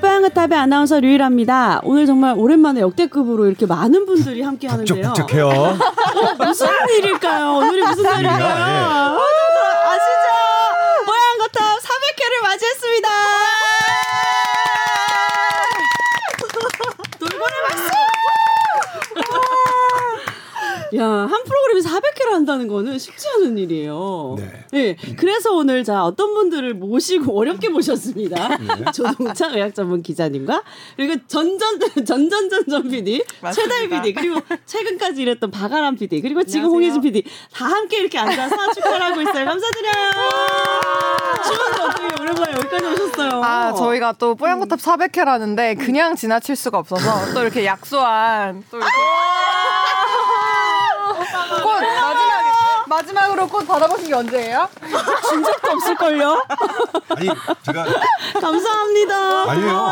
뽀양거탑의 0.00 0.56
아나운서 0.58 1.00
류일합니다. 1.00 1.80
오늘 1.82 2.06
정말 2.06 2.34
오랜만에 2.36 2.80
역대급으로 2.80 3.46
이렇게 3.46 3.66
많은 3.66 4.06
분들이 4.06 4.42
함께 4.42 4.68
하는데요. 4.68 5.12
북적북적해요. 5.12 5.78
무슨 6.38 6.68
일일까요? 6.98 7.56
오늘이 7.56 7.82
무슨 7.82 8.02
날일까요? 8.04 8.44
아, 8.44 9.18
아시죠? 9.90 10.28
뽀양거탑 11.06 11.78
400회를 11.80 12.42
맞이했습니다. 12.42 13.08
돌고래 17.18 17.54
박수! 17.68 17.88
야, 20.96 21.04
한 21.04 21.28
프로그램에 21.44 21.80
400회 21.82 22.17
를 22.28 22.34
한다는 22.34 22.68
거는 22.68 22.98
쉽지 22.98 23.26
않은 23.36 23.58
일이에요. 23.58 24.36
네. 24.38 24.66
네. 24.70 24.96
그래서 25.16 25.54
오늘 25.54 25.82
자, 25.82 26.04
어떤 26.04 26.34
분들을 26.34 26.74
모시고 26.74 27.38
어렵게 27.38 27.70
모셨습니다. 27.70 28.56
네. 28.58 28.66
조동차 28.92 29.48
의학 29.48 29.74
전문 29.74 30.02
기자님과 30.02 30.62
그리고 30.96 31.14
전전, 31.26 31.78
전전전전 32.04 32.88
PD, 32.90 33.24
최달 33.52 33.88
PD, 33.88 34.12
그리고 34.12 34.40
최근까지 34.66 35.22
일했던 35.22 35.50
박아람 35.50 35.96
PD, 35.96 36.20
그리고 36.20 36.44
지금 36.44 36.68
홍혜진 36.68 37.00
PD 37.00 37.24
다 37.52 37.64
함께 37.66 37.98
이렇게 38.00 38.18
앉아서 38.18 38.72
축하를 38.72 39.02
하고 39.02 39.22
있어요. 39.22 39.44
감사드려요. 39.44 40.10
주원도 41.44 41.82
어떻게 41.82 42.22
오랜만에 42.22 42.52
여기까지 42.58 42.84
오셨어요. 42.84 43.42
아, 43.42 43.72
저희가 43.72 44.12
또 44.18 44.34
뽀얀 44.34 44.60
거탑 44.60 44.78
400회라는데 44.80 45.78
그냥 45.78 46.14
지나칠 46.14 46.56
수가 46.56 46.78
없어서 46.78 47.32
또 47.32 47.42
이렇게 47.42 47.64
약소한 47.64 48.62
또 48.70 48.76
이렇게 48.76 48.92
꽃 51.62 51.78
마지막으로 53.02 53.46
꽃 53.46 53.66
받아보신 53.66 54.08
게 54.08 54.14
언제예요? 54.14 54.68
준 55.28 55.44
적도 55.44 55.70
없을걸요? 55.70 56.42
아니 57.16 57.28
제가 57.62 57.84
감사합니다. 58.40 59.50
아니에요. 59.50 59.88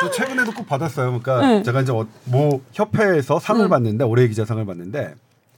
저 0.00 0.10
최근에도 0.10 0.52
꼭 0.52 0.66
받았어요. 0.66 1.20
그러니까 1.20 1.46
네. 1.46 1.62
제가 1.62 1.82
이제 1.82 1.92
어- 1.92 2.06
뭐 2.24 2.60
협회에서 2.72 3.38
상을 3.38 3.66
받는데 3.68 4.04
올해 4.04 4.26
기자상을 4.28 4.64
받는데 4.64 5.14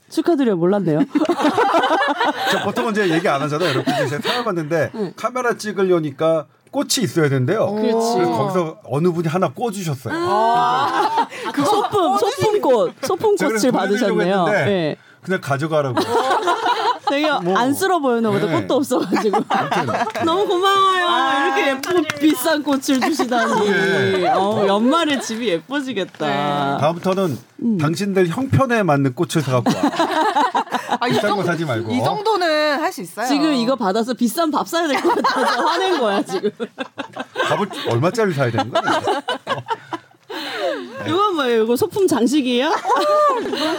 축하드려요. 0.09 0.57
몰랐네요. 0.57 0.99
저 2.51 2.63
보통은 2.63 2.91
이제 2.91 3.09
얘기 3.09 3.27
안 3.29 3.41
하잖아요. 3.41 3.69
여러분 3.69 3.93
이제 4.05 4.19
상을 4.19 4.43
받는데 4.43 4.91
카메라 5.15 5.55
찍으려니까 5.57 6.45
꽃이 6.71 6.89
있어야 7.03 7.29
된대요. 7.29 7.71
그렇지. 7.73 8.13
그래서 8.15 8.31
거기서 8.31 8.77
어느 8.85 9.11
분이 9.11 9.27
하나 9.27 9.49
꽂으셨어요. 9.53 10.13
그 11.53 11.63
소품, 11.65 12.17
소품꽃, 12.17 12.93
소품꽃을 13.01 13.71
받으셨네요. 13.71 14.19
했는데 14.47 14.65
네. 14.65 14.95
그냥 15.23 15.41
가져가라고. 15.41 15.95
되게 17.09 17.31
뭐. 17.41 17.57
안쓰러 17.57 17.99
보였나 17.99 18.29
보다. 18.29 18.45
네. 18.45 18.61
꽃도 18.61 18.75
없어가지고. 18.75 19.39
너무 20.25 20.45
고마워요. 20.47 21.45
이렇게 21.55 21.69
예쁜 21.71 22.03
비싼 22.19 22.61
꽃을 22.61 22.81
주시다니. 23.01 23.53
그게. 23.65 24.27
어, 24.27 24.65
연말에 24.67 25.19
집이 25.19 25.47
예뻐지겠다. 25.49 26.77
다음부터는 26.77 27.37
당신들 27.81 28.27
형편에 28.27 28.83
맞는 28.83 29.15
꽃을 29.15 29.41
사갖고 29.41 29.71
와. 29.75 29.91
아, 31.01 31.07
이, 31.07 31.11
비싼 31.11 31.29
거 31.31 31.37
정도, 31.37 31.43
사지 31.43 31.65
말고. 31.65 31.91
이 31.93 32.03
정도는 32.03 32.79
할 32.79 32.91
수 32.91 33.01
있어요. 33.01 33.25
지금 33.27 33.53
이거 33.53 33.75
받아서 33.75 34.13
비싼 34.13 34.51
밥 34.51 34.67
사야 34.67 34.87
될 34.87 35.01
것 35.01 35.15
같아서 35.15 35.63
화낸 35.65 35.99
거야, 35.99 36.21
지금. 36.23 36.51
밥을 37.47 37.69
얼마짜리 37.89 38.33
사야 38.33 38.51
되는 38.51 38.69
거야? 38.69 38.81
이건 41.07 41.35
뭐예요? 41.35 41.63
이거 41.63 41.75
소품 41.75 42.07
장식이에요? 42.07 42.69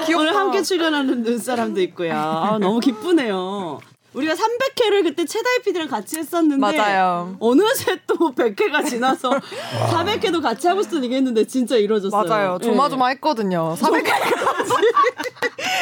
귀엽다. 0.07 0.19
오늘 0.19 0.35
함께 0.35 0.63
출연하는 0.63 1.23
눈사람도 1.23 1.81
있고요. 1.83 2.15
아, 2.15 2.59
너무 2.61 2.81
기쁘네요. 2.81 3.81
우리가 4.13 4.35
300회를 4.35 5.05
그때 5.05 5.25
최다희 5.25 5.63
PD랑 5.65 5.87
같이 5.89 6.19
했었는데 6.19 6.57
맞아요. 6.77 7.37
어느새 7.39 7.97
또 8.09 8.35
100회가 8.35 8.85
지나서 8.85 9.31
400회도 9.31 10.43
같이 10.43 10.67
하고 10.67 10.83
싶은 10.83 11.05
얘기 11.05 11.15
했는데 11.15 11.47
진짜 11.47 11.77
이루어졌어요. 11.77 12.25
맞아요. 12.29 12.59
예. 12.61 12.65
조마조마했거든요. 12.67 13.77
400회 13.79 14.11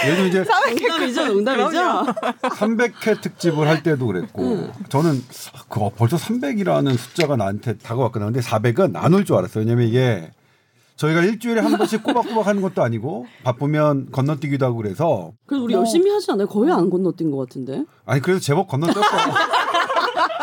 예전 0.06 0.26
이제 0.26 0.44
농담이죠, 0.44 1.26
농담이죠. 1.26 2.04
300회 2.42 3.20
특집을 3.22 3.66
할 3.66 3.82
때도 3.82 4.06
그랬고 4.06 4.68
저는 4.90 5.24
그 5.70 5.80
벌써 5.96 6.16
300이라는 6.18 6.96
숫자가 6.98 7.36
나한테 7.36 7.78
다가왔거든요. 7.78 8.30
근데 8.30 8.40
400은 8.46 8.94
안 8.94 9.14
올 9.14 9.24
줄 9.24 9.36
알았어요. 9.36 9.64
왜냐면 9.64 9.88
이게 9.88 10.30
저희가 10.98 11.22
일주일에 11.22 11.60
한 11.60 11.76
번씩 11.78 12.02
꼬박꼬박 12.02 12.46
하는 12.46 12.60
것도 12.60 12.82
아니고 12.82 13.26
바쁘면 13.44 14.10
건너뛰기도 14.10 14.66
하고 14.66 14.76
그래서 14.78 15.30
그래서 15.46 15.64
우리 15.64 15.74
열심히 15.74 16.10
하지 16.10 16.30
않아요? 16.32 16.46
거의 16.48 16.72
안 16.72 16.90
건너뛴 16.90 17.30
것 17.30 17.38
같은데. 17.38 17.84
아니 18.04 18.20
그래서 18.20 18.40
제법 18.40 18.66
건너뛰었어요. 18.68 19.32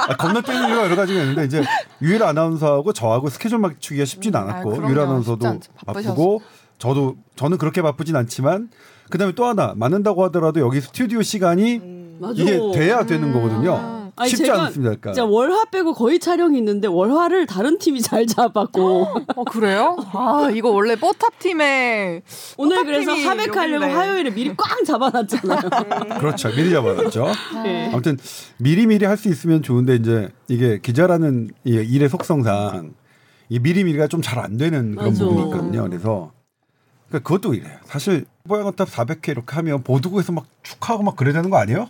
아, 0.07 0.15
건너뛰는 0.15 0.69
이유가 0.69 0.85
여러 0.85 0.95
가지가 0.95 1.19
있는데 1.21 1.45
이제 1.45 1.63
유일 2.01 2.23
아나운서하고 2.23 2.93
저하고 2.93 3.29
스케줄 3.29 3.59
맞추기가 3.59 4.05
쉽진 4.05 4.35
아, 4.35 4.41
않았고 4.41 4.71
그럼요. 4.71 4.87
유일 4.89 4.99
아나운서도. 5.01 5.59
바쁘고 5.85 6.41
저도 6.77 7.15
저는 7.35 7.57
그렇게 7.57 7.81
바쁘진 7.81 8.15
않지만 8.15 8.69
그다음에 9.09 9.33
또 9.35 9.45
하나 9.45 9.73
맞는다고 9.75 10.23
하더라도 10.25 10.61
여기 10.61 10.79
스튜디오 10.79 11.21
시간이 11.21 11.81
맞아. 12.19 12.41
이게 12.41 12.59
돼야 12.73 13.05
되는 13.05 13.33
거거든요. 13.33 13.94
아니, 14.17 14.29
쉽지 14.29 14.45
제가 14.45 14.63
않습니다. 14.65 14.89
그러니까. 14.91 15.11
진짜 15.13 15.25
월화 15.25 15.65
빼고 15.65 15.93
거의 15.93 16.19
촬영이 16.19 16.57
있는데 16.57 16.87
월화를 16.87 17.45
다른 17.47 17.77
팀이 17.77 18.01
잘 18.01 18.25
잡았고 18.25 19.07
어 19.35 19.43
그래요? 19.45 19.97
아 20.13 20.49
이거 20.53 20.69
원래 20.69 20.95
뽀탑 20.95 21.39
팀의 21.39 22.21
오늘 22.57 22.85
그래서 22.85 23.11
팀이 23.11 23.23
400 23.25 23.55
하려고 23.55 23.83
여기네. 23.83 23.93
화요일에 23.93 24.29
미리 24.33 24.55
꽉 24.55 24.83
잡아놨잖아요. 24.85 26.19
그렇죠. 26.19 26.49
미리 26.49 26.71
잡아놨죠. 26.71 27.27
네. 27.63 27.89
아무튼 27.91 28.17
미리 28.57 28.85
미리 28.85 29.05
할 29.05 29.17
수 29.17 29.27
있으면 29.29 29.61
좋은데 29.63 29.95
이제 29.95 30.29
이게 30.47 30.79
기자라는 30.79 31.49
이 31.65 31.71
일의 31.73 32.07
속성상 32.09 32.93
이 33.49 33.59
미리 33.59 33.83
미리가 33.83 34.07
좀 34.07 34.21
잘 34.21 34.39
안 34.39 34.57
되는 34.57 34.95
그런 34.95 35.09
맞아. 35.13 35.25
부분이 35.25 35.47
있거든요. 35.49 35.83
그래서 35.89 36.31
그러니까 37.09 37.27
그것도 37.27 37.53
이래요. 37.53 37.77
사실 37.85 38.25
뽀양거탑 38.47 38.89
400회 38.89 39.29
이렇게 39.29 39.55
하면 39.55 39.83
보도국에서 39.83 40.31
막 40.31 40.45
축하하고 40.63 41.03
막 41.03 41.15
그래야 41.15 41.33
되는 41.33 41.49
거 41.49 41.57
아니에요? 41.57 41.89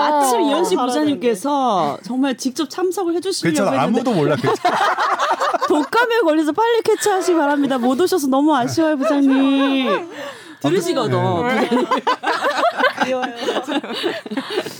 아, 0.00 0.10
마침 0.20 0.40
이현식. 0.42 0.78
부장님께서 0.78 1.98
정말 2.02 2.36
직접 2.36 2.68
참석을 2.68 3.14
해주시려고 3.14 3.54
그렇잖아. 3.54 3.82
했는데 3.82 4.00
아무도 4.00 4.12
몰라. 4.20 4.36
그렇잖아. 4.36 4.76
독감에 5.68 6.20
걸려서 6.20 6.52
빨리 6.52 6.82
캐치하시기 6.82 7.36
바랍니다. 7.36 7.78
못 7.78 7.98
오셔서 8.00 8.26
너무 8.26 8.54
아쉬워요, 8.54 8.96
부장님. 8.96 10.10
들으시거든. 10.60 11.18
네. 11.46 11.68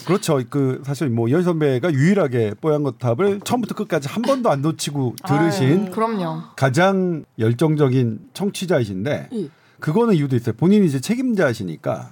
그렇죠. 0.07 0.41
그 0.49 0.83
사실 0.85 1.09
뭐 1.11 1.29
이현 1.29 1.43
선배가 1.43 1.93
유일하게 1.93 2.55
뽀양거탑을 2.61 3.41
처음부터 3.45 3.75
끝까지 3.75 4.09
한 4.09 4.23
번도 4.23 4.51
안 4.51 4.63
놓치고 4.63 5.17
들으신 5.27 5.91
그럼요. 5.91 6.43
가장 6.57 7.25
열정적인 7.39 8.21
청취자이신데 8.33 9.29
음. 9.33 9.51
그거는 9.81 10.15
이유도 10.15 10.37
있어요. 10.37 10.55
본인이 10.57 10.87
이제 10.87 11.01
책임자시니까 11.01 12.11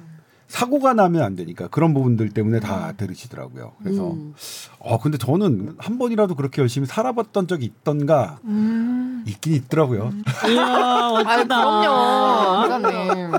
사고가 0.52 0.92
나면 0.92 1.22
안 1.22 1.34
되니까 1.34 1.66
그런 1.68 1.94
부분들 1.94 2.28
때문에 2.28 2.60
다 2.60 2.92
들으시더라고요. 2.98 3.72
그래서 3.82 4.10
음. 4.10 4.34
어 4.78 4.98
근데 4.98 5.16
저는 5.16 5.76
한 5.78 5.96
번이라도 5.96 6.34
그렇게 6.34 6.60
열심히 6.60 6.86
살아봤던 6.86 7.46
적이 7.46 7.64
있던가 7.64 8.38
음. 8.44 9.24
있긴 9.26 9.54
있더라고요. 9.54 10.12
이야, 10.52 10.62
아 10.62 11.10
어쩌다. 11.12 12.78
그럼요, 12.78 12.98
기자님. 12.98 13.30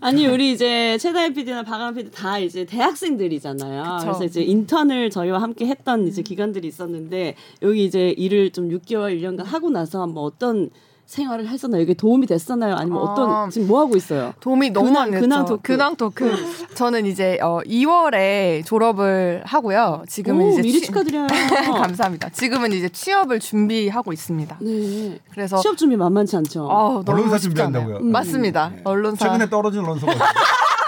아니 0.00 0.28
우리 0.28 0.52
이제 0.52 0.96
최다혜 0.96 1.32
PD나 1.32 1.64
박아람 1.64 1.94
PD 1.94 2.12
다 2.12 2.38
이제 2.38 2.64
대학생들이잖아요. 2.64 3.82
그쵸. 3.82 4.06
그래서 4.06 4.24
이제 4.24 4.42
인턴을 4.42 5.10
저희와 5.10 5.42
함께 5.42 5.66
했던 5.66 6.06
이제 6.06 6.22
기간들이 6.22 6.68
있었는데 6.68 7.34
여기 7.62 7.84
이제 7.84 8.10
일을 8.10 8.50
좀 8.50 8.68
6개월 8.68 9.20
1년간 9.20 9.42
하고 9.42 9.70
나서 9.70 10.00
한번 10.02 10.22
어떤 10.22 10.70
생활을 11.10 11.48
했었나요? 11.48 11.82
이게 11.82 11.92
도움이 11.92 12.26
됐었나요? 12.28 12.76
아니면 12.76 12.98
아. 13.00 13.02
어떤 13.02 13.50
지금 13.50 13.66
뭐 13.66 13.80
하고 13.80 13.96
있어요? 13.96 14.32
도움이 14.38 14.70
너무 14.70 14.86
근황, 14.88 15.02
많이 15.10 15.12
됐죠. 15.12 15.22
근황 15.26 15.44
토크. 15.44 15.62
근황 15.62 15.96
토크. 15.96 16.32
저는 16.76 17.04
이제 17.04 17.36
어 17.42 17.58
2월에 17.66 18.64
졸업을 18.64 19.42
하고요. 19.44 20.04
지금은 20.08 20.46
오, 20.46 20.50
이제 20.52 20.62
미리 20.62 20.80
취- 20.80 20.86
축하드려요. 20.86 21.26
감사합니다. 21.82 22.28
지금은 22.30 22.72
이제 22.72 22.88
취업을 22.88 23.40
준비하고 23.40 24.12
있습니다. 24.12 24.56
네. 24.60 25.18
그래서 25.32 25.58
취업 25.60 25.76
준비 25.76 25.96
만만치 25.96 26.36
않죠. 26.36 26.64
어, 26.70 27.02
너무 27.04 27.18
언론사 27.18 27.38
준비한다고요? 27.38 27.96
않아요. 27.96 28.10
맞습니다. 28.10 28.68
네. 28.76 28.80
언론사. 28.84 29.26
최근에 29.26 29.50
떨어진 29.50 29.84
아 29.84 30.06
이거? 30.06 30.24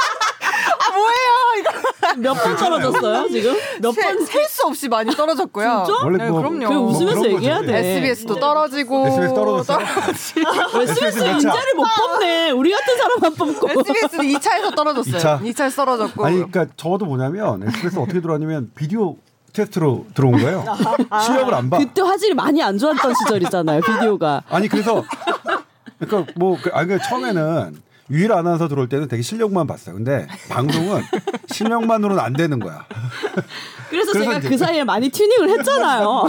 몇 2.18 2.34
번 2.34 2.56
떨어졌어요 2.56 3.28
지금? 3.28 3.54
몇 3.80 3.92
번? 3.94 4.24
셀 4.26 4.48
수 4.48 4.66
없이 4.66 4.88
많이 4.88 5.10
떨어졌고요. 5.14 5.84
진짜? 5.86 6.00
원래 6.04 6.24
네, 6.24 6.30
뭐- 6.30 6.40
그럼요. 6.40 6.68
그뭐 6.68 6.90
웃으면서 6.90 7.20
그런 7.22 7.32
얘기해야 7.36 7.56
거죠. 7.60 7.72
돼. 7.72 7.78
SBS도 7.78 8.34
떨어지고 8.40 9.06
SBS 9.08 9.34
떨어졌어요? 9.34 9.86
SBS? 10.82 11.18
인자를 11.24 11.74
못 11.76 11.86
뽑네. 11.96 12.50
우리 12.50 12.72
같은 12.72 12.96
사람만 12.96 13.34
뽑고. 13.34 13.70
SBS는 13.80 14.24
2차에서 14.38 14.74
떨어졌어요. 14.76 15.16
이 15.16 15.20
차? 15.20 15.40
2차? 15.40 15.66
에서 15.66 15.84
떨어졌고. 15.84 16.24
아니 16.24 16.36
그러니까 16.36 16.66
저도 16.76 17.04
뭐냐면 17.06 17.62
SBS 17.66 17.98
어떻게 17.98 18.20
들어왔냐면 18.20 18.70
비디오 18.74 19.16
테스트로 19.52 20.06
들어온 20.14 20.32
거예요. 20.40 20.64
실력을 21.26 21.52
안 21.54 21.68
봐. 21.70 21.78
그때 21.78 22.00
화질이 22.02 22.34
많이 22.34 22.62
안 22.62 22.78
좋았던 22.78 23.14
시절이잖아요. 23.14 23.80
비디오가. 23.82 24.42
아니 24.48 24.66
그래서 24.68 25.04
그러니까 25.98 26.32
뭐 26.36 26.56
그, 26.60 26.70
아니 26.72 26.86
그러니까 26.88 27.08
처음에는 27.08 27.76
유일 28.10 28.32
아나운서 28.32 28.68
들어올 28.68 28.88
때는 28.88 29.08
되게 29.08 29.22
실력만 29.22 29.66
봤어요. 29.66 29.94
근데 29.94 30.26
방송은 30.50 31.02
실력만으로는 31.48 32.22
안 32.22 32.32
되는 32.32 32.58
거야. 32.58 32.84
그래서 33.88 34.12
그래서 34.12 34.24
제가 34.30 34.38
이제- 34.38 34.48
그 34.48 34.56
사이에 34.58 34.84
많이 34.84 35.08
튜닝을 35.08 35.48
했잖아요. 35.58 36.28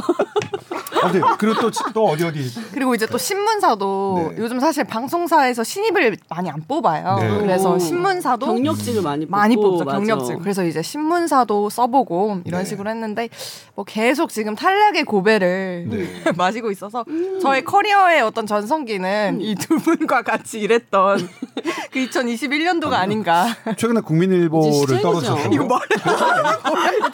아, 1.01 1.11
네. 1.11 1.19
그리고 1.37 1.59
또, 1.59 1.71
또 1.93 2.05
어디 2.05 2.23
어디 2.23 2.49
그리고 2.71 2.93
이제 2.95 3.05
또 3.05 3.17
신문사도 3.17 4.31
네. 4.35 4.41
요즘 4.41 4.59
사실 4.59 4.83
방송사에서 4.85 5.63
신입을 5.63 6.15
많이 6.29 6.49
안 6.49 6.61
뽑아요. 6.67 7.17
네. 7.19 7.37
그래서 7.41 7.73
오. 7.73 7.79
신문사도 7.79 8.45
경력직을 8.45 9.01
많이 9.01 9.25
뽑고, 9.25 9.31
많이 9.37 9.55
뽑죠 9.55 9.85
맞아. 9.85 9.97
경력직. 9.97 10.39
그래서 10.39 10.63
이제 10.65 10.81
신문사도 10.81 11.69
써보고 11.69 12.41
이런 12.45 12.63
네. 12.63 12.69
식으로 12.69 12.89
했는데 12.89 13.29
뭐 13.75 13.83
계속 13.85 14.29
지금 14.29 14.55
탈락의 14.55 15.03
고배를 15.03 15.87
네. 15.89 16.31
마시고 16.37 16.71
있어서 16.71 17.03
음. 17.07 17.39
저의 17.41 17.63
커리어의 17.65 18.21
어떤 18.21 18.45
전성기는 18.45 19.41
이두 19.41 19.77
분과 19.79 20.21
같이 20.21 20.59
일했던 20.59 21.17
그 21.91 21.99
2021년도가 22.07 22.93
아닌가. 22.93 23.47
최근에 23.77 24.01
국민일보를. 24.01 25.01
떨어졌어요. 25.01 25.49
이거 25.51 25.65
말해 25.65 25.85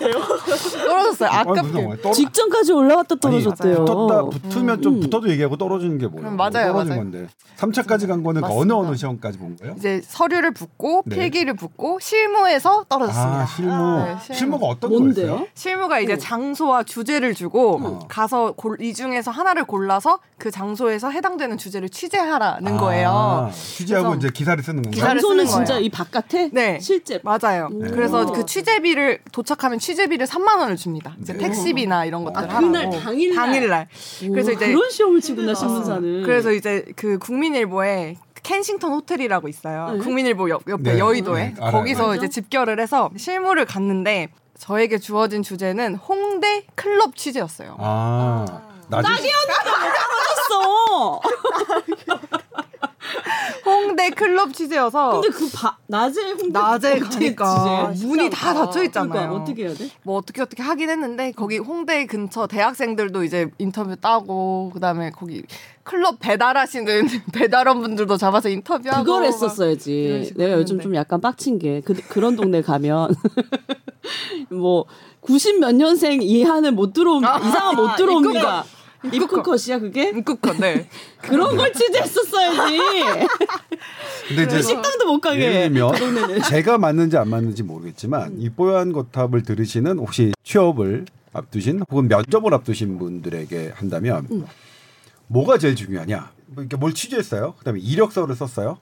떨어졌어요. 0.88 1.30
아, 1.30 1.40
아깝게. 1.42 1.72
떨어- 2.02 2.14
직전까지 2.14 2.72
올라왔다 2.74 3.16
떨어졌대요. 3.16 3.86
붙었다 3.86 4.24
붙으면 4.26 4.82
좀 4.82 4.96
음. 4.96 5.00
붙어도 5.02 5.30
얘기하고 5.30 5.58
떨어지는 5.58 5.98
게 5.98 6.08
뭐예요? 6.08 6.32
맞아요, 6.32 6.52
떨어진 6.72 6.90
맞아요. 6.90 6.96
건데. 7.02 7.28
3차까지 7.58 8.08
간 8.08 8.24
거는 8.24 8.44
어느 8.44 8.52
맞습니다. 8.54 8.76
어느 8.78 8.96
시험까지 8.96 9.38
본 9.38 9.58
거예요? 9.58 9.76
이제 9.78 10.02
서류를 10.06 10.52
붙고 10.54 11.04
네. 11.06 11.16
필기를 11.16 11.56
붙고 11.56 12.00
실무에서 12.00 12.86
떨어졌습니다. 12.88 13.42
아 13.42 13.46
실무 13.46 14.00
네, 14.00 14.16
실무. 14.22 14.38
실무 14.38 14.60
가 14.60 14.66
어떤 14.68 14.92
뭔데요? 14.92 15.28
거였어요? 15.28 15.48
실무가 15.54 16.00
이제 16.00 16.18
장소와 16.18 16.84
주제를 16.84 17.34
주고 17.36 17.80
어. 17.84 18.00
가서 18.08 18.54
골- 18.54 18.82
이 18.82 18.94
중에서 18.94 19.32
하나를 19.32 19.66
골라서 19.66 20.20
그 20.38 20.52
장소에서 20.52 21.10
해당되는 21.12 21.58
주제를 21.58 21.90
취재하라는 21.90 22.76
아, 22.76 22.78
거예요. 22.80 23.52
취재하고 23.54 24.16
이제 24.16 24.30
기사를 24.40 24.64
쓰는 24.64 24.84
건가요? 24.84 24.92
기사를 24.96 25.20
쓰는 25.20 25.46
진짜 25.46 25.74
거예요. 25.74 25.86
이 25.86 25.90
바깥에 25.90 26.50
네. 26.54 26.80
실제 26.80 27.20
맞아요. 27.24 27.68
네. 27.74 27.90
그래서 27.90 28.22
오. 28.24 28.32
그 28.32 28.46
취재비를 28.46 29.20
도착하면 29.34 29.80
취재비를 29.80 30.26
3만 30.28 30.60
원을 30.60 30.78
줍니다. 30.78 31.14
이제 31.22 31.34
네. 31.34 31.40
택시비나 31.40 32.06
이런 32.06 32.24
것들 32.24 32.42
아. 32.50 32.60
그날 32.60 32.90
당일날? 32.90 33.36
당일날. 33.36 33.88
그래서 34.32 34.52
오, 34.52 34.54
이제 34.54 34.68
그런 34.72 34.90
시험을 34.90 35.20
치구나 35.20 35.54
신문사는. 35.54 36.24
그래서 36.24 36.54
이제 36.54 36.86
그 36.96 37.18
국민일보에 37.18 38.16
켄싱턴 38.42 38.94
호텔이라고 38.94 39.50
있어요. 39.50 39.92
네. 39.92 40.00
국민일보 40.00 40.50
옆, 40.50 40.62
옆에 40.70 40.94
네. 40.94 41.00
여의도에 41.00 41.44
네, 41.44 41.56
알아요. 41.60 41.72
거기서 41.74 42.12
알죠. 42.12 42.24
이제 42.24 42.30
집결을 42.30 42.80
해서 42.80 43.10
실무를 43.18 43.66
갔는데 43.66 44.30
저에게 44.58 45.00
주어진 45.00 45.44
주제는 45.44 45.96
홍대 45.96 46.66
클럽 46.76 47.18
취재였어요. 47.18 47.76
아, 47.78 48.46
나중 48.88 49.12
떨어졌어. 50.50 51.20
홍대 53.66 54.10
클럽 54.10 54.54
취재여서 54.54 55.22
근데 55.22 55.30
그 55.30 55.50
바, 55.52 55.78
낮에 55.88 56.32
홍대 56.32 56.60
낮에 56.60 57.00
가니까 57.00 57.94
지내? 57.94 58.08
문이 58.08 58.30
다 58.30 58.54
닫혀 58.54 58.84
있잖아요. 58.84 59.10
그러니까 59.10 59.36
어떻게 59.36 59.66
해야 59.66 59.74
돼? 59.74 59.90
뭐 60.04 60.18
어떻게 60.18 60.42
어떻게 60.42 60.64
하긴 60.64 60.90
했는데 60.90 61.32
거기 61.32 61.58
홍대 61.58 62.06
근처 62.06 62.48
대학생들도 62.48 63.24
이제 63.24 63.50
인터뷰 63.58 63.96
따고 63.96 64.72
그다음에 64.74 65.12
거기 65.12 65.44
클럽 65.84 66.20
배달하시는 66.20 67.08
배달원 67.34 67.82
분들도 67.82 68.18
잡아서 68.18 68.50
인터뷰하고 68.50 69.04
그걸 69.04 69.26
했었어야지. 69.26 70.34
내가 70.36 70.54
요즘 70.54 70.76
했는데. 70.76 70.84
좀 70.84 70.96
약간 70.96 71.20
빡친 71.22 71.60
게 71.60 71.82
그, 71.84 71.94
그런 71.94 72.36
동네 72.36 72.62
가면 72.62 73.16
뭐 74.50 74.86
90 75.22 75.60
몇 75.60 75.74
년생 75.76 76.22
이하는 76.22 76.76
못 76.76 76.94
들어옴 76.94 77.26
아, 77.26 77.40
이상은 77.40 77.76
못 77.76 77.96
들어옵니다. 77.96 78.64
입국컷. 79.04 79.16
입국 79.16 79.44
컷이야 79.44 79.80
그게? 79.80 80.10
입국 80.10 80.42
컷 80.42 80.58
네. 80.58 80.88
그런 81.22 81.56
걸 81.56 81.72
취재했었어야지. 81.74 82.78
근데 84.28 84.44
이제 84.44 84.58
그 84.58 84.62
식당도 84.62 85.06
못 85.06 85.22
가게. 85.22 85.42
예를 85.42 85.74
들면. 85.74 86.42
제가 86.44 86.78
맞는지 86.78 87.18
안 87.18 87.30
맞는지 87.30 87.64
모르겠지만 87.64 88.36
이 88.40 88.50
뽀얀 88.50 88.92
거탑을 88.92 89.44
들으시는 89.44 89.98
혹시 90.00 90.34
취업을 90.44 91.06
앞두신 91.34 91.82
혹은 91.90 92.08
면접을 92.08 92.54
앞두신 92.54 92.98
분들에게 92.98 93.74
한다면 93.76 94.28
음. 94.32 94.46
뭐가 95.28 95.58
제일 95.58 95.76
중요하냐? 95.76 96.32
뭐 96.48 96.64
이렇게 96.64 96.76
뭘 96.76 96.94
취재했어요? 96.94 97.54
그다음에 97.60 97.80
이력서를 97.80 98.36
썼어요? 98.36 98.80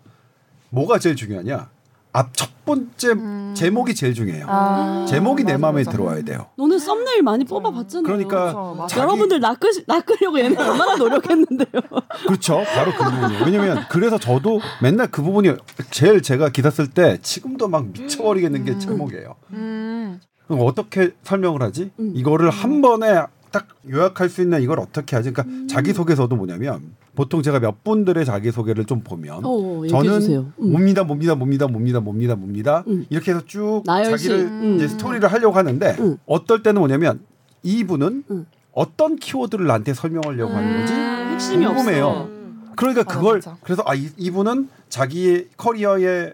뭐가 0.70 1.00
제일 1.00 1.16
중요하냐? 1.16 1.70
앞첫 2.18 2.66
번째 2.66 3.14
제목이 3.54 3.94
제일 3.94 4.16
중요해요. 4.16 4.46
음. 4.46 4.50
아, 4.50 5.06
제목이 5.08 5.44
내 5.44 5.54
맞아, 5.54 5.62
마음에 5.62 5.82
맞아. 5.82 5.92
들어와야 5.92 6.24
돼요. 6.24 6.48
너는 6.58 6.80
썸네일 6.80 7.22
많이 7.22 7.46
뽑아봤잖아요. 7.46 8.04
그러니까 8.04 8.54
그렇죠. 8.54 8.88
자기- 8.90 9.02
여러분들 9.02 9.40
낚으, 9.40 9.68
낚으려고 9.86 10.40
얘네 10.40 10.56
얼마나 10.60 10.96
노력했는데요. 10.96 11.68
그렇죠. 12.28 12.64
바로 12.74 12.92
그 12.94 13.04
부분이에요. 13.04 13.46
왜냐면 13.46 13.86
그래서 13.90 14.18
저도 14.18 14.60
맨날 14.82 15.12
그 15.12 15.22
부분이 15.22 15.52
제일 15.92 16.24
제가 16.24 16.50
기사 16.50 16.72
쓸 16.72 16.88
때 16.88 17.20
지금도 17.22 17.68
막 17.68 17.86
미쳐버리겠는 17.92 18.66
게 18.66 18.80
제목이에요. 18.80 19.36
음. 19.54 20.20
그럼 20.48 20.66
어떻게 20.66 21.12
설명을 21.24 21.62
하지? 21.62 21.92
음. 22.00 22.14
이거를 22.16 22.50
한 22.50 22.82
번에 22.82 23.24
딱 23.52 23.68
요약할 23.90 24.28
수 24.30 24.42
있는 24.42 24.62
이걸 24.64 24.80
어떻게 24.80 25.16
하지? 25.16 25.32
그러니까 25.32 25.54
음. 25.56 25.68
자기 25.70 25.94
소개서도 25.94 26.36
뭐냐면 26.36 26.96
보통 27.18 27.42
제가 27.42 27.60
몇 27.60 27.84
분들의 27.84 28.24
자기소개를 28.26 28.86
좀 28.86 29.02
보면 29.02 29.42
어, 29.44 29.82
얘기해 29.84 29.90
저는. 29.90 30.54
음. 30.60 30.72
뭡니다, 30.72 31.04
뭡니다, 31.04 31.34
뭡니다, 31.34 31.66
뭡니다, 31.68 32.00
뭡니다, 32.00 32.36
뭡니다 32.36 32.84
음. 32.86 33.08
이렇게 33.10 33.32
해서 33.32 33.42
쭉. 33.44 33.82
자기를 33.88 34.38
음. 34.38 34.76
이제 34.76 34.88
스토리를 34.88 35.28
하려고 35.28 35.56
하는데 35.58 35.96
음. 36.00 36.18
어떨 36.28 36.62
때는 36.62 36.80
뭐냐면 36.80 37.20
이분은 37.64 38.24
음. 38.30 38.46
어떤 38.72 39.16
키워드를 39.16 39.66
나한테 39.66 39.96
설명하려고 39.96 40.54
하는 40.54 40.80
거지? 40.80 40.94
아, 40.94 41.30
핵심이 41.32 41.66
궁금해요. 41.66 42.06
없어. 42.06 42.30
그러니까 42.76 43.04
맞아, 43.04 43.18
그걸 43.18 43.34
맞아. 43.38 43.58
그래서 43.64 43.82
아 43.88 43.96
이, 43.96 44.10
이분은 44.16 44.70
자기의 44.90 45.48
커리어의 45.58 46.34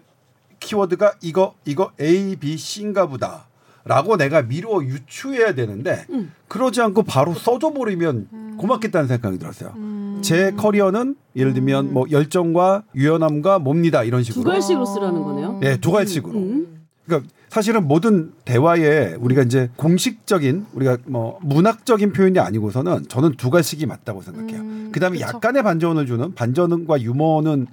키워드가 0.60 1.14
이거 1.22 1.54
이거 1.64 1.92
A, 1.98 2.36
B, 2.36 2.58
C인가 2.58 3.06
보다. 3.06 3.46
라고 3.84 4.16
내가 4.16 4.42
미루어 4.42 4.82
유추해야 4.82 5.54
되는데 5.54 6.06
음. 6.10 6.32
그러지 6.48 6.80
않고 6.80 7.02
바로 7.02 7.34
써줘 7.34 7.72
버리면 7.74 8.56
고맙겠다는 8.56 9.08
생각이 9.08 9.38
들었어요. 9.38 9.74
제 10.22 10.52
커리어는 10.52 11.16
예를 11.36 11.52
들면 11.52 11.92
뭐 11.92 12.06
열정과 12.10 12.84
유연함과 12.94 13.58
뭡니다 13.58 14.02
이런 14.02 14.22
두 14.22 14.32
식으로. 14.32 14.50
갈씩으로 14.50 14.86
쓰라는 14.86 15.22
거네요. 15.22 15.58
네, 15.60 15.76
두 15.78 15.92
갈씩으로. 15.92 16.32
음. 16.38 16.86
그러니까 17.04 17.28
사실은 17.50 17.86
모든 17.86 18.32
대화에 18.46 19.14
우리가 19.18 19.42
이제 19.42 19.68
공식적인 19.76 20.66
우리가 20.72 20.96
뭐 21.04 21.38
문학적인 21.42 22.12
표현이 22.14 22.38
아니고서는 22.38 23.08
저는 23.08 23.34
두 23.36 23.50
갈씩이 23.50 23.84
맞다고 23.84 24.22
생각해요. 24.22 24.60
음, 24.60 24.88
그다음에 24.92 25.18
그쵸. 25.18 25.28
약간의 25.28 25.62
반전을 25.62 26.06
주는 26.06 26.34
반전과 26.34 27.02
유머는 27.02 27.66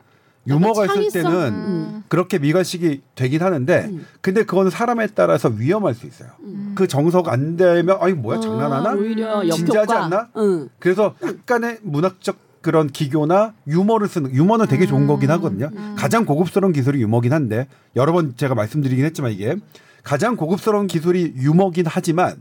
유머가 0.47 0.85
있을? 0.85 1.21
때는 1.23 1.31
음. 1.53 2.03
그렇게 2.07 2.39
미갈식이 2.39 3.01
되긴 3.15 3.41
하는데 3.43 3.85
음. 3.91 4.05
근데 4.21 4.43
그거는 4.43 4.71
사람에 4.71 5.07
따라서 5.13 5.49
위험할 5.49 5.93
수 5.93 6.07
있어요. 6.07 6.29
음. 6.41 6.73
그 6.75 6.87
정석 6.87 7.27
안 7.29 7.57
되면 7.57 7.97
아니 7.99 8.13
뭐야 8.13 8.39
장난하나? 8.39 8.89
아, 8.91 8.93
오히려 8.93 9.43
진지하지 9.49 9.93
역효과. 9.93 10.05
않나? 10.05 10.29
응. 10.37 10.69
그래서 10.79 11.13
약간의 11.23 11.79
문학적 11.83 12.37
그런 12.61 12.87
기교나 12.87 13.53
유머를 13.67 14.07
쓰는 14.07 14.31
유머는 14.33 14.67
되게 14.67 14.85
좋은 14.85 15.07
거긴 15.07 15.31
하거든요. 15.31 15.69
가장 15.95 16.25
고급스러운 16.25 16.73
기술이 16.73 17.01
유머긴 17.01 17.33
한데 17.33 17.67
여러 17.95 18.11
번 18.11 18.35
제가 18.37 18.53
말씀드리긴 18.55 19.03
했지만 19.05 19.31
이게 19.31 19.55
가장 20.03 20.35
고급스러운 20.35 20.87
기술이 20.87 21.33
유머긴 21.37 21.85
하지만 21.87 22.35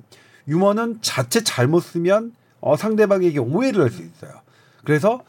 유머는 0.48 0.98
자체 1.02 1.42
잘못 1.42 1.80
쓰면 1.80 2.32
어, 2.60 2.76
상대방에게 2.76 3.38
오해를 3.38 3.82
할 3.82 3.90
수 3.90 4.02
있어요. 4.02 4.32
그래서 4.84 5.20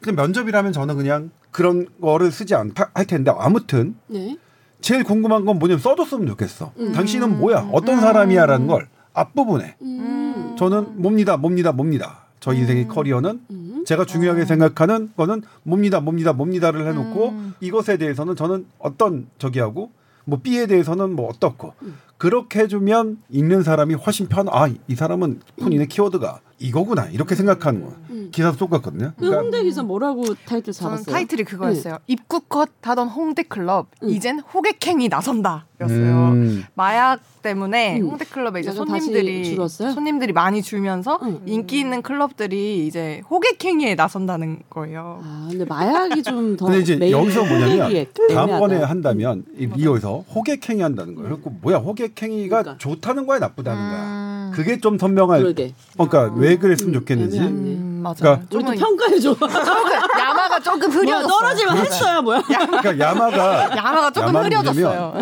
그냥 0.00 0.16
면접이라면 0.16 0.72
저는 0.72 0.96
그냥 0.96 1.30
그런 1.50 1.86
거를 2.00 2.30
쓰지 2.30 2.54
않할 2.54 3.06
텐데 3.06 3.32
아무튼 3.36 3.96
네. 4.06 4.36
제일 4.80 5.04
궁금한 5.04 5.44
건 5.44 5.58
뭐냐면 5.58 5.80
써줬으면 5.80 6.26
좋겠어. 6.28 6.72
음. 6.78 6.92
당신은 6.92 7.38
뭐야? 7.38 7.70
어떤 7.72 8.00
사람이야라는 8.00 8.66
걸 8.66 8.88
앞부분에 9.12 9.76
음. 9.82 10.54
저는 10.58 11.02
뭡니다, 11.02 11.36
뭡니다, 11.36 11.72
뭡니다. 11.72 12.26
저 12.40 12.52
인생의 12.52 12.86
커리어는 12.86 13.40
음. 13.50 13.84
제가 13.84 14.04
중요하게 14.04 14.44
생각하는 14.44 15.10
거는 15.16 15.42
뭡니다, 15.64 16.00
뭡니다, 16.00 16.32
뭡니다를 16.32 16.86
해놓고 16.86 17.28
음. 17.30 17.54
이것에 17.60 17.96
대해서는 17.96 18.36
저는 18.36 18.66
어떤 18.78 19.26
저기하고 19.38 19.90
뭐 20.24 20.40
B에 20.42 20.66
대해서는 20.66 21.16
뭐 21.16 21.28
어떻고 21.28 21.72
그렇게 22.18 22.60
해주면 22.60 23.18
읽는 23.30 23.62
사람이 23.62 23.94
훨씬 23.94 24.28
편. 24.28 24.48
아, 24.50 24.68
이 24.68 24.94
사람은 24.94 25.40
본인의 25.58 25.86
키워드가 25.88 26.40
이거구나 26.58 27.06
이렇게 27.12 27.34
생각하는 27.34 27.82
거야. 27.84 27.92
음. 28.10 28.28
기사도 28.32 28.56
똑같거든요. 28.56 29.12
그 29.16 29.20
그러니까 29.20 29.40
홍대 29.42 29.62
기사 29.62 29.82
뭐라고 29.82 30.34
타이틀 30.46 30.72
잡았어요? 30.72 31.04
타이틀이 31.14 31.44
그거였어요. 31.44 31.98
입국컷 32.06 32.68
하던 32.82 33.08
홍대 33.08 33.42
클럽 33.44 33.86
음. 34.02 34.08
이젠 34.10 34.40
호객행위 34.40 35.08
나선다였어요. 35.08 36.28
음. 36.32 36.64
마약 36.74 37.20
때문에 37.42 38.00
음. 38.00 38.08
홍대 38.08 38.24
클럽에 38.24 38.60
이제 38.60 38.72
손님들이 38.72 39.44
줄었어요? 39.44 39.92
손님들이 39.92 40.32
많이 40.32 40.60
줄면서 40.62 41.20
음. 41.22 41.42
인기 41.46 41.78
있는 41.78 42.02
클럽들이 42.02 42.86
이제 42.86 43.22
호객행위에 43.30 43.94
나선다는 43.94 44.58
거예요. 44.68 45.20
아, 45.22 45.46
근데 45.48 45.64
마약이 45.64 46.22
좀 46.24 46.56
더. 46.58 46.66
근데 46.66 46.80
이제 46.80 47.10
여기서 47.10 47.44
뭐냐면 47.44 48.06
다음번에 48.28 48.74
애매하다. 48.74 48.86
한다면 48.90 49.44
이 49.56 49.68
이거에서 49.76 50.24
호객행위 50.34 50.82
한다는 50.82 51.14
거예요. 51.14 51.28
그리고 51.30 51.50
뭐야 51.62 51.76
호객행위가 51.78 52.62
그러니까. 52.62 52.78
좋다는 52.78 53.26
거야 53.26 53.38
나쁘다는 53.38 53.80
거야. 53.80 54.02
음. 54.02 54.52
그게 54.54 54.78
좀 54.80 54.98
선명할. 54.98 55.40
그러게. 55.42 55.72
그러니까 55.94 56.32
왜 56.34 56.47
그랬으면 56.56 56.90
음, 56.94 57.00
좋겠는지. 57.00 57.36
애매하네. 57.38 57.56
음. 57.56 58.00
맞아요. 58.02 58.14
그러니까 58.48 58.56
우리도 58.56 58.74
조금 58.74 58.78
평가해 58.78 59.18
줘. 59.20 59.36
야마가 60.18 60.60
조금 60.60 60.90
흐려졌어요. 60.90 61.26
떨어지면 61.28 61.76
했어야 61.78 62.20
뭐야. 62.22 62.42
그러니까 62.42 62.98
야마가 62.98 63.76
야마가 63.76 64.10
조금 64.12 64.36
흐려졌어요. 64.36 65.14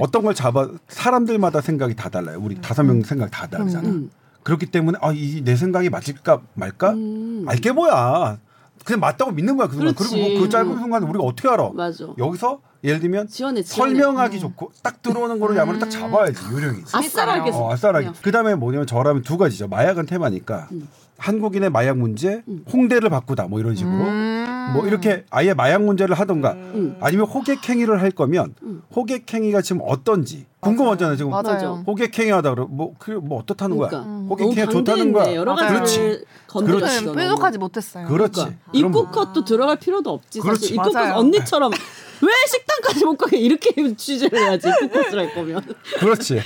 어떤 0.00 0.22
걸 0.22 0.34
잡아 0.34 0.68
사람들마다 0.88 1.60
생각이 1.60 1.94
다 1.94 2.08
달라요. 2.08 2.38
우리 2.42 2.60
다섯 2.60 2.82
명 2.82 3.02
생각 3.02 3.30
다 3.30 3.46
다르잖아. 3.46 3.88
음. 3.88 4.10
그렇기 4.42 4.66
때문에 4.66 4.98
아 5.00 5.12
이 5.12 5.42
내 5.44 5.54
생각이 5.54 5.88
맞을까 5.90 6.40
말까 6.54 6.90
음. 6.90 7.44
알게 7.46 7.70
뭐야. 7.72 8.38
그냥 8.84 9.00
맞다고 9.00 9.32
믿는 9.32 9.56
거야 9.56 9.68
그 9.68 9.74
순간. 9.76 9.94
그렇지. 9.94 10.14
그리고 10.14 10.28
뭐 10.30 10.40
그 10.42 10.48
짧은 10.48 10.78
순간 10.78 11.02
우리가 11.04 11.24
어떻게 11.24 11.48
알아? 11.48 11.70
맞아. 11.74 12.06
여기서 12.18 12.60
예를 12.84 13.00
들면 13.00 13.28
지원해, 13.28 13.62
지원해. 13.62 13.94
설명하기 13.94 14.40
좋고 14.40 14.72
딱 14.82 15.02
들어오는 15.02 15.38
거를 15.38 15.56
야마를 15.56 15.78
딱 15.78 15.88
잡아야지 15.88 16.40
요령이지. 16.52 16.96
아싸라게. 16.96 17.50
어, 17.52 17.70
아싸라기. 17.72 18.06
그냥. 18.06 18.14
그 18.22 18.32
다음에 18.32 18.54
뭐냐면 18.54 18.86
저라면 18.86 19.22
두 19.22 19.38
가지죠. 19.38 19.68
마약은 19.68 20.06
테마니까 20.06 20.68
음. 20.72 20.88
한국인의 21.18 21.70
마약 21.70 21.98
문제, 21.98 22.42
홍대를 22.72 23.08
바꾸다 23.08 23.46
뭐 23.46 23.60
이런 23.60 23.76
식으로 23.76 23.92
음. 23.94 24.70
뭐 24.74 24.86
이렇게 24.86 25.24
아예 25.30 25.54
마약 25.54 25.84
문제를 25.84 26.16
하던가 26.16 26.52
음. 26.52 26.96
아니면 27.00 27.26
호객 27.26 27.68
행위를 27.68 28.02
할 28.02 28.10
거면 28.10 28.54
호객 28.96 29.32
행위가 29.32 29.62
지금 29.62 29.82
어떤지 29.84 30.46
궁금하잖아요. 30.62 31.16
지금 31.16 31.30
맞아요. 31.32 31.82
호객행위 31.86 32.30
하다 32.30 32.50
그러 32.54 32.66
뭐그뭐 32.66 33.40
어떻다는 33.40 33.76
거야. 33.76 33.88
그러니까. 33.88 34.10
호객행위 34.30 34.54
너무 34.66 34.70
좋다는. 34.84 35.12
거야. 35.12 35.34
여러. 35.34 35.54
가지를 35.56 36.24
건드렸어. 36.46 37.12
뾰족하지 37.12 37.58
못했어요. 37.58 38.06
그렇지. 38.06 38.32
그러니까 38.40 38.58
그럼 38.70 38.74
입국 38.86 39.10
컷도 39.12 39.44
들어갈 39.44 39.76
필요도 39.76 40.10
없지. 40.10 40.38
그렇지. 40.40 40.60
사실 40.60 40.76
입국 40.76 40.92
컷 40.92 40.98
맞아요. 41.00 41.14
언니처럼 41.16 41.72
왜 42.22 42.28
식당까지 42.46 43.04
못 43.04 43.16
가게 43.16 43.36
이렇게 43.38 43.72
취재를 43.96 44.38
해야지 44.38 44.68
입국 44.68 44.92
컷을 44.92 45.18
할 45.18 45.34
거면. 45.34 45.60
그렇지. 45.98 46.40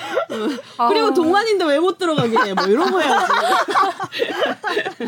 아. 0.78 0.88
그리고 0.88 1.12
동안인데 1.12 1.66
왜 1.66 1.78
못 1.78 1.98
들어가게 1.98 2.38
해? 2.38 2.54
뭐 2.54 2.64
이런 2.64 2.90
거 2.90 2.98
해야지. 3.00 3.32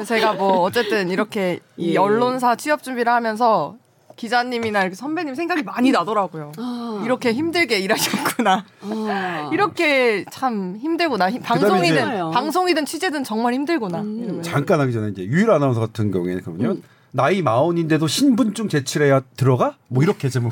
제가 0.07 0.35
뭐 0.35 0.61
어쨌든 0.61 1.09
이렇게 1.09 1.61
이 1.79 1.95
예. 1.95 1.97
언론사 1.99 2.57
취업 2.57 2.83
준비를 2.83 3.11
하면서 3.11 3.77
기자님이나 4.19 4.83
이렇게 4.83 4.95
선배님 4.97 5.35
생각이 5.35 5.63
많이 5.63 5.91
나더라고요. 5.93 6.53
아. 6.59 7.03
이렇게 7.05 7.33
힘들게 7.33 7.79
일하셨구나. 7.79 8.65
아. 8.83 9.51
이렇게 9.55 10.25
참 10.31 10.77
힘들구나. 10.79 11.31
방송이든 11.43 12.31
방송이든 12.33 12.85
취재든 12.85 13.25
정말 13.25 13.55
힘들구나. 13.55 14.01
음. 14.01 14.43
잠깐 14.43 14.81
하기 14.81 14.93
전에 14.93 15.09
이제 15.09 15.23
유일 15.25 15.51
아나운서 15.51 15.81
같은 15.81 16.11
경우에는 16.11 16.43
그러면 16.43 16.83
나이 17.11 17.41
마흔인데도 17.41 18.07
신분증 18.07 18.69
제출해야 18.69 19.23
들어가? 19.37 19.77
뭐 19.89 20.03
이렇게 20.03 20.29
좀 20.29 20.51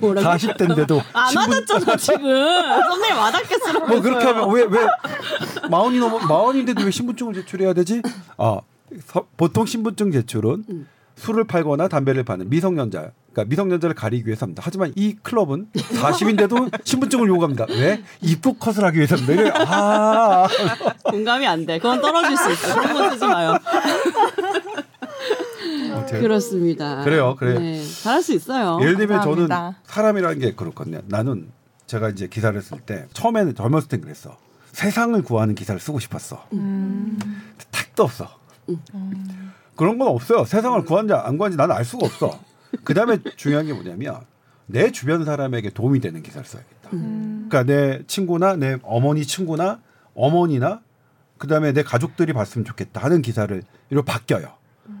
뭐라고? 0.00 0.26
40대인데도 0.28 1.02
안 1.12 1.36
와닿잖아 1.36 1.96
지금. 1.96 2.22
썸네일 2.24 3.14
와닿겠어. 3.14 3.72
뭐 3.86 4.00
그렇게 4.00 4.24
하면 4.24 4.50
왜 4.52 4.62
왜 4.64 4.78
마흔이 5.70 5.98
넘어 5.98 6.18
마흔인데도 6.18 6.82
왜 6.84 6.90
신분증을 6.90 7.34
제출해야 7.34 7.74
되지? 7.74 8.00
아 8.38 8.60
서- 9.04 9.26
보통 9.36 9.66
신분증 9.66 10.12
제출은 10.12 10.86
술을 11.20 11.44
팔거나 11.44 11.88
담배를 11.88 12.24
파는 12.24 12.48
미성년자, 12.48 13.10
그러니까 13.32 13.50
미성년자를 13.50 13.94
가리기 13.94 14.26
위해서 14.26 14.44
합니다. 14.44 14.62
하지만 14.64 14.90
이 14.96 15.16
클럽은 15.22 15.66
40인데도 15.74 16.70
신분증을 16.84 17.28
요구합니다. 17.28 17.66
왜? 17.68 18.02
입국 18.22 18.58
컷을 18.58 18.84
하기 18.84 18.96
위해서입니다. 18.96 19.32
이래, 19.34 19.50
아, 19.54 20.48
공감이 21.04 21.46
안 21.46 21.66
돼. 21.66 21.76
그건 21.78 22.00
떨어질 22.00 22.36
수 22.38 22.50
있어. 22.52 22.80
그런 22.80 22.94
거 22.94 23.10
쓰지 23.10 23.26
마요. 23.26 23.54
그렇습니다. 26.08 27.04
그래요, 27.04 27.36
그래요. 27.36 27.58
네, 27.58 27.84
잘할 28.02 28.22
수 28.22 28.32
있어요. 28.32 28.78
예를 28.80 28.96
들면 28.96 29.20
저는 29.20 29.48
감사합니다. 29.48 29.80
사람이라는 29.84 30.38
게 30.38 30.54
그렇거든요. 30.54 31.02
나는 31.06 31.50
제가 31.86 32.08
이제 32.08 32.28
기사를 32.28 32.60
쓸 32.62 32.80
때 32.80 33.06
처음에는 33.12 33.54
젊었을 33.54 33.88
땐 33.88 34.00
그랬어. 34.00 34.38
세상을 34.72 35.20
구하는 35.22 35.54
기사를 35.54 35.78
쓰고 35.78 36.00
싶었어. 36.00 36.46
음. 36.54 37.18
택도 37.70 38.04
없어. 38.04 38.30
그런 39.80 39.96
건 39.96 40.08
없어요. 40.08 40.44
세상을 40.44 40.84
구한지 40.84 41.14
안 41.14 41.38
구한지 41.38 41.56
나는 41.56 41.74
알 41.74 41.86
수가 41.86 42.04
없어. 42.04 42.38
그 42.84 42.92
다음에 42.92 43.16
중요한 43.36 43.64
게 43.64 43.72
뭐냐면 43.72 44.20
내 44.66 44.92
주변 44.92 45.24
사람에게 45.24 45.70
도움이 45.70 46.00
되는 46.00 46.22
기사를 46.22 46.46
써야겠다. 46.46 46.90
음. 46.92 47.46
그러니까 47.48 47.72
내 47.72 48.02
친구나 48.06 48.56
내 48.56 48.76
어머니 48.82 49.24
친구나 49.24 49.80
어머니나 50.12 50.82
그 51.38 51.48
다음에 51.48 51.72
내 51.72 51.82
가족들이 51.82 52.34
봤으면 52.34 52.66
좋겠다 52.66 53.00
하는 53.00 53.22
기사를 53.22 53.62
이로 53.88 54.02
바뀌어요. 54.02 54.52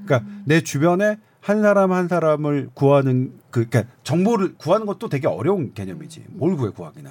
그러니까 0.06 0.24
내 0.46 0.62
주변에 0.62 1.18
한 1.40 1.60
사람 1.60 1.92
한 1.92 2.08
사람을 2.08 2.70
구하는 2.72 3.34
그 3.50 3.66
그러니까 3.68 3.92
정보를 4.02 4.54
구하는 4.56 4.86
것도 4.86 5.10
되게 5.10 5.28
어려운 5.28 5.74
개념이지. 5.74 6.24
뭘 6.28 6.56
구해 6.56 6.70
구하기는. 6.70 7.10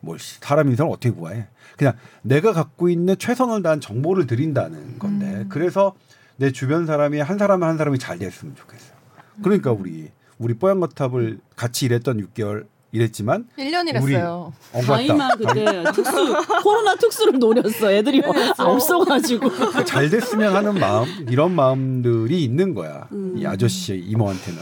뭘 0.00 0.18
씨, 0.18 0.38
사람 0.40 0.68
인생을 0.68 0.92
어떻게 0.92 1.10
구해? 1.10 1.46
그냥 1.78 1.94
내가 2.20 2.52
갖고 2.52 2.90
있는 2.90 3.16
최선을 3.16 3.62
다한 3.62 3.80
정보를 3.80 4.26
드린다는 4.26 4.98
건데 4.98 5.46
그래서 5.48 5.94
내 6.36 6.52
주변 6.52 6.86
사람이 6.86 7.18
한 7.20 7.38
사람 7.38 7.62
한 7.62 7.76
사람이 7.78 7.98
잘 7.98 8.18
됐으면 8.18 8.54
좋겠어요. 8.56 8.96
그러니까 9.42 9.72
우리 9.72 10.10
우리 10.38 10.54
뽀얀거탑을 10.54 11.38
같이 11.56 11.86
일했던 11.86 12.26
6개월 12.34 12.66
일했지만 12.92 13.46
1년 13.58 13.82
우리 14.02 14.12
일했어요. 14.12 14.52
어, 14.72 14.82
저희만 14.82 15.18
맞다. 15.18 15.36
그때 15.36 15.84
특수 15.92 16.36
코로나 16.62 16.94
특수를 16.96 17.38
노렸어. 17.38 17.90
애들이 17.92 18.22
없어가지고. 18.58 19.48
그잘 19.48 20.08
됐으면 20.08 20.54
하는 20.54 20.78
마음 20.78 21.06
이런 21.28 21.52
마음들이 21.52 22.42
있는 22.42 22.74
거야. 22.74 23.08
음. 23.12 23.34
이 23.36 23.46
아저씨 23.46 23.96
이모한테는. 23.96 24.60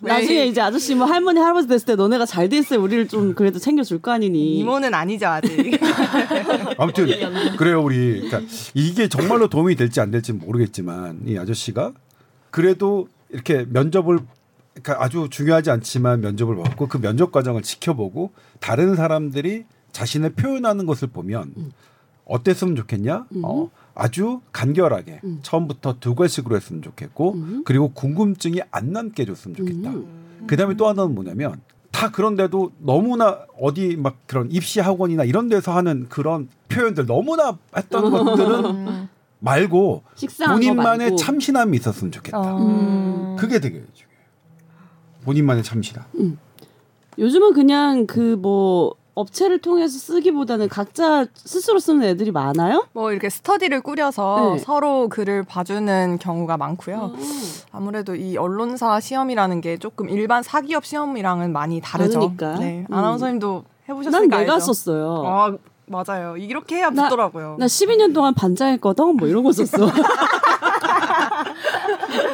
나중에 0.00 0.46
이제 0.46 0.60
아저씨 0.60 0.94
뭐 0.94 1.06
할머니 1.06 1.40
할아버지 1.40 1.68
됐을 1.68 1.86
때 1.86 1.94
너네가 1.96 2.24
잘 2.26 2.48
돼 2.48 2.58
있어야 2.58 2.78
우리를 2.78 3.08
좀 3.08 3.34
그래도 3.34 3.58
챙겨줄 3.58 4.00
거 4.00 4.10
아니니. 4.12 4.58
이모는 4.58 4.94
아니죠 4.94 5.26
아직. 5.26 5.78
아무튼 6.78 7.06
그래요 7.58 7.82
우리 7.82 8.20
그러니까 8.28 8.40
이게 8.74 9.08
정말로 9.08 9.48
도움이 9.48 9.74
될지 9.76 10.00
안 10.00 10.10
될지 10.10 10.32
모르겠지만 10.32 11.22
이 11.26 11.36
아저씨가 11.38 11.92
그래도 12.50 13.08
이렇게 13.30 13.66
면접을 13.68 14.18
그러니까 14.82 15.04
아주 15.04 15.28
중요하지 15.30 15.70
않지만 15.70 16.20
면접을 16.20 16.56
받고 16.56 16.86
그 16.88 17.00
면접 17.00 17.32
과정을 17.32 17.62
지켜보고 17.62 18.32
다른 18.60 18.94
사람들이 18.96 19.64
자신을 19.92 20.30
표현하는 20.34 20.86
것을 20.86 21.08
보면 21.08 21.52
어땠으면 22.24 22.76
좋겠냐? 22.76 23.26
어, 23.42 23.70
아주 23.98 24.40
간결하게 24.52 25.20
처음부터 25.42 25.96
두 25.98 26.14
글씩으로 26.14 26.54
했으면 26.54 26.82
좋겠고 26.82 27.36
그리고 27.64 27.90
궁금증이 27.92 28.60
안 28.70 28.92
남게 28.92 29.22
해줬으면 29.22 29.56
좋겠다. 29.56 29.92
그다음에 30.46 30.74
또 30.76 30.86
하나는 30.86 31.16
뭐냐면 31.16 31.60
다 31.90 32.10
그런데도 32.12 32.70
너무나 32.78 33.40
어디 33.60 33.96
막 33.96 34.16
그런 34.28 34.48
입시 34.52 34.78
학원이나 34.78 35.24
이런 35.24 35.48
데서 35.48 35.72
하는 35.74 36.06
그런 36.08 36.48
표현들 36.68 37.06
너무나 37.06 37.58
했던 37.76 38.10
것들은 38.10 39.08
말고 39.40 40.04
본인만의 40.46 40.98
말고. 40.98 41.16
참신함이 41.16 41.76
있었으면 41.76 42.12
좋겠다. 42.12 42.38
어. 42.40 43.36
그게 43.38 43.58
되게 43.58 43.84
중요해요. 43.94 44.22
본인만의 45.24 45.64
참신함. 45.64 46.04
요즘은 47.18 47.52
그냥 47.52 48.06
그 48.06 48.36
뭐 48.36 48.94
업체를 49.18 49.58
통해서 49.58 49.98
쓰기보다는 49.98 50.68
각자 50.68 51.26
스스로 51.34 51.78
쓰는 51.78 52.02
애들이 52.04 52.30
많아요. 52.30 52.86
뭐 52.92 53.10
이렇게 53.12 53.28
스터디를 53.28 53.80
꾸려서 53.80 54.52
네. 54.54 54.58
서로 54.58 55.08
글을 55.08 55.42
봐주는 55.42 56.18
경우가 56.20 56.56
많고요. 56.56 57.12
아무래도 57.72 58.14
이 58.14 58.36
언론사 58.36 59.00
시험이라는 59.00 59.60
게 59.60 59.76
조금 59.78 60.08
일반 60.08 60.42
사기업 60.42 60.84
시험이랑은 60.86 61.52
많이 61.52 61.80
다르죠. 61.80 62.20
다르니까. 62.20 62.54
네. 62.60 62.86
음. 62.88 62.94
아나운서님도 62.94 63.64
난 63.86 63.96
해보셨으니까 63.96 64.38
내가 64.38 64.54
알죠? 64.54 64.66
썼어요. 64.66 65.22
아 65.26 65.52
맞아요. 65.86 66.36
이렇게 66.36 66.76
해야 66.76 66.90
나- 66.90 67.04
붙더라고요. 67.04 67.56
나 67.58 67.66
12년 67.66 68.14
동안 68.14 68.34
반장했거든. 68.34 69.16
뭐 69.16 69.26
이런 69.26 69.42
거 69.42 69.50
썼어. 69.52 69.86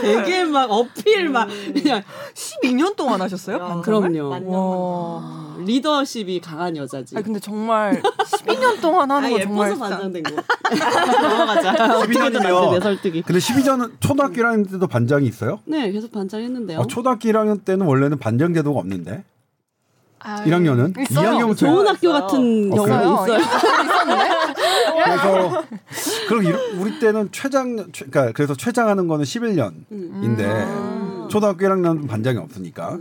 되게 0.05 0.45
막 0.45 0.71
어필 0.71 1.29
막 1.29 1.49
그냥 1.73 2.03
12년 2.35 2.95
동안 2.97 3.21
하셨어요? 3.23 3.59
반장을? 3.59 3.83
그럼요. 4.11 4.49
와. 4.51 5.45
리더십이 5.65 6.41
강한 6.41 6.77
여자지. 6.77 7.17
아 7.17 7.23
근데 7.23 7.39
정말 7.41 8.03
12년 8.03 8.81
동안 8.81 9.11
하는 9.11 9.29
아, 9.29 9.33
거 9.33 9.41
정말 9.43 9.71
예뻐서 9.71 9.87
진짜- 9.87 9.97
반장된 10.01 10.23
거. 10.23 11.29
넘어가자. 11.29 11.97
어떻게든 11.99 12.37
안돼 12.37 12.71
내 12.73 12.81
설득이. 12.81 13.23
근데 13.23 13.39
12년 13.39 13.93
초등학교 14.01 14.35
1학년 14.35 14.71
때도 14.71 14.87
반장이 14.87 15.27
있어요? 15.27 15.61
네, 15.65 15.91
계속 15.93 16.11
반장했는데요. 16.13 16.81
어, 16.81 16.87
초등학교 16.87 17.29
1학년 17.29 17.65
때는 17.65 17.87
원래는 17.87 18.19
반장 18.19 18.53
제도가 18.53 18.81
없는데 18.81 19.25
아, 20.27 20.43
1학년은 20.45 20.99
있어요. 21.11 21.31
2학년부터 21.39 21.57
좋은 21.59 21.87
학교. 21.87 22.13
같은 22.13 22.71
어, 22.73 22.77
경우가 22.77 23.25
그래요? 23.25 23.39
있어요. 23.39 23.49
그래서 25.05 25.65
그럼 26.29 26.45
우리 26.81 26.99
때는 26.99 27.29
최장 27.33 27.77
최, 27.93 28.05
그러니까 28.07 28.33
그래서 28.33 28.55
최장하는 28.55 29.09
거는 29.09 29.25
11년인데 29.25 30.41
음. 30.41 31.29
초등학교 31.31 31.67
1학년은 31.67 32.09
반장이 32.09 32.39
없으니까 32.39 32.99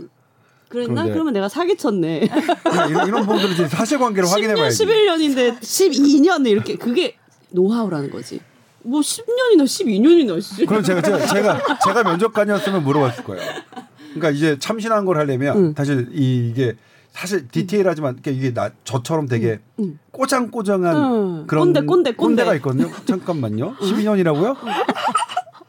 그랬나? 0.68 1.04
그러면 1.04 1.32
내가 1.32 1.48
사기쳤네. 1.48 2.28
그러니까 2.28 2.86
이런, 2.86 3.06
이런 3.06 3.20
부분들을 3.22 3.52
이제 3.54 3.68
사실관계를 3.68 4.28
10년, 4.28 4.32
확인해봐야지. 4.32 4.84
11년인데 4.84 5.60
12년 5.60 6.48
이렇게 6.48 6.76
그게 6.76 7.16
노하우라는 7.50 8.10
거지. 8.10 8.40
뭐 8.82 9.00
10년이나 9.00 9.64
12년이나 9.64 10.40
씨. 10.42 10.66
그럼 10.66 10.82
제가 10.82 11.00
제가 11.00 11.26
제가, 11.26 11.78
제가 11.78 12.02
면접관이었으면 12.02 12.82
물어봤을 12.82 13.24
거예요. 13.24 13.42
그러니까 14.14 14.30
이제 14.30 14.58
참신한 14.58 15.04
걸 15.04 15.18
하려면 15.18 15.56
응. 15.56 15.74
사실 15.76 16.08
이, 16.12 16.50
이게 16.50 16.74
사실 17.14 17.46
디테일하지만 17.48 18.18
이게 18.26 18.52
나 18.52 18.70
저처럼 18.82 19.28
되게 19.28 19.60
응. 19.78 19.98
꼬장꼬장한 20.10 20.96
응. 20.96 21.46
그런 21.46 21.72
꼰대, 21.72 21.86
꼰대, 21.86 22.12
꼰대. 22.14 22.44
가 22.44 22.54
있거든요. 22.56 22.90
잠깐만요. 23.06 23.76
12년이라고요? 23.76 24.56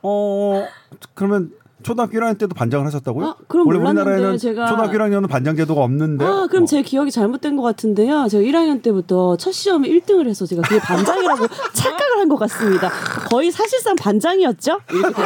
어 0.02 0.68
그러면 1.14 1.52
초등학교 1.86 2.18
1학년 2.18 2.36
때도 2.40 2.56
반장을 2.56 2.84
하셨다고요? 2.88 3.26
아, 3.28 3.36
그럼 3.48 3.68
원래 3.68 3.78
몰랐는데 3.78 4.10
우리나라에는 4.10 4.38
제가- 4.40 4.68
초등학교 4.68 4.98
1학년은 4.98 5.30
반장 5.30 5.56
제도가 5.56 5.82
없는데. 5.84 6.26
아, 6.26 6.48
그럼 6.50 6.64
어. 6.64 6.66
제 6.66 6.82
기억이 6.82 7.12
잘못된 7.12 7.56
것 7.56 7.62
같은데요. 7.62 8.28
제가 8.28 8.44
1학년 8.44 8.82
때부터 8.82 9.38
첫 9.38 9.52
시험에 9.52 9.88
1등을 9.90 10.28
해서 10.28 10.48
제가 10.48 10.64
그게 10.64 10.80
반장이라고 10.80 11.46
착각을 11.74 12.18
한 12.20 12.26
것 12.26 12.38
같습니다. 12.38 12.90
거의 13.30 13.52
사실상 13.52 13.96
반장이었죠? 13.96 14.80
이렇게. 14.90 15.22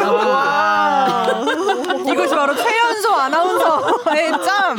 이것이 2.12 2.36
바로 2.36 2.54
최연소 2.54 3.10
아나운서의 3.14 4.32
짬. 4.44 4.76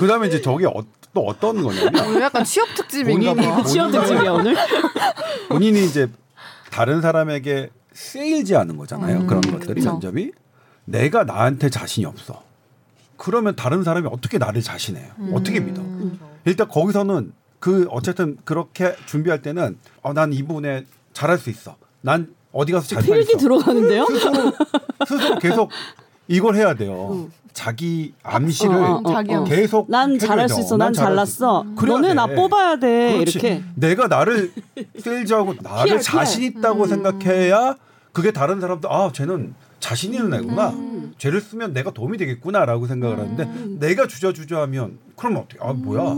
그 0.00 0.06
다음에 0.06 0.28
이제 0.28 0.40
저게 0.40 0.64
어, 0.66 0.72
또 1.12 1.26
어떤 1.26 1.62
거냐면 1.62 2.06
오늘 2.08 2.22
약간 2.22 2.42
취업 2.44 2.66
특집인가 2.74 3.34
봐. 3.34 3.62
취업 3.64 3.90
특집이야, 3.92 4.30
오늘. 4.32 4.56
본인이 5.50 5.84
이제 5.84 6.08
다른 6.70 7.02
사람에게 7.02 7.68
세일지 7.94 8.54
하는 8.54 8.76
거잖아요. 8.76 9.20
음, 9.20 9.26
그런 9.26 9.40
것들이 9.42 9.74
그쵸. 9.80 9.92
면접이 9.92 10.32
내가 10.84 11.24
나한테 11.24 11.70
자신이 11.70 12.06
없어. 12.06 12.42
그러면 13.16 13.54
다른 13.54 13.82
사람이 13.84 14.08
어떻게 14.10 14.38
나를 14.38 14.62
자신해요? 14.62 15.12
어떻게 15.32 15.60
믿어? 15.60 15.82
일단 16.44 16.66
거기서는 16.68 17.32
그 17.60 17.86
어쨌든 17.90 18.36
그렇게 18.44 18.96
준비할 19.06 19.42
때는 19.42 19.78
어, 20.02 20.12
난 20.12 20.32
이 20.32 20.42
부분에 20.42 20.84
잘할 21.12 21.38
수 21.38 21.50
있어. 21.50 21.76
난 22.00 22.34
어디 22.50 22.72
가서 22.72 22.88
잘할 22.88 23.04
수 23.04 23.12
필기. 23.12 23.36
들어가는데요? 23.36 24.06
스스로, 24.06 24.52
스스로 25.06 25.38
계속 25.38 25.70
이걸 26.28 26.56
해야 26.56 26.74
돼요. 26.74 27.28
자기 27.52 28.14
암시를 28.22 28.74
어, 28.74 29.02
어, 29.04 29.10
어, 29.10 29.22
어. 29.28 29.44
계속 29.44 29.90
난 29.90 30.18
잘할 30.18 30.48
수. 30.48 30.60
있어. 30.60 30.76
난수 30.78 31.00
잘났어. 31.00 31.64
너네 31.76 32.08
돼. 32.08 32.14
나 32.14 32.26
뽑아야 32.26 32.76
돼. 32.76 33.12
그렇지. 33.18 33.38
이렇게. 33.38 33.62
내가 33.74 34.06
나를 34.08 34.52
세일즈하고 34.98 35.54
나를 35.62 35.84
PR. 35.98 36.02
자신 36.02 36.42
있다고 36.44 36.86
생각해야 36.86 37.76
그게 38.12 38.30
다른 38.32 38.60
사람도 38.60 38.90
아 38.90 39.12
쟤는 39.12 39.54
자신 39.80 40.14
있는 40.14 40.32
애구나. 40.32 40.72
쟤를 41.18 41.40
쓰면 41.40 41.72
내가 41.74 41.90
도움이 41.90 42.16
되겠구나라고 42.18 42.86
생각을 42.86 43.18
하는데 43.18 43.44
내가 43.78 44.06
주저주저하면 44.06 44.98
그러면 45.16 45.42
어떻게? 45.42 45.58
아 45.62 45.72
뭐야? 45.74 46.16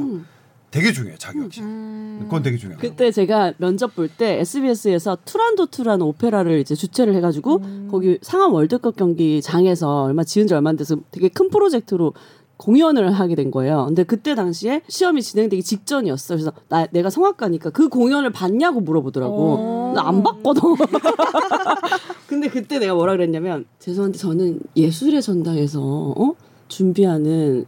되게 0.75 0.93
중요해 0.93 1.17
자격이. 1.19 1.61
그건 1.61 2.43
되게 2.43 2.57
중요해. 2.57 2.81
그때 2.81 3.13
제가 3.13 3.53
면접 3.59 3.95
볼 3.95 4.09
때 4.09 4.41
SBS에서 4.41 5.19
투란도투라는 5.25 6.05
오페라를 6.05 6.59
이제 6.59 6.75
주최를 6.75 7.15
해가지고 7.15 7.63
거기 7.93 8.19
상암 8.23 8.53
월드컵 8.53 8.97
경기장에서 8.97 10.03
얼마 10.03 10.25
지은 10.25 10.49
지 10.49 10.55
얼마 10.55 10.71
안 10.71 10.77
돼서 10.77 10.97
되게 11.13 11.29
큰 11.29 11.49
프로젝트로 11.49 12.13
공연을 12.57 13.13
하게 13.13 13.37
된 13.37 13.53
거예요. 13.53 13.85
근데 13.87 14.03
그때 14.03 14.35
당시에 14.35 14.83
시험이 14.89 15.23
진행되기 15.23 15.63
직전이었어. 15.63 16.35
그래서 16.35 16.53
나 16.69 16.87
내가 16.91 17.09
성악가니까 17.09 17.71
그 17.71 17.89
공연을 17.89 18.31
봤냐고 18.31 18.81
물어보더라고. 18.81 19.93
나 19.95 20.09
안 20.09 20.25
봤거든. 20.25 20.61
근데 22.27 22.49
그때 22.49 22.81
내가 22.81 22.95
뭐라 22.95 23.13
그랬냐면 23.13 23.65
죄송한데 23.79 24.19
저는 24.19 24.61
예술의 24.77 25.23
전당에서 25.23 25.81
어? 26.17 26.35
준비하는 26.67 27.65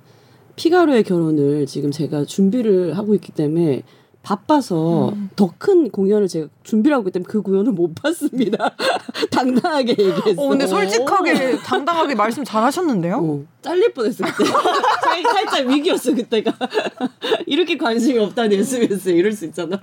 피가로의 0.57 1.05
결혼을 1.05 1.67
지금 1.67 1.91
제가 1.91 2.25
준비를 2.25 2.97
하고 2.97 3.15
있기 3.15 3.33
때문에 3.33 3.83
바빠서 4.23 5.15
더큰 5.37 5.91
공연을 5.91 6.27
제가 6.27 6.49
준비를 6.65 6.97
하고 6.97 7.03
있기 7.09 7.13
때문에 7.13 7.29
그 7.31 7.43
공연을 7.43 7.71
못 7.73 7.95
봤습니다. 7.95 8.75
당당하게 9.31 9.91
얘기했어. 9.93 10.43
어, 10.43 10.49
근데 10.49 10.67
솔직하게 10.67 11.59
당당하게 11.59 12.17
말씀 12.17 12.43
잘하셨는데요? 12.43 13.17
어, 13.23 13.45
잘릴 13.63 13.93
뻔했어 13.93 14.25
그때. 14.25 14.51
살- 14.51 15.23
살짝 15.23 15.69
위기였어 15.69 16.13
그때가. 16.13 16.53
이렇게 17.47 17.77
관심이 17.77 18.19
없다니 18.19 18.57
SBS 18.57 19.11
이럴 19.11 19.31
수 19.31 19.45
있잖아. 19.45 19.81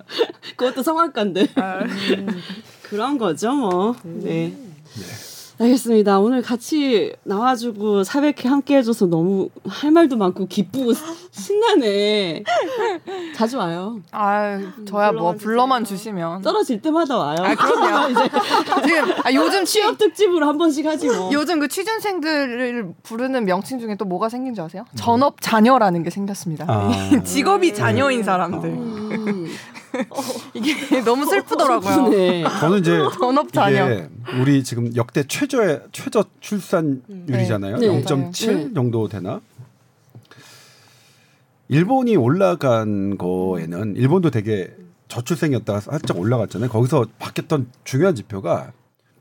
그것도 0.58 0.84
성악가인데. 0.84 1.48
그런 2.82 3.18
거죠 3.18 3.54
뭐. 3.54 3.96
네. 4.04 4.54
알겠습니다. 5.60 6.20
오늘 6.20 6.42
같이 6.42 7.14
나와주고 7.24 8.04
사백회 8.04 8.48
함께 8.50 8.78
해줘서 8.78 9.06
너무 9.06 9.50
할 9.68 9.92
말도 9.92 10.18
많고 10.18 10.48
기쁘고 10.48 10.94
신나네. 11.32 12.44
자주 13.36 13.58
와요. 13.58 14.00
아, 14.12 14.60
저야 14.88 15.12
뭐 15.12 15.34
불러만. 15.34 15.84
주시면. 15.84 16.42
떨어질 16.42 16.82
때마다 16.82 17.18
와요. 17.18 17.36
아, 17.40 17.56
그럼요. 17.56 18.10
이제 18.12 18.30
지금 18.86 19.12
아, 19.24 19.34
요즘 19.34 19.66
취업 19.66 19.84
취업 19.84 19.98
특집으로 19.98 20.48
한 20.48 20.58
번씩 20.58 20.86
하지 20.86 21.08
뭐. 21.08 21.30
요즘 21.34 21.60
그 21.60 21.68
취준생들을 21.68 22.94
부르는 23.04 23.46
명칭 23.46 23.80
중에 23.80 23.96
또 23.96 24.06
뭐가 24.06 24.30
생긴 24.30 24.54
줄 24.54 24.64
아세요? 24.64 24.86
전업 24.96 25.42
자녀라는 25.42 26.04
게 26.04 26.10
생겼습니다. 26.10 26.66
아. 26.68 26.92
직업이 27.24 27.74
자녀인 27.74 28.24
사람들. 28.24 29.03
음, 29.14 29.48
이게 30.54 31.02
너무 31.04 31.26
슬프더라고요. 31.26 32.10
네. 32.10 32.44
저는 32.60 32.80
이제 32.80 33.00
전업 33.20 33.52
자녀. 33.54 33.86
이게 33.86 34.10
우리 34.40 34.64
지금 34.64 34.96
역대 34.96 35.24
최저의 35.24 35.82
최저 35.92 36.26
출산율이잖아요. 36.40 37.78
네. 37.78 37.88
네. 37.88 38.04
0.7 38.04 38.56
네. 38.56 38.74
정도 38.74 39.08
되나? 39.08 39.42
일본이 41.70 42.16
올라간 42.16 43.18
거에는 43.18 43.96
일본도 43.96 44.32
되게 44.32 44.76
저출생이었다가 45.08 45.80
살짝 45.80 46.18
올라갔잖아요. 46.20 46.70
거기서 46.70 47.06
바뀌었던 47.20 47.68
중요한 47.84 48.16
지표가 48.16 48.72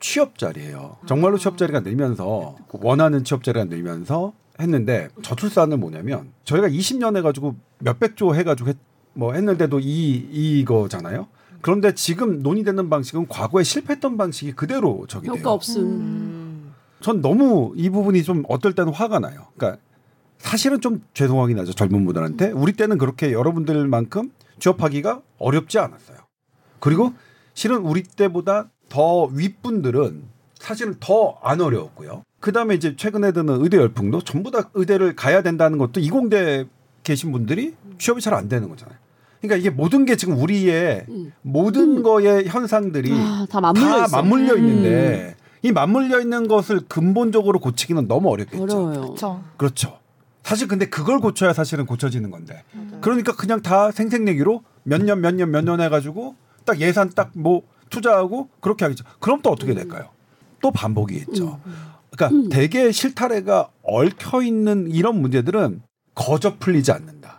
취업 0.01 0.39
자리예요. 0.39 0.97
정말로 1.07 1.39
취업 1.39 1.57
자리가 1.57 1.81
늘면서 1.81 2.57
원하는 2.73 3.25
취업 3.25 3.45
자리가 3.45 3.67
늘면서 3.67 4.33
했는데 4.61 5.09
저출산은 5.23 5.81
뭐냐면 5.81 6.33
저희가 6.45 6.69
20년 6.69 7.17
해가지고 7.17 7.57
몇백 7.79 8.17
조 8.17 8.35
해가지고 8.35 8.71
했, 8.71 8.77
뭐 9.15 9.33
했는데도 9.35 9.81
이 9.81 10.15
이거잖아요. 10.61 11.27
그런데 11.61 11.95
지금 11.95 12.43
논의되는 12.43 12.91
방식은 12.91 13.29
과거에 13.29 13.63
실패했던 13.63 14.17
방식이 14.17 14.53
그대로 14.53 15.07
적이 15.09 15.27
돼요. 15.29 15.37
효과 15.37 15.53
없음. 15.53 16.73
전 17.01 17.21
너무 17.21 17.73
이 17.77 17.89
부분이 17.91 18.23
좀 18.25 18.45
어떨 18.49 18.73
때는 18.75 18.93
화가 18.93 19.19
나요. 19.21 19.47
그러니까 19.57 19.81
사실은 20.39 20.81
좀 20.81 21.03
죄송하긴 21.15 21.59
하죠 21.61 21.73
젊은 21.73 22.05
분들한테 22.05 22.51
우리 22.51 22.73
때는 22.73 22.99
그렇게 22.99 23.33
여러분들만큼 23.33 24.33
취업하기가 24.59 25.21
어렵지 25.39 25.79
않았어요. 25.79 26.19
그리고 26.81 27.13
실은 27.55 27.79
우리 27.83 28.03
때보다 28.03 28.69
더 28.89 29.25
윗분들은 29.27 30.25
사실은 30.59 30.97
더 31.01 31.39
안 31.43 31.61
어려웠고요. 31.61 32.23
그 32.41 32.51
다음에 32.53 32.75
이제 32.75 32.97
최근에 32.97 33.33
드는 33.33 33.63
의대 33.63 33.77
열풍도 33.77 34.23
전부 34.23 34.51
다 34.51 34.71
의대를 34.75 35.15
가야 35.15 35.43
된다는 35.43 35.79
것도 35.79 36.01
이공대 36.01 36.67
계신 37.05 37.31
분들이 37.33 37.75
취업이 37.99 38.21
잘 38.21 38.35
안 38.35 38.49
되는 38.49 38.69
거잖아요. 38.69 38.97
그러니까 39.43 39.57
이게 39.57 39.71
모든 39.71 40.05
게 40.05 40.17
지금 40.17 40.39
우리의 40.39 41.05
모든 41.43 42.03
거의 42.03 42.47
현상들이 42.49 43.13
아, 43.13 43.47
다 43.51 43.61
맞물려 43.61 43.87
다 43.89 44.05
있어. 44.07 44.17
맞물려 44.17 44.57
있는데 44.57 45.37
이 45.63 45.73
맞물려 45.73 46.21
있는 46.21 46.49
것을 46.49 46.81
근본적으로 46.89 47.59
고치기는 47.59 48.09
너무 48.09 48.31
어렵겠죠. 48.31 48.63
어려워요. 48.63 49.01
그렇죠. 49.01 49.43
그렇죠. 49.57 49.99
사실 50.45 50.67
근데 50.69 50.87
그걸 50.89 51.21
고쳐야 51.21 51.53
사실은 51.53 51.87
고쳐지는 51.87 52.31
건데. 52.31 52.63
그러니까 53.01 53.35
그냥 53.37 53.63
다 53.63 53.91
생색내기로 53.91 54.63
몇 54.85 55.03
년 55.03 55.21
몇 55.21 55.35
년 55.35 55.51
몇 55.51 55.65
년 55.65 55.81
해가지고 55.81 56.35
딱 56.65 56.81
예산 56.81 57.11
딱 57.11 57.31
뭐 57.35 57.63
투자하고 57.91 58.49
그렇게 58.61 58.85
하겠죠. 58.85 59.05
그럼 59.21 59.41
또 59.43 59.51
어떻게 59.51 59.75
될까요? 59.75 60.09
또 60.63 60.71
반복이겠죠. 60.71 61.61
그러니까 62.11 62.49
대개 62.55 62.91
실타래가 62.93 63.69
얽혀 63.83 64.43
있는 64.43 64.91
이런 64.91 65.21
문제들은 65.21 65.83
거저 66.15 66.57
풀리지 66.59 66.91
않는다. 66.93 67.32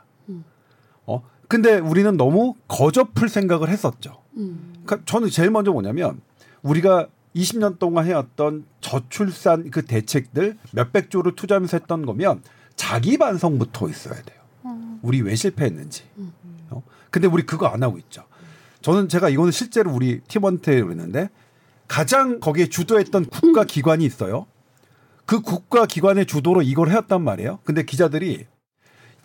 어? 1.54 1.56
근데 1.56 1.78
우리는 1.78 2.18
너무 2.18 2.56
거저 2.68 3.10
풀 3.14 3.30
생각을 3.30 3.70
했었죠. 3.70 4.22
음. 4.38 4.74
그러니까 4.84 5.06
저는 5.06 5.30
제일 5.30 5.52
먼저 5.52 5.72
뭐냐면 5.72 6.22
우리가 6.64 7.08
20년 7.36 7.78
동안 7.80 8.06
해왔던 8.06 8.66
저출산 8.82 9.70
그 9.70 9.86
대책들 9.86 10.58
몇백 10.72 11.10
조를 11.10 11.36
투자하면서 11.36 11.78
했던 11.78 12.06
거면 12.06 12.42
자기 12.76 13.18
반성부터 13.18 13.90
있어야 13.90 14.22
돼요. 14.22 14.40
우리 15.02 15.22
왜 15.22 15.36
실패했는지. 15.36 16.04
어? 16.70 16.82
근데 17.12 17.28
우리 17.28 17.44
그거 17.44 17.68
안 17.68 17.84
하고 17.84 17.98
있죠. 18.00 18.24
저는 18.82 19.10
제가 19.10 19.30
이거는 19.30 19.52
실제로 19.52 19.92
우리 19.92 20.22
팀원한테 20.22 20.82
그랬는데 20.82 21.30
가장 21.88 22.40
거기에 22.40 22.68
주도했던 22.68 23.26
국가 23.26 23.64
기관이 23.64 24.06
있어요. 24.06 24.46
그 25.26 25.42
국가 25.42 25.86
기관의 25.86 26.26
주도로 26.26 26.62
이걸 26.62 26.90
해왔단 26.90 27.22
말이에요. 27.22 27.60
근데 27.64 27.84
기자들이 27.84 28.46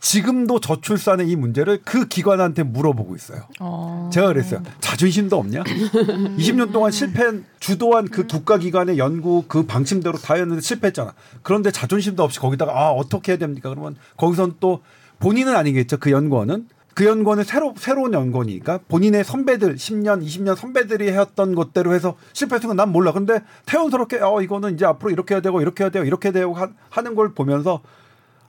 지금도 0.00 0.60
저출산의 0.60 1.28
이 1.28 1.36
문제를 1.36 1.80
그 1.84 2.06
기관한테 2.06 2.62
물어보고 2.62 3.16
있어요. 3.16 3.42
어. 3.60 4.10
제가 4.12 4.28
그랬어요. 4.28 4.62
자존심도 4.80 5.36
없냐? 5.36 5.64
20년 5.64 6.72
동안 6.72 6.92
실패한 6.92 7.44
주도한 7.58 8.08
그 8.08 8.26
국가기관의 8.26 8.98
연구 8.98 9.44
그 9.48 9.64
방침대로 9.66 10.18
다 10.18 10.34
했는데 10.34 10.60
실패했잖아. 10.60 11.14
그런데 11.42 11.70
자존심도 11.70 12.22
없이 12.22 12.38
거기다가 12.38 12.72
아 12.72 12.90
어떻게 12.90 13.32
해야 13.32 13.38
됩니까? 13.38 13.70
그러면 13.70 13.96
거기선 14.16 14.56
또 14.60 14.82
본인은 15.18 15.56
아니겠죠. 15.56 15.98
그 15.98 16.10
연구원은 16.12 16.68
그 16.94 17.04
연구원은 17.04 17.44
새로 17.44 17.74
새로운 17.76 18.12
연구원이니까 18.12 18.80
본인의 18.88 19.22
선배들 19.24 19.76
10년, 19.76 20.24
20년 20.24 20.56
선배들이 20.56 21.10
해왔던 21.10 21.54
것대로 21.54 21.92
해서 21.94 22.16
실패했던 22.32 22.68
건난 22.68 22.90
몰라. 22.90 23.12
근데 23.12 23.40
태연스럽게 23.66 24.18
어 24.18 24.42
이거는 24.42 24.74
이제 24.74 24.84
앞으로 24.84 25.10
이렇게 25.10 25.34
해야 25.34 25.40
되고 25.40 25.60
이렇게 25.60 25.84
해야 25.84 25.90
되고 25.90 26.04
이렇게 26.04 26.28
해야 26.28 26.32
되고 26.32 26.54
하, 26.54 26.70
하는 26.90 27.14
걸 27.14 27.34
보면서 27.34 27.82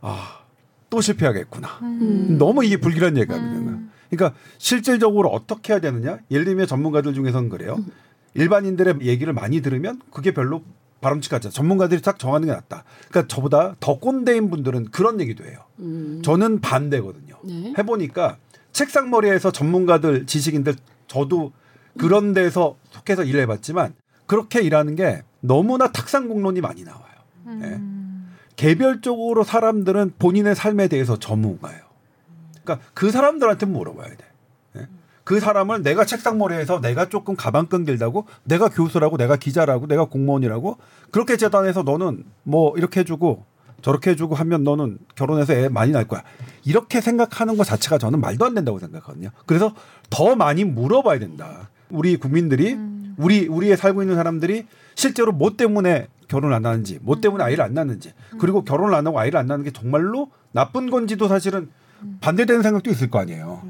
아 0.02 0.39
또 0.90 1.02
실패하겠구나. 1.02 1.80
너무 2.38 2.66
이게 2.66 2.78
불길한 2.78 3.18
예감이잖아. 3.18 3.80
그러니까 4.10 4.38
실질적으로 4.58 5.30
어떻게 5.30 5.74
해야 5.74 5.80
되느냐? 5.80 6.20
예를 6.32 6.46
들면 6.46 6.68
전문가들 6.68 7.14
중에서는 7.14 7.50
그래요. 7.50 7.78
일반인들의 8.34 9.00
얘기를 9.02 9.34
많이 9.34 9.62
들으면 9.62 10.02
그게 10.12 10.34
별로 10.34 10.64
바람직하지 11.02 11.48
않아. 11.48 11.54
전문가들이 11.54 12.02
딱 12.02 12.20
정하는 12.20 12.48
게 12.48 12.54
낫다. 12.54 12.84
그러니까 13.10 13.34
저보다 13.34 13.76
더 13.80 14.00
꼰대인 14.00 14.50
분들은 14.50 14.92
그런 14.92 15.22
얘기도 15.22 15.46
해요. 15.46 15.60
음. 15.80 16.22
저는 16.24 16.60
반대거든요. 16.62 17.36
네. 17.44 17.74
해보니까 17.78 18.38
책상머리에서 18.72 19.52
전문가들, 19.52 20.26
지식인들 20.26 20.76
저도 21.08 21.54
그런 21.98 22.34
데서 22.34 22.76
속해서 22.92 23.24
일을 23.24 23.42
해봤지만 23.42 23.94
그렇게 24.26 24.62
일하는 24.62 24.96
게 24.96 25.24
너무나 25.42 25.92
탁상공론이 25.92 26.62
많이 26.62 26.84
나와요. 26.84 27.04
예. 27.64 27.80
개별적으로 28.60 29.46
사람들은 29.46 30.16
본인의 30.20 30.54
삶에 30.54 30.90
대해서 30.90 31.18
전문가예요. 31.18 31.80
그러니까 32.62 32.86
그 32.94 33.10
사람들한테 33.10 33.66
물어봐야 33.66 34.10
돼. 34.10 34.26
예? 34.76 34.88
그 35.24 35.40
사람을 35.40 35.82
내가 35.82 36.04
책상머리에서 36.04 36.82
내가 36.82 37.08
조금 37.08 37.38
가방 37.38 37.68
끈 37.68 37.86
길다고 37.86 38.26
내가 38.44 38.68
교수라고 38.68 39.16
내가 39.16 39.38
기자라고 39.38 39.88
내가 39.88 40.04
공무원이라고 40.04 40.78
그렇게 41.10 41.38
재단해서 41.38 41.84
너는 41.84 42.26
뭐 42.44 42.78
이렇게 42.78 43.00
해주고 43.00 43.46
저렇게 43.82 44.10
해주고 44.10 44.36
하면 44.36 44.66
너는 44.66 44.98
결혼해서 45.16 45.54
애 45.54 45.70
많이 45.70 45.94
낳을 45.94 46.10
거야. 46.10 46.22
이렇게 46.66 47.00
생각하는 47.00 47.56
것 47.56 47.64
자체가 47.64 47.98
저는 47.98 48.20
말도 48.20 48.44
안 48.44 48.56
된다고 48.56 48.78
생각하거든요. 48.78 49.30
그래서 49.46 49.74
더 50.10 50.36
많이 50.36 50.66
물어봐야 50.66 51.20
된다. 51.20 51.70
우리 51.90 52.18
국민들이 52.18 52.78
우리 53.18 53.48
우리에 53.48 53.78
살고 53.78 54.02
있는 54.02 54.18
사람들이 54.18 54.68
실제로 54.96 55.32
뭐 55.32 55.56
때문에 55.56 56.10
결혼 56.30 56.54
안 56.54 56.66
하는지, 56.66 57.00
뭐 57.02 57.20
때문에 57.20 57.44
아이를 57.44 57.64
안 57.64 57.74
낳는지, 57.74 58.14
그리고 58.40 58.64
결혼을 58.64 58.94
안 58.96 59.06
하고 59.06 59.20
아이를 59.20 59.38
안 59.38 59.48
낳는 59.48 59.66
게 59.66 59.72
정말로 59.72 60.30
나쁜 60.54 60.90
건지도 60.90 61.28
사실은 61.28 61.70
반대되는 62.22 62.62
생각도 62.64 62.90
있을 62.90 63.10
거 63.10 63.20
아니에요. 63.20 63.62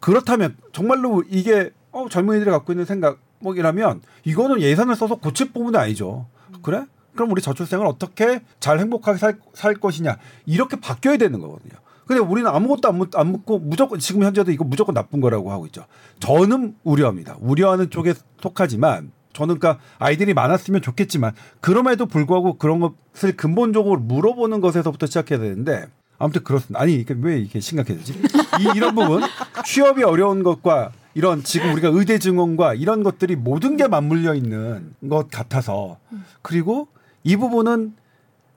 그렇다면 0.00 0.56
정말로 0.72 1.22
이게 1.28 1.70
어, 1.92 2.08
젊은이들이 2.08 2.50
갖고 2.50 2.72
있는 2.72 2.84
생각 2.84 3.18
뭐 3.38 3.54
이라면 3.54 4.02
이거는 4.24 4.60
예산을 4.60 4.96
써서 4.96 5.16
고칠 5.16 5.52
부분은 5.52 5.78
아니죠. 5.78 6.26
그래? 6.62 6.84
그럼 7.14 7.30
우리 7.30 7.40
저출생을 7.40 7.86
어떻게 7.86 8.42
잘 8.60 8.78
행복하게 8.78 9.18
살, 9.18 9.38
살 9.54 9.74
것이냐 9.74 10.18
이렇게 10.44 10.78
바뀌어야 10.80 11.16
되는 11.16 11.40
거거든요. 11.40 11.72
근데 12.06 12.20
우리는 12.22 12.48
아무것도 12.48 12.88
안, 12.88 12.98
묻, 12.98 13.16
안 13.16 13.32
묻고 13.32 13.58
무조건 13.58 13.98
지금 13.98 14.22
현재도 14.22 14.52
이거 14.52 14.64
무조건 14.64 14.94
나쁜 14.94 15.20
거라고 15.20 15.50
하고 15.50 15.66
있죠. 15.66 15.86
저는 16.20 16.76
우려합니다. 16.84 17.36
우려하는 17.40 17.90
쪽에 17.90 18.14
속하지만 18.40 19.10
저는 19.36 19.58
그러니까 19.58 19.82
아이들이 19.98 20.32
많았으면 20.32 20.80
좋겠지만 20.80 21.34
그럼에도 21.60 22.06
불구하고 22.06 22.56
그런 22.56 22.80
것을 22.80 23.36
근본적으로 23.36 24.00
물어보는 24.00 24.62
것에서부터 24.62 25.04
시작해야 25.04 25.38
되는데 25.38 25.86
아무튼 26.18 26.42
그렇습니다. 26.42 26.80
아니 26.80 26.94
이게 26.94 27.14
왜 27.20 27.38
이렇게 27.38 27.60
심각해지지? 27.60 28.14
이, 28.60 28.76
이런 28.76 28.94
부분 28.94 29.22
취업이 29.66 30.02
어려운 30.04 30.42
것과 30.42 30.92
이런 31.12 31.42
지금 31.44 31.74
우리가 31.74 31.90
의대 31.92 32.18
증원과 32.18 32.74
이런 32.74 33.02
것들이 33.02 33.36
모든 33.36 33.76
게 33.76 33.86
맞물려 33.86 34.34
있는 34.34 34.94
것 35.06 35.30
같아서 35.30 35.98
그리고 36.40 36.88
이 37.22 37.36
부분은 37.36 37.94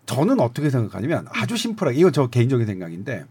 저는 0.06 0.40
어떻게 0.40 0.70
생각하냐면 0.70 1.28
아주 1.30 1.58
심플하게 1.58 1.98
이건 2.00 2.14
저 2.14 2.28
개인적인 2.28 2.66
생각인데 2.66 3.26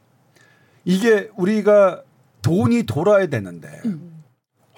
이게 0.84 1.30
우리가 1.36 2.02
돈이 2.42 2.82
돌아야 2.82 3.26
되는데 3.26 3.68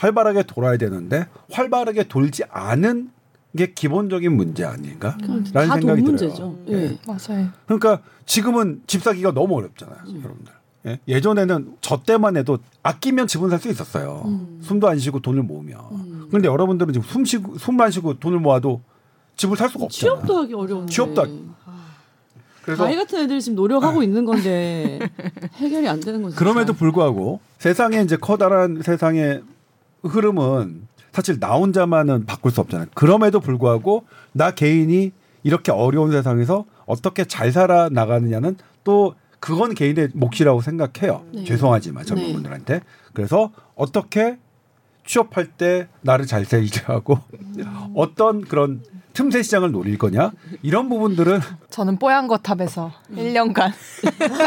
활발하게 0.00 0.44
돌아야 0.44 0.78
되는데 0.78 1.26
활발하게 1.52 2.04
돌지 2.08 2.42
않은 2.50 3.10
게 3.56 3.72
기본적인 3.72 4.34
문제 4.34 4.64
아닌가? 4.64 5.16
라는 5.20 5.44
다 5.44 5.60
생각이 5.76 5.82
들어요. 5.82 6.02
문제죠. 6.02 6.58
예. 6.68 6.98
맞아요. 7.06 7.48
그러니까 7.66 8.00
지금은 8.24 8.80
집 8.86 9.02
사기가 9.02 9.32
너무 9.32 9.58
어렵잖아요, 9.58 9.98
여러분들. 9.98 10.52
예? 10.86 11.00
예전에는 11.06 11.76
저 11.82 12.02
때만 12.02 12.38
해도 12.38 12.58
아끼면 12.82 13.26
집은 13.26 13.50
살수 13.50 13.68
있었어요. 13.68 14.40
숨도 14.62 14.88
안 14.88 14.98
쉬고 14.98 15.20
돈을 15.20 15.42
모으면. 15.42 16.28
그런데 16.28 16.48
여러분들은 16.48 16.94
지금 16.94 17.06
숨 17.06 17.24
쉬고 17.26 17.58
숨안 17.58 17.90
쉬고 17.90 18.18
돈을 18.18 18.38
모아도 18.38 18.80
집을 19.36 19.56
살 19.58 19.68
수가 19.68 19.84
없잖아요. 19.84 20.16
취업도 20.16 20.36
하기 20.38 20.54
어려운데. 20.54 20.90
취업도 20.92 21.20
하기. 21.20 21.50
그래서 22.62 22.86
아이 22.86 22.94
같은 22.94 23.18
애들이 23.18 23.42
지금 23.42 23.56
노력하고 23.56 24.02
있는 24.02 24.24
건데 24.24 25.00
해결이 25.56 25.88
안 25.88 26.00
되는 26.00 26.22
거죠. 26.22 26.36
그럼에도 26.36 26.72
불구하고 26.72 27.40
세상에 27.58 28.00
이제 28.00 28.16
커다란 28.16 28.80
세상의 28.82 29.42
흐름은 30.02 30.88
사실 31.12 31.40
나 31.40 31.54
혼자만은 31.54 32.26
바꿀 32.26 32.52
수 32.52 32.60
없잖아요. 32.60 32.88
그럼에도 32.94 33.40
불구하고 33.40 34.04
나 34.32 34.52
개인이 34.52 35.12
이렇게 35.42 35.72
어려운 35.72 36.12
세상에서 36.12 36.64
어떻게 36.86 37.24
잘 37.24 37.52
살아 37.52 37.88
나가느냐는 37.88 38.56
또 38.84 39.14
그건 39.40 39.74
개인의 39.74 40.10
몫이라고 40.14 40.60
생각해요. 40.60 41.24
네. 41.32 41.44
죄송하지만 41.44 42.04
젊은 42.04 42.26
네. 42.26 42.32
분들한테. 42.32 42.80
그래서 43.12 43.50
어떻게 43.74 44.38
취업할 45.04 45.46
때 45.46 45.88
나를 46.02 46.26
잘 46.26 46.44
살게 46.44 46.80
하고 46.84 47.18
어떤 47.94 48.42
그런 48.42 48.82
틈새 49.12 49.42
시장을 49.42 49.72
노릴 49.72 49.98
거냐 49.98 50.32
이런 50.62 50.88
부분들은 50.88 51.40
저는 51.70 51.98
뽀얀 51.98 52.26
거탑에서 52.28 52.92
1년간 53.14 53.72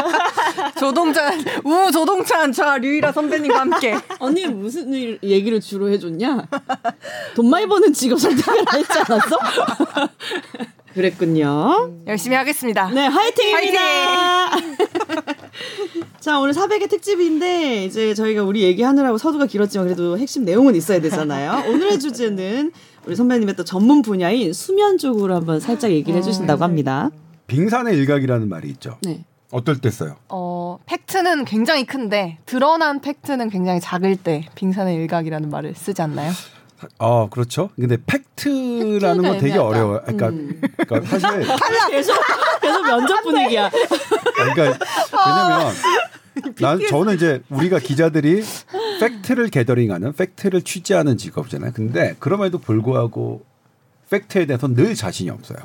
조동찬 0.78 1.44
우 1.64 1.90
조동찬 1.92 2.52
저 2.52 2.78
류이라 2.78 3.12
선배님과 3.12 3.60
함께 3.60 3.94
언니 4.18 4.46
무슨 4.46 4.92
일 4.92 5.18
얘기를 5.22 5.60
주로 5.60 5.88
해줬냐? 5.90 6.46
돈 7.34 7.50
많이 7.50 7.66
버는 7.66 7.92
직업 7.92 8.18
선택을 8.18 8.64
했지 8.74 8.98
않았어? 8.98 9.38
그랬군요. 10.94 11.90
열심히 12.06 12.36
하겠습니다. 12.36 12.88
네, 12.90 13.06
화이팅입니다. 13.06 14.50
자, 16.20 16.38
오늘 16.38 16.54
400의 16.54 16.88
특집인데 16.88 17.84
이제 17.84 18.14
저희가 18.14 18.44
우리 18.44 18.62
얘기하느라고 18.62 19.18
서두가 19.18 19.46
길었지만 19.46 19.88
그래도 19.88 20.16
핵심 20.16 20.44
내용은 20.44 20.74
있어야 20.76 21.00
되잖아요. 21.00 21.68
오늘의 21.68 21.98
주제는 21.98 22.72
우리 23.06 23.16
선배님의 23.16 23.56
또 23.56 23.64
전문 23.64 24.02
분야인 24.02 24.52
수면 24.52 24.98
쪽으로 24.98 25.34
한번 25.34 25.60
살짝 25.60 25.90
얘기를 25.90 26.18
해주신다고 26.18 26.64
합니다. 26.64 27.10
빙산의 27.46 27.96
일각이라는 27.98 28.48
말이 28.48 28.68
있죠. 28.70 28.96
네. 29.02 29.24
어떨 29.50 29.80
때 29.80 29.90
써요? 29.90 30.16
어, 30.30 30.78
팩트는 30.86 31.44
굉장히 31.44 31.84
큰데 31.84 32.38
드러난 32.46 33.00
팩트는 33.00 33.50
굉장히 33.50 33.80
작을 33.80 34.16
때 34.16 34.48
빙산의 34.54 34.96
일각이라는 34.96 35.50
말을 35.50 35.74
쓰지 35.74 36.00
않나요? 36.02 36.32
아 36.98 37.28
그렇죠. 37.30 37.70
근데 37.76 37.96
팩트라는 38.04 39.22
건 39.22 39.38
되게 39.38 39.54
애매하다. 39.54 39.64
어려워요. 39.64 40.00
그러니까, 40.02 40.28
음. 40.30 40.60
그러니까 40.76 41.18
사실 41.18 41.46
계속 41.90 42.16
계속 42.60 42.82
면접 42.86 43.22
분위기야. 43.22 43.70
그러니까 44.34 44.62
왜냐면 44.62 45.72
난 46.60 46.80
저는 46.88 47.14
이제 47.14 47.42
우리가 47.50 47.78
기자들이 47.78 48.42
팩트를 49.00 49.48
gathering하는 49.48 50.12
팩트를 50.12 50.62
취재하는 50.62 51.16
직업이잖아요. 51.16 51.72
근데 51.72 52.16
그럼에도 52.18 52.58
불구하고 52.58 53.44
팩트에 54.10 54.46
대해서 54.46 54.68
늘 54.68 54.94
자신이 54.94 55.30
없어요. 55.30 55.58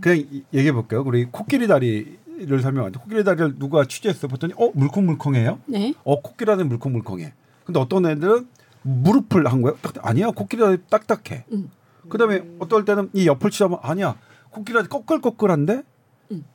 그냥 0.00 0.18
이- 0.18 0.42
얘기해 0.52 0.72
볼게요. 0.72 1.02
우리 1.06 1.24
코끼리 1.26 1.66
다리를 1.68 2.60
설명하는데 2.62 2.98
코끼리 3.00 3.24
다리를 3.24 3.58
누가 3.58 3.84
취재했어 3.84 4.28
봤더니 4.28 4.52
어 4.56 4.70
물컹물컹해요. 4.74 5.60
네. 5.66 5.94
어 6.04 6.20
코끼리는 6.20 6.68
물컹물컹해. 6.68 7.32
근데 7.64 7.78
어떤 7.80 8.06
애들은 8.06 8.48
무릎을 8.82 9.46
한 9.46 9.62
거야. 9.62 9.74
딱, 9.80 9.94
아니야 10.02 10.30
코끼리는 10.30 10.82
딱딱해. 10.90 11.44
음. 11.52 11.70
그다음에 12.08 12.42
어떨 12.58 12.84
때는 12.84 13.10
이 13.12 13.26
옆을 13.28 13.50
치자면 13.50 13.78
아니야 13.82 14.16
코끼리는 14.50 14.88
꺼끌꺼끌한데 14.88 15.82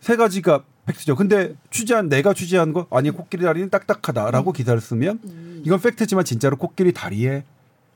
세 0.01 0.15
가지가 0.17 0.63
팩트죠. 0.87 1.15
근데 1.15 1.53
취재한 1.69 2.09
내가 2.09 2.33
취재한 2.33 2.73
거 2.73 2.87
아니 2.89 3.11
코끼리 3.11 3.43
다리는 3.43 3.69
딱딱하다라고 3.69 4.53
기사를 4.53 4.79
쓰면 4.79 5.61
이건 5.65 5.79
팩트지만 5.79 6.25
진짜로 6.25 6.57
코끼리 6.57 6.93
다리에 6.93 7.43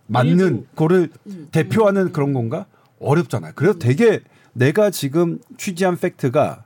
맞는 0.08 0.67
거를 0.75 1.10
대표하는 1.51 2.12
그런 2.12 2.34
건가? 2.34 2.65
어렵잖아요. 2.99 3.54
그래서 3.56 3.80
되게 3.80 4.19
내가 4.54 4.89
지금 4.89 5.39
취재한 5.58 5.97
팩트가 5.97 6.65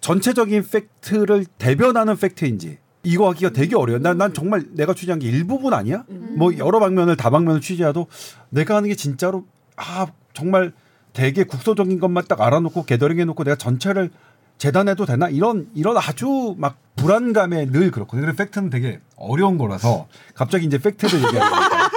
전체적인 0.00 0.64
팩트를 0.68 1.44
대변하는 1.58 2.16
팩트인지 2.16 2.78
이거 3.02 3.28
하기가 3.28 3.50
되게 3.50 3.76
어려워요. 3.76 4.02
난, 4.02 4.18
난 4.18 4.32
정말 4.32 4.64
내가 4.72 4.94
취재한 4.94 5.18
게 5.18 5.28
일부분 5.28 5.74
아니야? 5.74 6.04
뭐 6.08 6.56
여러 6.58 6.80
방면을 6.80 7.16
다방면을 7.16 7.60
취재해도 7.60 8.06
내가 8.48 8.76
하는 8.76 8.88
게 8.88 8.94
진짜로 8.94 9.44
아 9.76 10.06
정말 10.32 10.72
되게 11.12 11.44
국소적인 11.44 12.00
것만 12.00 12.24
딱 12.28 12.40
알아놓고 12.40 12.84
gathering 12.84 13.20
해놓고 13.20 13.44
내가 13.44 13.56
전체를 13.56 14.10
재단해도 14.58 15.06
되나 15.06 15.28
이런 15.28 15.68
이런 15.74 15.96
아주 15.98 16.54
막 16.58 16.76
불안감에 16.96 17.66
늘 17.66 17.90
그렇거든요. 17.90 18.22
그래서 18.22 18.36
팩트는 18.36 18.70
되게 18.70 19.00
어려운 19.16 19.58
거라서 19.58 20.08
갑자기 20.34 20.66
이제 20.66 20.78
팩트를 20.78 21.22
얘기하니까 21.24 21.90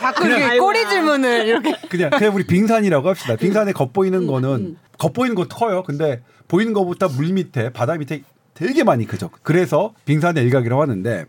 자꾸 0.00 0.26
이렇게 0.26 0.58
꼬리 0.58 0.88
질문을 0.88 1.46
이렇게 1.46 1.74
그냥 1.88 2.10
그냥 2.10 2.34
우리 2.34 2.46
빙산이라고 2.46 3.08
합시다. 3.08 3.36
빙산에 3.36 3.72
겉보이는 3.72 4.26
거는 4.26 4.76
겉보이는 4.98 5.34
거 5.36 5.46
커요. 5.46 5.82
근데 5.84 6.22
보이는 6.48 6.72
것보다 6.72 7.08
물 7.08 7.32
밑에 7.32 7.72
바다 7.72 7.94
밑에 7.96 8.22
되게 8.54 8.84
많이 8.84 9.06
크죠. 9.06 9.30
그래서 9.42 9.94
빙산의 10.06 10.42
일각이라고 10.44 10.80
하는데 10.80 11.26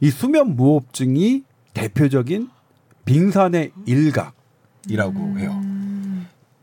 이 0.00 0.10
수면 0.10 0.56
무호흡증이 0.56 1.42
대표적인 1.74 2.48
빙산의 3.04 3.72
일각이라고 3.86 5.38
해요. 5.38 5.60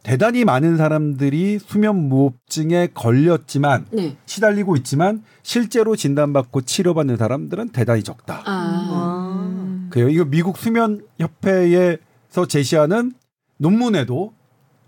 대단히 0.06 0.46
많은 0.46 0.78
사람들이 0.78 1.58
수면 1.58 1.96
무호흡증에 2.10 2.90
걸렸지만 2.94 3.88
네. 3.92 4.16
시달리고 4.28 4.76
있지만 4.78 5.24
실제로 5.42 5.96
진단받고 5.96 6.62
치료받는 6.62 7.18
사람들은 7.18 7.70
대단히 7.70 8.04
적다. 8.04 8.44
아. 8.46 9.88
그래요. 9.90 10.10
이거 10.10 10.24
미국 10.26 10.58
수면 10.58 11.02
협회에서 11.18 12.46
제시하는 12.48 13.14
논문에도 13.58 14.34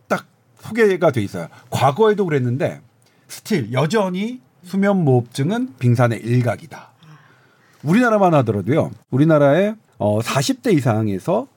딱 0.08 0.28
소개가 0.60 1.12
돼 1.12 1.24
있어요. 1.24 1.48
과거에도 1.72 2.28
그랬는데 2.28 2.82
still 3.28 3.74
여전히 3.74 4.40
수면 4.62 5.04
무호흡증은 5.04 5.78
빙산의 5.80 6.22
일각이다. 6.22 6.92
우리나라만 7.82 8.36
하더라도요. 8.36 8.92
우리나라의 9.10 9.78
어 9.98 10.20
40대 10.20 10.76
이상에서 10.76 11.48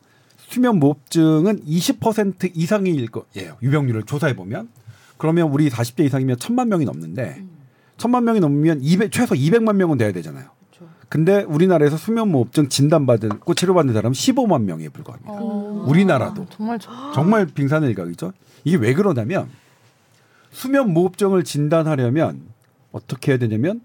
수면 0.50 0.80
무호흡증은 0.80 1.64
20% 1.64 2.50
이상일 2.54 3.08
거예요. 3.08 3.56
유병률을 3.62 4.02
조사해 4.02 4.34
보면 4.34 4.68
그러면 5.16 5.48
우리 5.48 5.70
40대 5.70 6.04
이상이면 6.06 6.38
천만 6.40 6.68
명이 6.68 6.84
넘는데 6.84 7.44
천만 7.96 8.24
명이 8.24 8.40
넘으면 8.40 8.80
200, 8.82 9.12
최소 9.12 9.36
200만 9.36 9.76
명은 9.76 9.96
돼야 9.96 10.10
되잖아요. 10.10 10.48
근데 11.08 11.42
우리나라에서 11.42 11.96
수면 11.96 12.28
무호흡증 12.30 12.68
진단받고 12.68 13.54
치료받는 13.54 13.94
사람은 13.94 14.12
15만 14.12 14.62
명에 14.62 14.88
불과합니다. 14.88 15.32
우리나라도 15.88 16.46
정말 16.50 16.78
저, 16.80 16.90
정말 17.12 17.46
빙산의 17.46 17.88
일각이죠. 17.90 18.32
이게 18.64 18.76
왜 18.76 18.92
그러냐면 18.94 19.48
수면 20.50 20.92
무호흡증을 20.92 21.44
진단하려면 21.44 22.42
어떻게 22.90 23.32
해야 23.32 23.38
되냐면 23.38 23.82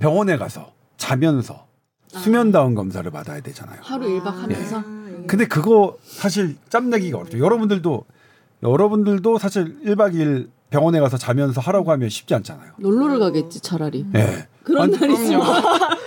병원에 0.00 0.36
가서 0.38 0.72
자면서 0.96 1.66
수면 2.08 2.50
다운 2.50 2.74
검사를 2.74 3.08
받아야 3.10 3.40
되잖아요. 3.40 3.78
하루 3.82 4.08
일박 4.08 4.42
하면서 4.42 4.82
근데 5.26 5.46
그거 5.46 5.96
사실 6.02 6.56
짬내기가 6.68 7.18
어렵죠. 7.18 7.38
여러분들도 7.38 8.04
여러분들도 8.62 9.38
사실 9.38 9.78
1박 9.84 10.14
2일 10.14 10.48
병원에 10.70 10.98
가서 11.00 11.16
자면서 11.16 11.60
하라고 11.60 11.92
하면 11.92 12.08
쉽지 12.08 12.34
않잖아요. 12.34 12.72
놀러를 12.78 13.18
가겠지 13.18 13.60
차라리. 13.60 14.06
예. 14.14 14.48
그런 14.62 14.84
아니, 14.84 14.98
날 14.98 15.10
있으면 15.10 15.42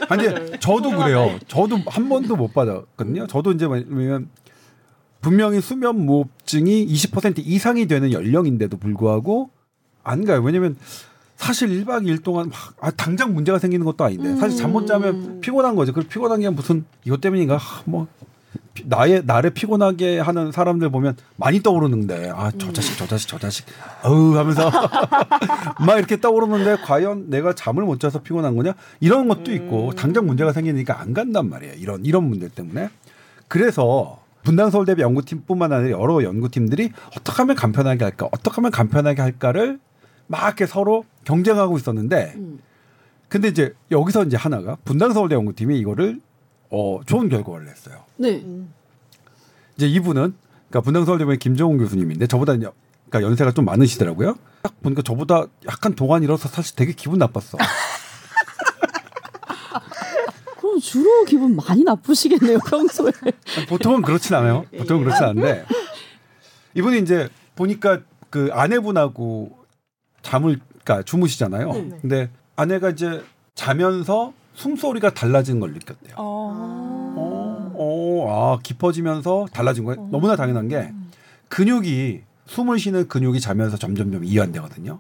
아니 0.10 0.24
근데 0.24 0.60
저도 0.60 0.90
그래요. 0.98 1.38
저도 1.48 1.78
한 1.88 2.10
번도 2.10 2.36
못 2.36 2.54
받았거든요. 2.54 3.28
저도 3.28 3.52
이제 3.52 3.68
뭐냐면 3.68 4.30
분명히 5.22 5.62
수면 5.62 6.06
무호흡증이 6.06 6.88
20% 6.88 7.40
이상이 7.40 7.86
되는 7.88 8.12
연령인데도 8.12 8.78
불구하고 8.78 9.50
안 10.04 10.26
가요. 10.26 10.42
왜냐면 10.42 10.76
사실 11.36 11.70
1박 11.70 12.04
2일 12.08 12.24
동안 12.24 12.50
막 12.50 12.74
아, 12.80 12.90
당장 12.92 13.34
문제가 13.36 13.60
생기는 13.60 13.86
것도 13.86 14.04
아닌데 14.04 14.36
사실 14.38 14.58
잠 14.58 14.72
못 14.72 14.88
자면 14.88 15.40
피곤한 15.40 15.76
거죠. 15.76 15.94
그 15.94 16.02
피곤한 16.02 16.40
게 16.42 16.50
무슨 16.50 16.84
이것 17.06 17.22
때문인가? 17.22 17.58
하, 17.58 17.84
뭐 17.86 18.08
피- 18.20 18.26
나의 18.86 19.24
나를 19.26 19.50
피곤하게 19.52 20.20
하는 20.20 20.52
사람들 20.52 20.90
보면 20.90 21.16
많이 21.36 21.62
떠오르는데 21.62 22.32
아 22.36 22.52
저 22.58 22.72
자식 22.72 22.98
저 22.98 23.08
자식 23.08 23.28
저 23.28 23.38
자식. 23.38 23.66
어우 24.04 24.36
하면서. 24.38 24.70
막 25.86 25.98
이렇게 25.98 26.20
떠오르는데 26.20 26.78
과연 26.84 27.30
내가 27.30 27.54
잠을 27.54 27.84
못 27.84 28.00
자서 28.00 28.22
피곤한 28.22 28.56
거냐? 28.56 28.74
이런 29.00 29.28
것도 29.28 29.52
있고 29.54 29.94
당장 29.94 30.26
문제가 30.26 30.52
생기니까 30.54 31.00
안 31.00 31.14
간단 31.14 31.50
말이에요. 31.50 31.74
이런 31.76 32.06
이런 32.06 32.24
문제 32.24 32.48
때문에. 32.50 32.90
그래서 33.48 34.20
분당 34.44 34.70
서울대비 34.70 35.02
연구팀뿐만 35.02 35.74
아니라 35.74 36.00
여러 36.00 36.24
연구팀들이 36.24 36.92
어떻게 37.18 37.38
하면 37.38 37.56
간편하게 37.56 38.04
할까 38.04 38.28
어떻게 38.32 38.56
하면 38.56 38.72
간편하게 38.72 39.22
할까를 39.22 39.80
막 40.28 40.44
이렇게 40.46 40.66
서로 40.66 41.04
경쟁하고 41.26 41.78
있었는데 41.78 42.34
음. 42.36 42.60
근데 43.30 43.50
이제 43.50 43.74
여기서 43.92 44.24
이제 44.24 44.38
하나가 44.38 44.78
분당 44.86 45.12
서울대 45.12 45.36
연구팀이 45.36 45.78
이거를 45.80 46.22
어 46.70 47.00
좋은 47.06 47.30
결과를 47.30 47.66
냈어요. 47.66 48.04
네. 48.18 48.44
이제 49.76 49.88
이분은 49.88 50.34
그러니까 50.70 50.82
분당 50.82 51.06
서울대병원 51.06 51.40
김정훈 51.40 51.78
교수님인데 51.78 52.28
저보다 52.28 52.54
이제 52.54 52.68
그러니까 53.10 53.30
연세가 53.30 53.52
좀 53.54 53.66
많으시더라고요. 53.66 54.36
딱 54.62 54.82
보니까 54.82 55.02
저보다 55.02 55.46
약간 55.68 55.96
동안이라서 55.96 56.50
사실 56.50 56.76
되게 56.76 56.92
기분 56.94 57.20
나빴어. 57.20 57.58
그럼 60.60 60.80
주로 60.80 61.24
기분 61.26 61.56
많이 61.56 61.84
나쁘시겠네요 61.84 62.60
평소에. 62.60 63.12
보통은 63.70 64.02
그렇진 64.02 64.36
않아요. 64.36 64.66
보통은 64.78 65.04
그렇진 65.04 65.24
않은데 65.24 65.66
이분이 66.74 67.00
이제 67.00 67.30
보니까 67.56 68.02
그 68.30 68.50
아내분하고 68.52 69.58
잠을 70.22 70.60
그러니까 70.84 71.04
주무시잖아요. 71.04 71.72
네. 71.72 71.98
근데 72.02 72.30
아내가 72.56 72.90
이제 72.90 73.24
자면서 73.56 74.34
숨소리가 74.58 75.14
달라지는 75.14 75.60
걸 75.60 75.74
느꼈대요. 75.74 76.16
어. 76.18 77.14
어, 77.16 77.74
어, 77.76 78.28
아, 78.56 78.60
깊어지면서 78.62 79.48
달라진 79.54 79.86
거예요. 79.86 80.08
너무나 80.12 80.36
당연한 80.36 80.68
게 80.68 80.92
근육이 81.48 82.22
숨을 82.48 82.80
쉬는 82.80 83.08
근육이 83.08 83.40
자면서 83.40 83.78
점점점 83.78 84.24
이완되거든요. 84.26 85.00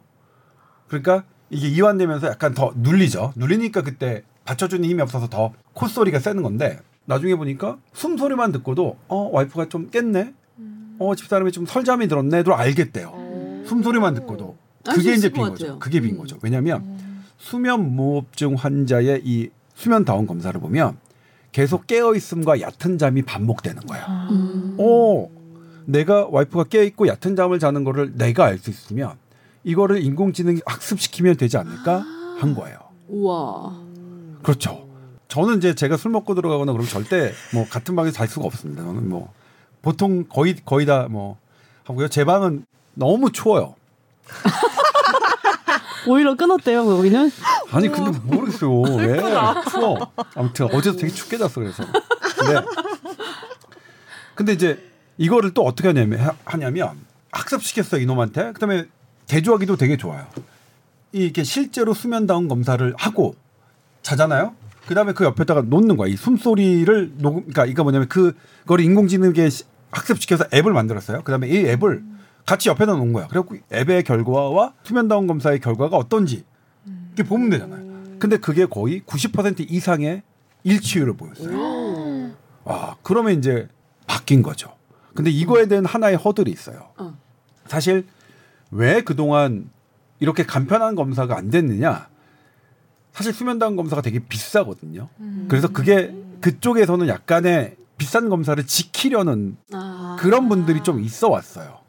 그러니까 0.87 1.23
이게 1.49 1.67
이완되면서 1.69 2.27
약간 2.27 2.53
더 2.53 2.71
눌리죠. 2.75 3.33
눌리니까 3.35 3.81
그때 3.81 4.23
받쳐주는 4.45 4.87
힘이 4.87 5.01
없어서 5.01 5.27
더 5.27 5.53
콧소리가 5.73 6.19
세는 6.19 6.43
건데 6.43 6.79
나중에 7.05 7.35
보니까 7.35 7.77
숨소리만 7.93 8.51
듣고도 8.51 8.97
어 9.07 9.29
와이프가 9.31 9.69
좀 9.69 9.89
깼네. 9.89 10.33
어 10.99 11.15
집사람이 11.15 11.51
좀 11.51 11.65
설잠이 11.65 12.07
들었네도 12.07 12.53
알겠대요. 12.53 13.63
숨소리만 13.65 14.13
듣고도 14.13 14.55
그게 14.83 15.13
이제 15.13 15.29
빈 15.29 15.43
거죠. 15.43 15.79
그게 15.79 15.99
빈 15.99 16.15
음. 16.15 16.17
거죠. 16.17 16.37
왜냐하면 16.41 17.06
수면 17.37 17.95
무호흡증 17.95 18.55
환자의 18.55 19.21
이 19.23 19.49
수면 19.75 20.05
다운 20.05 20.25
검사를 20.27 20.59
보면 20.59 20.97
계속 21.51 21.87
깨어 21.87 22.15
있음과 22.15 22.61
얕은 22.61 22.97
잠이 22.97 23.21
반복되는 23.23 23.83
거야. 23.83 24.27
음. 24.31 24.75
어, 24.79 25.27
내가 25.85 26.27
와이프가 26.29 26.65
깨어 26.65 26.83
있고 26.83 27.07
얕은 27.07 27.35
잠을 27.35 27.59
자는 27.59 27.83
거를 27.83 28.13
내가 28.15 28.45
알 28.45 28.57
수 28.59 28.69
있으면 28.69 29.13
이거를 29.63 30.01
인공지능이 30.03 30.61
학습시키면 30.65 31.37
되지 31.37 31.57
않을까 31.57 32.03
한 32.39 32.53
거예요. 32.55 32.77
우와. 33.07 33.79
그렇죠. 34.43 34.87
저는 35.27 35.57
이제 35.57 35.73
제가 35.75 35.97
술 35.97 36.11
먹고 36.11 36.35
들어가거나 36.35 36.71
그러면 36.71 36.89
절대 36.89 37.31
뭐 37.53 37.65
같은 37.67 37.95
방에서 37.95 38.13
잘 38.15 38.27
수가 38.27 38.45
없습니다. 38.45 38.83
저는 38.83 39.09
뭐 39.09 39.33
보통 39.81 40.25
거의 40.29 40.55
거의 40.65 40.85
다 40.85 41.07
뭐 41.09 41.37
하고요. 41.83 42.07
제 42.09 42.25
방은 42.25 42.65
너무 42.93 43.31
추워요. 43.31 43.75
오히려 46.07 46.35
끊었대요 46.35 46.85
거기는. 46.85 47.31
아니 47.71 47.89
근데 47.89 48.17
모르겠어요. 48.23 48.81
왜 48.97 49.19
추워? 49.69 50.11
아무튼 50.35 50.67
어제도 50.73 50.97
되게 50.97 51.11
춥게 51.13 51.37
잤어 51.37 51.51
그래서. 51.55 51.83
근데 52.37 52.61
근데 54.35 54.53
이제 54.53 54.83
이거를 55.17 55.53
또 55.53 55.63
어떻게 55.63 55.87
하냐면 55.89 56.19
하- 56.19 56.35
하냐면 56.45 56.91
학습시켰어요 57.31 58.01
이놈한테. 58.01 58.53
그다음에 58.53 58.85
대조하기도 59.27 59.75
되게 59.77 59.97
좋아요. 59.97 60.25
이게 61.11 61.43
실제로 61.43 61.93
수면 61.93 62.27
다운 62.27 62.47
검사를 62.47 62.93
하고 62.97 63.35
자잖아요. 64.03 64.53
그다음에 64.87 65.13
그 65.13 65.25
옆에다가 65.25 65.61
놓는 65.61 65.97
거야. 65.97 66.07
이 66.09 66.15
숨소리를 66.15 67.13
녹음 67.17 67.41
그러니까 67.41 67.65
이거 67.65 67.83
뭐냐면 67.83 68.07
그거를 68.07 68.85
인공지능에 68.85 69.49
시- 69.49 69.63
학습시켜서 69.91 70.45
앱을 70.53 70.71
만들었어요. 70.71 71.23
그다음에 71.23 71.47
이 71.49 71.57
앱을 71.65 72.03
같이 72.47 72.69
옆에다 72.69 72.93
놓은 72.93 73.11
거야. 73.13 73.27
그래갖고 73.27 73.57
앱의 73.71 74.03
결과와 74.03 74.73
수면 74.81 75.07
다운 75.09 75.27
검사의 75.27 75.59
결과가 75.59 75.97
어떤지 75.97 76.45
이렇게 77.13 77.23
보면 77.23 77.49
되잖아요. 77.49 78.17
근데 78.19 78.37
그게 78.37 78.65
거의 78.65 79.01
90% 79.01 79.69
이상의 79.69 80.23
일치율을 80.63 81.17
보였어요. 81.17 82.31
와, 82.63 82.95
그러면 83.03 83.37
이제 83.37 83.67
바뀐 84.07 84.41
거죠. 84.41 84.73
근데 85.13 85.29
이거에 85.29 85.67
대한 85.67 85.85
하나의 85.85 86.15
허들이 86.15 86.49
있어요. 86.49 86.89
어. 86.97 87.17
사실 87.65 88.07
왜 88.71 89.01
그동안 89.01 89.69
이렇게 90.19 90.45
간편한 90.45 90.95
검사가 90.95 91.35
안 91.35 91.49
됐느냐? 91.49 92.07
사실 93.11 93.33
수면다운 93.33 93.75
검사가 93.75 94.01
되게 94.01 94.19
비싸거든요. 94.19 95.09
그래서 95.49 95.67
그게 95.67 96.15
그쪽에서는 96.39 97.07
약간의 97.09 97.75
비싼 97.97 98.29
검사를 98.29 98.63
지키려는 98.65 99.57
아. 99.73 100.17
그런 100.19 100.47
분들이 100.47 100.81
좀 100.83 101.01
있어 101.01 101.27
왔어요. 101.29 101.79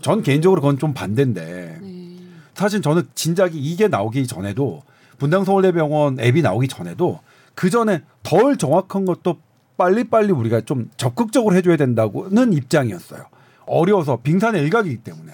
전 0.00 0.22
개인적으로 0.22 0.60
그건 0.60 0.78
좀 0.78 0.94
반대인데 0.94 1.78
네. 1.80 2.18
사실 2.54 2.82
저는 2.82 3.04
진작에 3.14 3.50
이게 3.54 3.88
나오기 3.88 4.26
전에도 4.26 4.82
분당 5.18 5.44
서울대병원 5.44 6.20
앱이 6.20 6.42
나오기 6.42 6.68
전에도 6.68 7.20
그 7.54 7.70
전에 7.70 8.02
덜 8.22 8.56
정확한 8.56 9.04
것도 9.04 9.38
빨리빨리 9.76 10.32
우리가 10.32 10.62
좀 10.62 10.90
적극적으로 10.96 11.54
해줘야 11.54 11.76
된다고는 11.76 12.52
입장이었어요. 12.52 13.24
어려워서 13.66 14.20
빙산의 14.22 14.62
일각이기 14.62 14.98
때문에. 14.98 15.32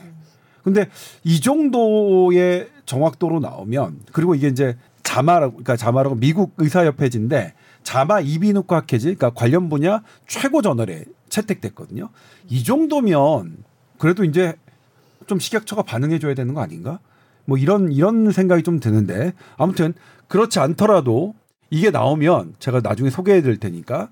근데 0.62 0.88
이 1.24 1.40
정도의 1.40 2.68
정확도로 2.84 3.40
나오면 3.40 4.00
그리고 4.12 4.34
이게 4.34 4.48
이제 4.48 4.76
자마라고 5.02 5.52
그러니까 5.52 5.76
자마라고 5.76 6.16
미국 6.16 6.52
의사협회지인데 6.58 7.54
자마 7.82 8.20
이비인후과 8.20 8.76
학회지 8.76 9.14
그러니까 9.14 9.30
관련 9.30 9.70
분야 9.70 10.02
최고 10.26 10.60
저널에 10.60 11.04
채택됐거든요. 11.30 12.10
이 12.50 12.64
정도면 12.64 13.64
그래도 13.98 14.24
이제 14.24 14.54
좀 15.26 15.38
식약처가 15.38 15.82
반응해 15.82 16.18
줘야 16.18 16.34
되는 16.34 16.54
거 16.54 16.60
아닌가? 16.60 16.98
뭐 17.44 17.58
이런 17.58 17.92
이런 17.92 18.30
생각이 18.30 18.62
좀 18.62 18.80
드는데 18.80 19.32
아무튼 19.56 19.94
그렇지 20.28 20.58
않더라도 20.60 21.34
이게 21.70 21.90
나오면 21.90 22.54
제가 22.58 22.80
나중에 22.82 23.10
소개해 23.10 23.42
드릴 23.42 23.58
테니까 23.58 24.10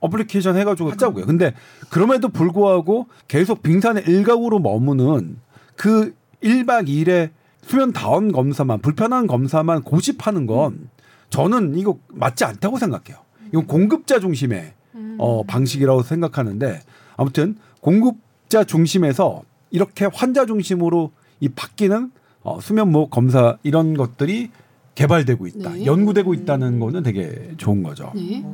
어플리케이션 0.00 0.56
해가지고 0.56 0.90
하자고요. 0.92 1.26
근데 1.26 1.54
그럼에도 1.90 2.28
불구하고 2.28 3.06
계속 3.28 3.62
빙산의 3.62 4.04
일각으로 4.06 4.58
머무는 4.58 5.38
그 5.74 6.14
1박 6.42 6.88
2일의 6.88 7.30
수면 7.62 7.92
다운 7.92 8.30
검사만 8.30 8.80
불편한 8.80 9.26
검사만 9.26 9.82
고집하는 9.82 10.46
건 10.46 10.88
저는 11.30 11.76
이거 11.76 11.98
맞지 12.08 12.44
않다고 12.44 12.78
생각해요. 12.78 13.18
이건 13.48 13.66
공급자 13.66 14.20
중심의 14.20 14.74
어, 15.18 15.42
방식이라고 15.44 16.02
생각하는데 16.02 16.80
아무튼 17.16 17.56
공급 17.80 18.16
가입자 18.46 18.64
중심에서 18.64 19.42
이렇게 19.70 20.06
환자 20.12 20.46
중심으로 20.46 21.10
이 21.40 21.48
바뀌는 21.48 22.10
어, 22.42 22.60
수면무호 22.60 23.08
검사 23.08 23.58
이런 23.62 23.94
것들이 23.96 24.50
개발되고 24.94 25.46
있다, 25.48 25.70
네. 25.70 25.84
연구되고 25.84 26.32
있다는 26.32 26.80
거는 26.80 27.02
되게 27.02 27.52
좋은 27.58 27.82
거죠. 27.82 28.12
네. 28.14 28.44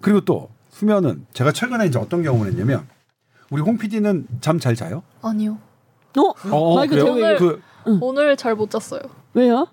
그리고 0.00 0.20
또 0.22 0.48
수면은 0.70 1.26
제가 1.34 1.52
최근에 1.52 1.86
이제 1.86 1.98
어떤 1.98 2.22
경험을 2.22 2.48
했냐면 2.48 2.86
우리 3.50 3.60
홍 3.62 3.76
PD는 3.76 4.26
잠 4.40 4.58
잘 4.58 4.74
자요? 4.74 5.02
아니요. 5.22 5.58
어? 6.16 6.48
어, 6.50 6.76
마이크 6.76 6.94
그래요? 6.94 7.04
대고 7.14 7.16
얘기해. 7.18 7.36
그 7.38 7.60
오늘 8.00 8.36
잘 8.36 8.54
못 8.54 8.70
잤어요. 8.70 9.02
왜요? 9.34 9.66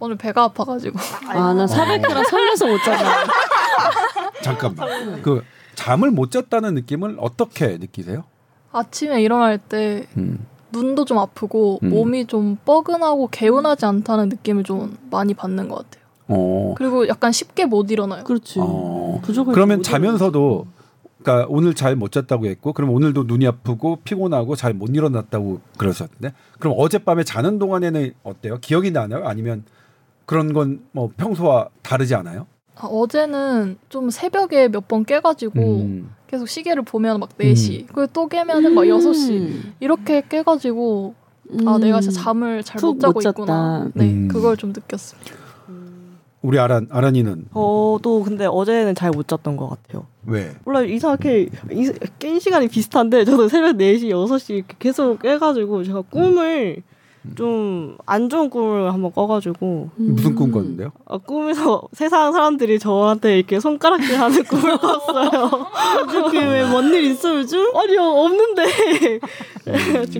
오늘 0.00 0.16
배가 0.16 0.44
아파가지고. 0.44 0.98
아, 1.28 1.52
나 1.54 1.66
400g 1.66 2.28
설레서 2.28 2.66
못 2.66 2.78
잤나. 2.82 3.24
잠깐만. 4.42 5.22
그 5.22 5.42
잠을 5.74 6.10
못 6.10 6.30
잤다는 6.30 6.74
느낌을 6.74 7.16
어떻게 7.20 7.78
느끼세요? 7.78 8.24
아침에 8.72 9.22
일어날 9.22 9.58
때 9.58 10.06
음. 10.16 10.46
눈도 10.72 11.04
좀 11.04 11.18
아프고 11.18 11.80
음. 11.82 11.90
몸이 11.90 12.26
좀 12.26 12.56
뻐근하고 12.64 13.28
개운하지 13.28 13.86
않다는 13.86 14.28
느낌을 14.28 14.64
좀 14.64 14.96
많이 15.10 15.34
받는 15.34 15.68
것 15.68 15.76
같아요. 15.76 16.04
어. 16.28 16.74
그리고 16.76 17.08
약간 17.08 17.32
쉽게 17.32 17.64
못 17.66 17.90
일어나요. 17.90 18.22
그렇지. 18.24 18.60
어. 18.62 19.20
그러면 19.52 19.78
때 19.78 19.82
자면서도 19.82 20.66
그러니까 21.22 21.46
오늘 21.50 21.74
잘 21.74 21.96
못 21.96 22.12
잤다고 22.12 22.46
했고 22.46 22.72
그럼 22.72 22.90
오늘도 22.90 23.24
눈이 23.24 23.46
아프고 23.46 23.98
피곤하고 24.04 24.54
잘 24.56 24.72
못 24.72 24.88
일어났다고 24.94 25.60
그러셨는데 25.76 26.32
그럼 26.58 26.74
어젯밤에 26.78 27.24
자는 27.24 27.58
동안에는 27.58 28.12
어때요? 28.22 28.58
기억이 28.60 28.90
나나요? 28.92 29.26
아니면 29.26 29.64
그런 30.24 30.52
건 30.52 30.80
뭐 30.92 31.10
평소와 31.16 31.68
다르지 31.82 32.14
않아요? 32.14 32.46
아, 32.80 32.86
어제는 32.86 33.78
좀 33.88 34.10
새벽에 34.10 34.68
몇 34.68 34.88
번 34.88 35.04
깨가지고 35.04 35.60
음. 35.60 36.10
계속 36.26 36.46
시계를 36.48 36.82
보면 36.82 37.20
막 37.20 37.36
4시 37.36 37.86
그리고 37.92 38.06
또 38.12 38.26
깨면은 38.28 38.74
막 38.74 38.82
6시 38.84 39.30
음. 39.30 39.74
이렇게 39.80 40.22
깨가지고 40.28 41.14
아 41.66 41.76
음. 41.76 41.80
내가 41.80 42.00
진짜 42.00 42.20
잠을 42.20 42.62
잘못푹 42.62 43.00
자고 43.00 43.12
못. 43.14 43.22
있구나. 43.28 43.88
네 43.94 44.04
음. 44.04 44.28
그걸 44.28 44.56
좀 44.56 44.70
느꼈습니다. 44.72 45.40
우리 46.42 46.58
아란 46.58 46.86
아란이는 46.90 47.46
저도 47.52 48.22
근데 48.24 48.46
어제는 48.46 48.94
잘 48.94 49.10
못 49.10 49.28
잤던 49.28 49.58
것 49.58 49.68
같아요. 49.68 50.06
왜? 50.24 50.52
몰라 50.64 50.80
이상하게 50.82 51.50
이- 51.70 51.92
깬 52.18 52.38
시간이 52.40 52.68
비슷한데 52.68 53.24
저도 53.26 53.48
새벽 53.48 53.76
4시, 53.76 54.04
6시 54.08 54.54
이렇게 54.54 54.74
계속 54.78 55.20
깨가지고 55.20 55.84
제가 55.84 56.00
꿈을 56.02 56.82
좀 57.36 57.96
안 58.06 58.28
좋은 58.28 58.48
꿈을 58.50 58.92
한번 58.92 59.12
꿔가지고 59.12 59.90
무슨 59.96 60.34
꿈 60.34 60.50
꿨는데요? 60.50 60.90
아, 61.06 61.18
꿈에서 61.18 61.82
세상 61.92 62.32
사람들이 62.32 62.78
저한테 62.78 63.36
이렇게 63.38 63.60
손가락질 63.60 64.18
하는 64.18 64.42
꿈을 64.44 64.78
꿨어요. 64.78 65.30
어떻게 66.02 66.44
왜뭔 66.44 66.92
일 66.94 67.04
있어 67.04 67.36
요즘? 67.36 67.64
아니요 67.76 68.02
없는데 68.02 69.20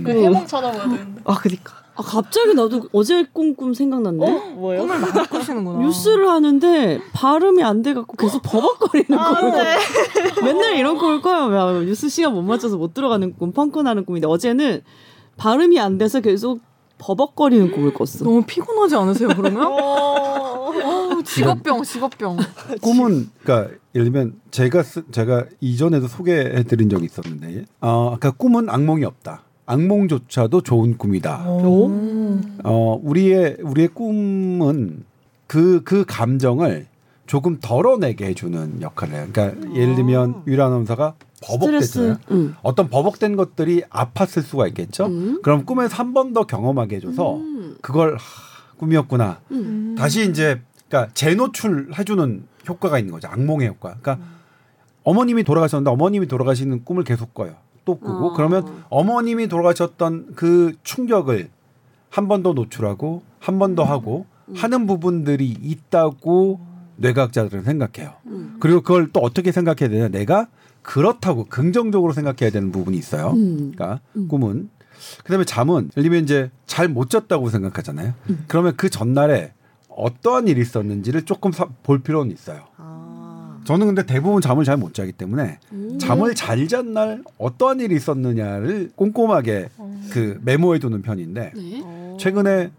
그 0.05 0.11
해몽 0.11 0.47
찾아봐야 0.47 0.83
되는데. 0.83 1.23
아 1.25 1.35
그니까 1.35 1.75
아 1.97 2.03
갑자기 2.03 2.55
나도 2.55 2.83
어제 2.93 3.25
꿈꿈 3.33 3.75
생각났네. 3.75 4.25
어 4.25 4.51
뭐요? 4.55 4.81
꿈을 4.83 5.01
많이 5.01 5.29
꾸시는구나. 5.29 5.79
뉴스를 5.81 6.29
하는데 6.29 7.01
발음이 7.13 7.63
안 7.63 7.83
돼갖고 7.83 8.17
계속 8.17 8.43
버벅거리는 8.43 9.07
꿈을 9.09 9.51
꿔. 9.53 10.45
맨날 10.45 10.77
이런 10.77 10.99
꿈을 10.99 11.21
꿔요. 11.21 11.55
야, 11.57 11.81
뉴스 11.81 12.09
시간 12.09 12.35
못 12.35 12.43
맞춰서 12.43 12.77
못 12.77 12.95
들어가는 12.95 13.35
꿈, 13.37 13.53
펑크 13.53 13.81
나는 13.81 14.05
꿈인데 14.05 14.27
어제는 14.27 14.83
발음이 15.37 15.81
안 15.81 15.97
돼서 15.99 16.21
계속 16.21 16.61
버벅거리는 17.01 17.73
꿈을 17.73 17.93
꿨어. 17.93 18.25
너무 18.25 18.43
피곤하지 18.47 18.95
않으세요 18.95 19.29
그러면? 19.29 19.65
어... 19.67 20.73
직업병 21.25 21.83
직업병. 21.83 22.39
꿈은 22.81 23.29
그러니까 23.43 23.75
예를 23.95 24.11
들면 24.11 24.41
제가 24.51 24.83
쓰, 24.83 25.03
제가 25.11 25.47
이전에도 25.61 26.09
소개해드린 26.09 26.89
적이 26.89 27.07
있었는데 27.07 27.65
어, 27.81 28.13
아까 28.15 28.31
꿈은 28.31 28.69
악몽이 28.69 29.05
없다. 29.05 29.43
악몽조차도 29.67 30.63
좋은 30.63 30.99
꿈이다. 30.99 31.45
어, 31.47 33.01
우리의 33.03 33.59
우리의 33.63 33.89
꿈은 33.89 35.05
그그 35.47 36.05
감정을 36.09 36.87
조금 37.27 37.59
덜어내게 37.61 38.27
해주는 38.27 38.83
역할을 38.83 39.15
해요. 39.15 39.27
그러니까 39.33 39.77
예를 39.77 39.95
들면 39.95 40.43
유라 40.49 40.67
아나운서가 40.67 41.15
스트레스. 41.43 42.17
응. 42.31 42.55
어떤 42.63 42.89
버벅된 42.91 43.37
것들이 43.37 43.83
아팠을 43.91 44.43
수가 44.43 44.67
있겠죠. 44.69 45.07
음. 45.07 45.41
그럼 45.43 45.65
꿈에서 45.65 45.97
한 45.97 46.13
번 46.13 46.33
더 46.33 46.45
경험하게 46.45 46.97
해줘서 46.97 47.37
음. 47.37 47.77
그걸 47.81 48.17
하, 48.17 48.21
꿈이었구나. 48.79 49.41
음. 49.53 49.95
다시 49.99 50.29
이제 50.29 50.61
그러니까 50.89 51.13
재노출 51.15 51.91
해주는 51.99 52.45
효과가 52.69 52.99
있는 52.99 53.13
거죠. 53.13 53.29
악몽의 53.29 53.69
효과. 53.69 53.97
그러니까 54.01 54.19
어머님이 55.03 55.45
돌아가셨는데 55.45 55.91
어머님이 55.91 56.27
돌아가시는 56.27 56.85
꿈을 56.85 57.05
계속 57.05 57.33
꿔요. 57.35 57.55
또 57.85 57.95
꾸고 57.99 58.33
아. 58.33 58.35
그러면 58.37 58.85
어머님이 58.91 59.49
돌아가셨던 59.49 60.33
그 60.37 60.75
충격을 60.83 61.49
한 62.11 62.27
번 62.29 62.43
더 62.43 62.53
노출하고 62.53 63.23
한 63.39 63.59
번 63.59 63.75
더 63.75 63.85
하고 63.85 64.27
하는 64.55 64.87
부분들이 64.87 65.47
있다고 65.49 66.61
뇌과학자들은 66.97 67.63
생각해요. 67.65 68.15
음. 68.27 68.57
그리고 68.61 68.81
그걸 68.83 69.11
또 69.13 69.21
어떻게 69.21 69.53
생각해야 69.53 69.89
되냐? 69.89 70.09
내가 70.09 70.49
그렇다고 70.91 71.45
긍정적으로 71.45 72.13
생각해야 72.13 72.51
되는 72.51 72.73
부분이 72.73 72.97
있어요. 72.97 73.31
음. 73.31 73.71
그러니까 73.77 74.01
꿈은 74.29 74.71
그다음에 75.23 75.45
잠은 75.45 75.89
예를 75.97 76.03
들면 76.03 76.25
이제 76.25 76.51
잘 76.67 76.89
못 76.89 77.09
잤다고 77.11 77.49
생각하잖아요. 77.49 78.13
음. 78.29 78.45
그러면 78.49 78.75
그 78.77 78.91
전날에 78.91 79.53
어떠한 79.89 80.49
일이 80.49 80.61
있었는지를 80.61 81.23
조금 81.27 81.53
사- 81.53 81.69
볼 81.85 82.01
필요는 82.01 82.33
있어요. 82.33 82.63
아. 82.77 83.61
저는 83.67 83.87
근데 83.87 84.05
대부분 84.05 84.43
잠을 84.43 84.65
잘 84.65 84.77
못 84.79 84.93
자기 84.93 85.13
때문에 85.13 85.61
음. 85.71 85.97
잠을 86.01 86.35
잘 86.35 86.67
잔 86.67 86.93
날 86.93 87.23
어떠한 87.39 87.79
일이 87.79 87.95
있었느냐를 87.95 88.91
꼼꼼하게 88.97 89.69
그 90.11 90.41
메모해 90.43 90.81
두는 90.81 91.03
편인데 91.03 91.53
네. 91.55 92.17
최근에 92.19 92.73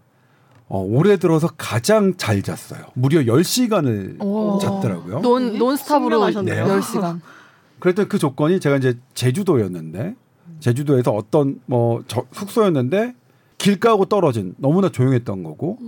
어, 0.68 0.80
올해 0.80 1.16
들어서 1.16 1.48
가장 1.56 2.14
잘 2.18 2.42
잤어요. 2.42 2.82
무려 2.92 3.20
10시간을 3.22 4.22
오. 4.22 4.58
잤더라고요. 4.58 5.20
논 5.20 5.56
논스탑으로 5.56 6.30
숙면하셨네요. 6.30 6.66
10시간. 6.80 7.20
그랬더니 7.82 8.08
그 8.08 8.16
조건이 8.16 8.60
제가 8.60 8.76
이제 8.76 8.96
제주도였는데 9.14 10.14
제주도에서 10.60 11.10
어떤 11.10 11.58
뭐 11.66 12.04
저- 12.06 12.24
숙소였는데 12.30 13.12
길가하고 13.58 14.04
떨어진 14.04 14.54
너무나 14.56 14.88
조용했던 14.88 15.42
거고 15.42 15.78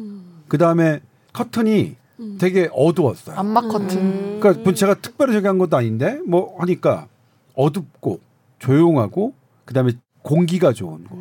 그 0.49 0.59
다음에 0.59 1.01
커튼이 1.33 1.95
되게 2.39 2.69
어두웠어요. 2.73 3.37
암막 3.37 3.69
커튼. 3.69 3.99
음. 3.99 4.37
그러니까 4.41 4.63
뭐 4.65 4.75
제가 4.75 4.95
특별히 4.95 5.35
저기 5.35 5.47
한 5.47 5.59
것도 5.59 5.77
아닌데 5.77 6.19
뭐 6.27 6.57
하니까 6.59 7.07
어둡고 7.55 8.19
조용하고 8.59 9.33
그 9.65 9.73
다음에 9.73 9.93
공기가 10.23 10.73
좋은 10.73 11.05
곳. 11.05 11.19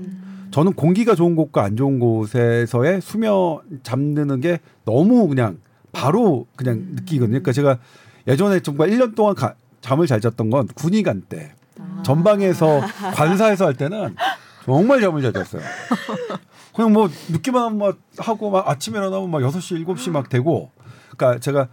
저는 0.49 0.73
공기가 0.73 1.13
좋은 1.13 1.35
곳과 1.35 1.63
안 1.63 1.75
좋은 1.77 1.99
곳에서의 1.99 3.01
수면 3.01 3.59
잠드는 3.83 4.41
게 4.41 4.59
너무 4.85 5.27
그냥 5.27 5.59
바로 5.91 6.47
그냥 6.55 6.77
느끼거든요. 6.95 7.33
그러니까 7.41 7.51
제가 7.51 7.77
예전에 8.27 8.59
정말 8.61 8.89
1년 8.89 9.13
동안 9.15 9.35
가- 9.35 9.53
잠을 9.83 10.07
잘 10.07 10.19
잤던 10.21 10.49
건 10.49 10.67
군의관 10.73 11.23
때. 11.29 11.53
전방에서 12.03 12.81
관사에서 13.13 13.65
할 13.65 13.75
때는 13.75 14.15
정말 14.65 15.01
잠을 15.01 15.21
잘 15.21 15.33
잤어요. 15.33 15.61
그냥 16.73 16.93
뭐 16.93 17.09
늦게만 17.29 17.77
막 17.77 17.97
하고 18.17 18.49
막 18.49 18.67
아침에 18.67 18.97
일어나면 18.97 19.29
막 19.29 19.39
6시, 19.39 19.85
7시 19.85 20.11
막 20.11 20.29
되고. 20.29 20.71
그러니까 21.15 21.39
제가 21.39 21.67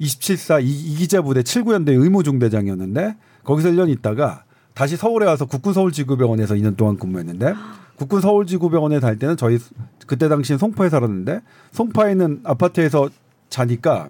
27사 0.00 0.64
이, 0.64 0.68
이기자 0.68 1.22
부대 1.22 1.42
79연대 1.42 1.90
의무중대장이었는데 1.90 3.16
거기서 3.44 3.68
1년 3.70 3.90
있다가 3.90 4.44
다시 4.74 4.96
서울에 4.96 5.26
와서 5.26 5.44
국군 5.44 5.74
서울지구병원에서 5.74 6.54
2년 6.54 6.76
동안 6.76 6.96
근무했는데 6.96 7.54
국군 7.96 8.22
서울지구병원에 8.22 9.00
다닐 9.00 9.18
때는 9.18 9.36
저희 9.36 9.58
그때 10.06 10.28
당시엔 10.28 10.58
송파에 10.58 10.88
살았는데 10.88 11.42
송파에 11.72 12.12
있는 12.12 12.40
아파트에서 12.44 13.10
자니까 13.50 14.08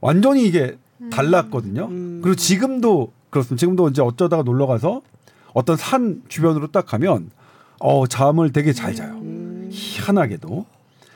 완전히 0.00 0.46
이게 0.46 0.76
달랐거든요. 1.10 1.88
그리고 2.22 2.34
지금도 2.34 3.12
그렇습니다. 3.30 3.60
지금도 3.60 3.88
이제 3.88 4.02
어쩌다가 4.02 4.42
놀러 4.42 4.66
가서 4.66 5.02
어떤 5.52 5.76
산 5.76 6.22
주변으로 6.28 6.68
딱 6.68 6.86
가면 6.86 7.30
어 7.80 8.06
잠을 8.06 8.52
되게 8.52 8.72
잘 8.72 8.94
자요. 8.94 9.20
희한하게도. 9.70 10.66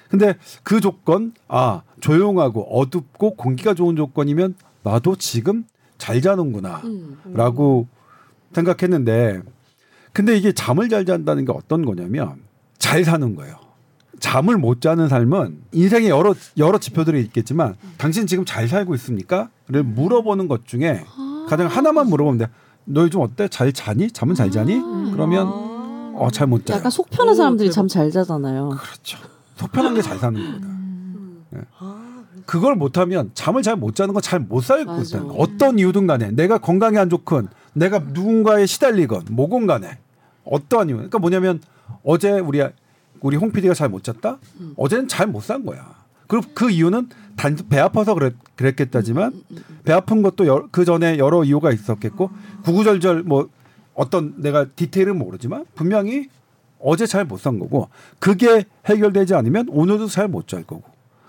근데 0.09 0.36
그 0.62 0.80
조건 0.80 1.32
아 1.49 1.82
조용하고 2.01 2.62
어둡고 2.80 3.34
공기가 3.36 3.74
좋은 3.74 3.95
조건이면 3.97 4.55
나도 4.82 5.16
지금 5.16 5.64
잘 5.99 6.20
자는구나라고 6.22 7.86
생각했는데 8.53 9.43
근데 10.12 10.36
이게 10.36 10.53
잠을 10.53 10.89
잘 10.89 11.05
잔다는 11.05 11.45
게 11.45 11.53
어떤 11.53 11.84
거냐면 11.84 12.36
잘 12.78 13.05
사는 13.05 13.34
거예요. 13.34 13.57
잠을 14.21 14.57
못 14.57 14.81
자는 14.81 15.09
삶은 15.09 15.62
인생에 15.73 16.09
여러 16.09 16.35
여러 16.57 16.79
지표들이 16.79 17.21
있겠지만 17.23 17.77
당신 17.97 18.27
지금 18.27 18.45
잘 18.45 18.69
살고 18.69 18.95
있습니까?를 18.97 19.83
물어보는 19.83 20.49
것 20.49 20.66
중에 20.66 21.05
가장 21.49 21.66
하나만 21.66 22.09
물어보면 22.09 22.39
돼. 22.39 22.47
너 22.85 23.03
요즘 23.03 23.21
어때? 23.21 23.49
잘 23.49 23.73
자니? 23.73 24.11
잠은 24.11 24.35
잘 24.35 24.51
자니? 24.51 24.81
그러면 25.12 25.47
어 26.16 26.29
잘 26.33 26.47
못 26.49 26.66
자요. 26.66 26.79
약간 26.79 26.91
속 26.91 27.09
편한 27.11 27.35
사람들이 27.35 27.71
잠 27.71 27.87
잘 27.87 28.11
자잖아요. 28.11 28.71
그렇죠. 28.71 29.19
속 29.57 29.71
편한 29.73 29.95
게 29.95 30.03
잘 30.03 30.19
사는 30.19 30.41
겁니다. 30.43 30.69
예. 31.57 31.61
그걸 32.47 32.75
못하면 32.77 33.31
잠을 33.35 33.62
잘 33.62 33.77
못 33.77 33.95
자는 33.95 34.14
건 34.14 34.23
잘 34.23 34.41
못 34.41 34.62
살고 34.62 35.03
거. 35.03 35.35
어떤 35.39 35.79
이유든 35.79 36.07
간에 36.07 36.31
내가 36.31 36.59
건강이 36.59 36.97
안 36.99 37.11
좋건 37.11 37.49
내가 37.75 37.99
누군가에 37.99 38.66
시달리건 38.66 39.27
뭐건 39.31 39.66
간에 39.66 39.99
어떠한 40.45 40.89
이유? 40.89 40.97
그러니까 40.97 41.19
뭐냐면 41.19 41.61
어제 42.05 42.31
우리 42.33 42.62
우리 43.21 43.37
홍 43.37 43.51
PD가 43.53 43.75
잘 43.75 43.89
못 43.89 44.03
잤다. 44.05 44.39
어제는 44.77 45.09
잘못산 45.09 45.64
거야. 45.66 45.97
그리고 46.27 46.47
그 46.55 46.71
이유는 46.71 47.09
단 47.37 47.57
배 47.69 47.79
아파서 47.79 48.14
그랬, 48.14 48.35
그랬겠다지만 48.57 49.33
배 49.85 49.93
아픈 49.93 50.23
것도 50.23 50.69
그 50.71 50.85
전에 50.85 51.19
여러 51.19 51.45
이유가 51.45 51.73
있었겠고 51.73 52.31
구구절절 52.64 53.23
뭐 53.23 53.49
어떤 53.95 54.35
내가 54.41 54.66
디테일은 54.66 55.16
모르지만 55.16 55.64
분명히 55.75 56.29
어제 56.81 57.07
잘 57.07 57.25
못 57.25 57.41
산 57.41 57.59
거고 57.59 57.89
그게 58.19 58.64
해결되지 58.87 59.35
않으면 59.35 59.69
오늘도 59.71 60.07
잘 60.09 60.29
못 60.29 60.47
잘 60.49 60.64
거고 60.64 60.85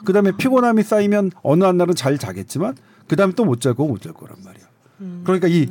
그다음에 0.06 0.32
피곤함이 0.38 0.84
쌓이면 0.84 1.32
어느 1.42 1.64
한 1.64 1.78
날은 1.78 1.96
잘 1.96 2.18
자겠지만 2.18 2.76
그다음에 3.08 3.34
또 3.34 3.46
못 3.46 3.62
잘 3.62 3.74
거고 3.74 3.90
못 3.90 4.02
잘 4.02 4.14
거란 4.14 4.38
말이야. 4.44 4.66
그러니까 5.24 5.48
이 5.48 5.68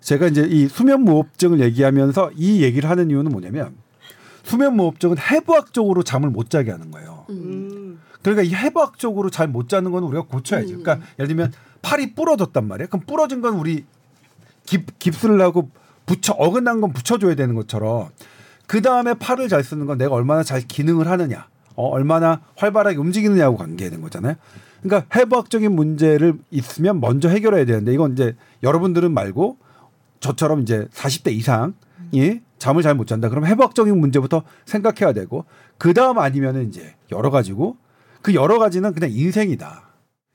제가 0.00 0.28
이제 0.28 0.46
이 0.48 0.68
수면 0.68 1.02
무호흡증을 1.02 1.60
얘기하면서 1.60 2.30
이 2.36 2.62
얘기를 2.62 2.88
하는 2.88 3.10
이유는 3.10 3.32
뭐냐면 3.32 3.74
수면 4.48 4.76
무호흡증은 4.76 5.16
해부학적으로 5.18 6.02
잠을 6.02 6.30
못 6.30 6.48
자게 6.50 6.70
하는 6.70 6.90
거예요. 6.90 7.26
음. 7.30 8.00
그러니까 8.22 8.42
이 8.42 8.54
해부학적으로 8.54 9.30
잘 9.30 9.48
못 9.48 9.68
자는 9.68 9.90
건 9.92 10.02
우리가 10.04 10.22
고쳐야지. 10.22 10.74
그러니까 10.74 11.06
예를 11.18 11.28
들면 11.28 11.52
팔이 11.82 12.14
부러졌단 12.14 12.66
말이야. 12.66 12.88
그럼 12.88 13.02
부러진 13.06 13.40
건 13.40 13.54
우리 13.54 13.84
깁, 14.64 14.98
깁스를 14.98 15.40
하고 15.40 15.70
붙여 16.06 16.32
어긋난 16.32 16.80
건 16.80 16.92
붙여줘야 16.92 17.34
되는 17.34 17.54
것처럼 17.54 18.08
그 18.66 18.82
다음에 18.82 19.14
팔을 19.14 19.48
잘 19.48 19.62
쓰는 19.62 19.86
건 19.86 19.98
내가 19.98 20.14
얼마나 20.14 20.42
잘 20.42 20.60
기능을 20.60 21.08
하느냐, 21.08 21.46
어, 21.74 21.88
얼마나 21.88 22.40
활발하게 22.56 22.96
움직이느냐하고 22.98 23.56
관계되는 23.56 24.02
거잖아요. 24.02 24.34
그러니까 24.82 25.18
해부학적인 25.18 25.72
문제를 25.72 26.38
있으면 26.50 27.00
먼저 27.00 27.28
해결해야 27.28 27.64
되는데 27.64 27.92
이건 27.92 28.12
이제 28.12 28.36
여러분들은 28.62 29.12
말고 29.12 29.56
저처럼 30.20 30.62
이제 30.62 30.86
40대 30.92 31.32
이상이 31.32 32.40
잠을 32.58 32.82
잘 32.82 32.94
못 32.94 33.06
잔다. 33.06 33.28
그럼 33.28 33.46
해부학적인 33.46 33.98
문제부터 33.98 34.42
생각해야 34.66 35.12
되고 35.12 35.44
그 35.78 35.94
다음 35.94 36.18
아니면은 36.18 36.68
이제 36.68 36.94
여러 37.12 37.30
가지고 37.30 37.76
그 38.22 38.34
여러 38.34 38.58
가지는 38.58 38.92
그냥 38.92 39.10
인생이다. 39.12 39.82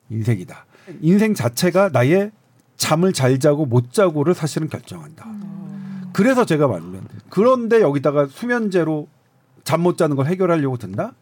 인생이다. 0.09 0.65
인생 1.01 1.33
자체가 1.33 1.89
나의 1.89 2.31
잠을 2.77 3.13
잘 3.13 3.39
자고 3.39 3.65
못 3.65 3.91
자고를 3.93 4.33
사실은 4.33 4.67
결정한다. 4.69 5.25
그래서 6.13 6.45
제가 6.45 6.67
말하면 6.67 7.07
그런데 7.29 7.81
여기다가 7.81 8.27
수면제로 8.27 9.07
잠 9.63 9.81
못 9.81 9.97
자는 9.97 10.15
걸 10.15 10.25
해결하려고 10.27 10.77
든다? 10.77 11.13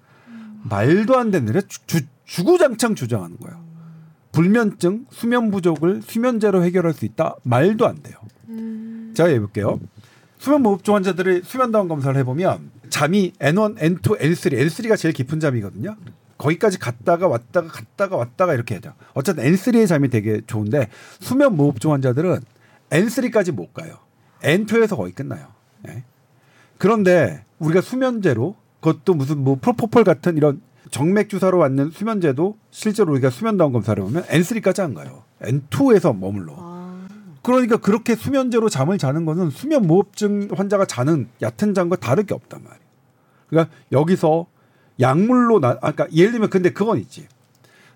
말도 0.64 1.18
안 1.18 1.32
되는 1.32 1.54
일 1.54 1.62
주, 1.68 2.02
주구장창 2.26 2.96
주장하는 2.96 3.38
거예요. 3.38 3.60
불면증, 4.32 5.06
수면 5.12 5.52
부족을 5.52 6.02
수면제로 6.02 6.64
해결할 6.64 6.94
수 6.94 7.06
있다? 7.06 7.36
말도 7.44 7.86
안 7.88 8.02
돼요. 8.02 8.16
제가 9.14 9.30
해볼게요. 9.30 9.80
수면 10.42 10.64
무호흡증 10.64 10.96
환자들의 10.96 11.44
수면 11.46 11.72
다운 11.72 11.88
검사를 11.88 12.20
해보면 12.20 12.72
잠이 12.90 13.32
N1, 13.38 13.78
N2, 13.78 14.20
N3, 14.20 14.54
N3가 14.54 14.98
제일 14.98 15.14
깊은 15.14 15.40
잠이거든요. 15.40 15.96
거기까지 16.40 16.80
갔다가 16.80 17.28
왔다가 17.28 17.68
갔다가 17.68 18.16
왔다가 18.18 18.56
이렇게 18.56 18.74
해야 18.74 18.82
돼요. 18.82 18.94
어쨌든 19.14 19.44
N3의 19.44 19.88
잠이 19.88 20.10
되게 20.10 20.42
좋은데 20.48 20.88
수면 21.20 21.56
무호흡증 21.56 21.92
환자들은 21.92 22.40
N3까지 22.90 23.52
못 23.52 23.72
가요. 23.72 24.00
N2에서 24.42 24.98
거의 24.98 25.12
끝나요. 25.12 25.46
예. 25.90 26.04
그런데 26.80 27.46
우리가 27.60 27.82
수면제로 27.82 28.56
그것도 28.80 29.14
무슨 29.14 29.44
뭐 29.44 29.60
프로포폴 29.62 30.04
같은 30.04 30.38
이런 30.38 30.60
정맥 30.90 31.30
주사로 31.30 31.60
왔는 31.60 31.92
수면제도 31.92 32.58
실제로 32.72 33.12
우리가 33.12 33.30
수면 33.30 33.58
다운 33.58 33.74
검사를 33.74 34.02
보면 34.02 34.24
N3까지 34.24 34.80
안 34.80 34.96
가요. 34.96 35.22
N2에서 35.44 36.18
머물러. 36.18 36.71
그러니까 37.42 37.78
그렇게 37.78 38.16
수면제로 38.16 38.70
잠을 38.70 38.98
자는 38.98 39.26
거는 39.26 39.50
수면 39.50 39.84
무호흡증 39.88 40.50
환자가 40.54 40.86
자는 40.86 41.28
얕은 41.42 41.74
잠과 41.74 41.96
다를 41.96 42.24
게 42.26 42.34
없단 42.34 42.62
말이에요. 42.64 42.82
그러니까 43.50 43.76
여기서 43.92 44.46
약물로 45.00 45.60
나, 45.60 45.70
아까 45.70 45.92
그러니까 45.92 46.16
예를 46.16 46.32
들면 46.34 46.50
근데 46.50 46.72
그건 46.72 46.98
있지. 47.00 47.28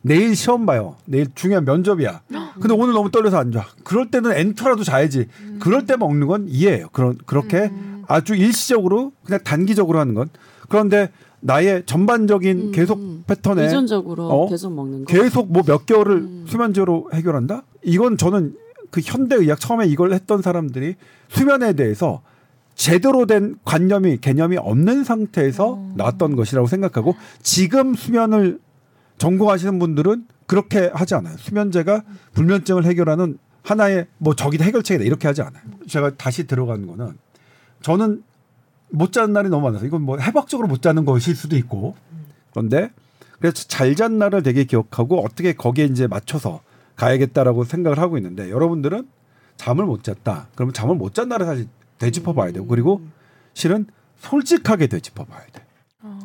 내일 0.02 0.36
시험 0.36 0.66
봐요. 0.66 0.96
내일 1.06 1.28
중요한 1.34 1.66
면접이야. 1.66 2.22
근데 2.60 2.74
오늘 2.74 2.94
너무 2.94 3.10
떨려서 3.10 3.38
안 3.38 3.52
자. 3.52 3.66
그럴 3.84 4.12
때는 4.12 4.32
엔터라도 4.34 4.84
자야지. 4.84 5.28
그럴 5.60 5.86
때 5.86 5.96
먹는 5.96 6.28
건 6.28 6.46
이해해요. 6.48 6.90
그런 6.92 7.18
그렇게 7.26 7.72
아주 8.08 8.36
일시적으로 8.36 9.14
그냥 9.24 9.40
단기적으로 9.44 10.00
하는 10.00 10.14
건. 10.14 10.30
그런데 10.70 11.10
나의 11.40 11.84
전반적인 11.86 12.72
계속 12.72 13.26
패턴에 13.28 13.66
유전적으로 13.66 14.28
어? 14.28 14.50
계속 14.50 14.74
먹는 14.74 15.06
거. 15.06 15.14
계속 15.14 15.52
뭐 15.52 15.64
몇 15.64 15.86
개월을 15.86 16.44
수면제로 16.48 17.10
해결한다? 17.14 17.64
이건 17.84 18.18
저는 18.18 18.56
그 18.96 19.02
현대의학 19.04 19.60
처음에 19.60 19.88
이걸 19.88 20.14
했던 20.14 20.42
사람들이 20.42 20.96
수면에 21.28 21.74
대해서 21.74 22.22
제대로 22.76 23.26
된 23.26 23.58
관념이 23.66 24.20
개념이 24.22 24.56
없는 24.56 25.04
상태에서 25.04 25.84
나왔던 25.96 26.38
것이라고 26.38 26.66
생각하고 26.66 27.14
지금 27.42 27.94
수면을 27.94 28.62
전공하시는 29.18 29.80
분들은 29.80 30.28
그렇게 30.48 30.90
하지 30.94 31.14
않아요. 31.16 31.36
수면제가 31.36 32.04
불면증을 32.36 32.86
해결하는 32.86 33.38
하나의 33.64 34.08
뭐 34.18 34.34
저기다 34.34 34.64
해결책이다 34.64 35.04
이렇게 35.04 35.28
하지 35.28 35.42
않아요. 35.42 35.64
제가 35.90 36.12
다시 36.16 36.48
들어간 36.48 36.88
거는 36.88 37.18
저는 37.82 38.24
못 38.92 39.12
자는 39.12 39.34
날이 39.34 39.50
너무 39.50 39.66
많아서 39.66 39.86
이건 39.86 40.04
뭐 40.04 40.20
해박적으로 40.20 40.70
못 40.70 40.82
자는 40.82 41.04
것일 41.04 41.36
수도 41.36 41.58
있고 41.58 41.98
그런데 42.52 42.92
그래서 43.40 43.66
잘 43.68 43.94
잔 43.96 44.20
날을 44.20 44.42
되게 44.42 44.64
기억하고 44.64 45.22
어떻게 45.22 45.52
거기에 45.52 45.84
이제 45.84 46.08
맞춰서 46.08 46.62
가야겠다라고 46.96 47.64
생각을 47.64 48.00
하고 48.00 48.18
있는데 48.18 48.50
여러분들은 48.50 49.08
잠을 49.58 49.86
못 49.86 50.04
잤다. 50.04 50.48
그러면 50.56 50.74
잠을 50.74 50.96
못잔 50.96 51.30
날을 51.30 51.46
사실 51.46 51.68
되짚어 51.98 52.34
봐야 52.34 52.52
되고 52.52 52.66
그리고 52.68 53.02
실은 53.54 53.86
솔직하게 54.18 54.88
되짚어 54.88 55.26
봐야 55.26 55.46
돼. 55.52 55.66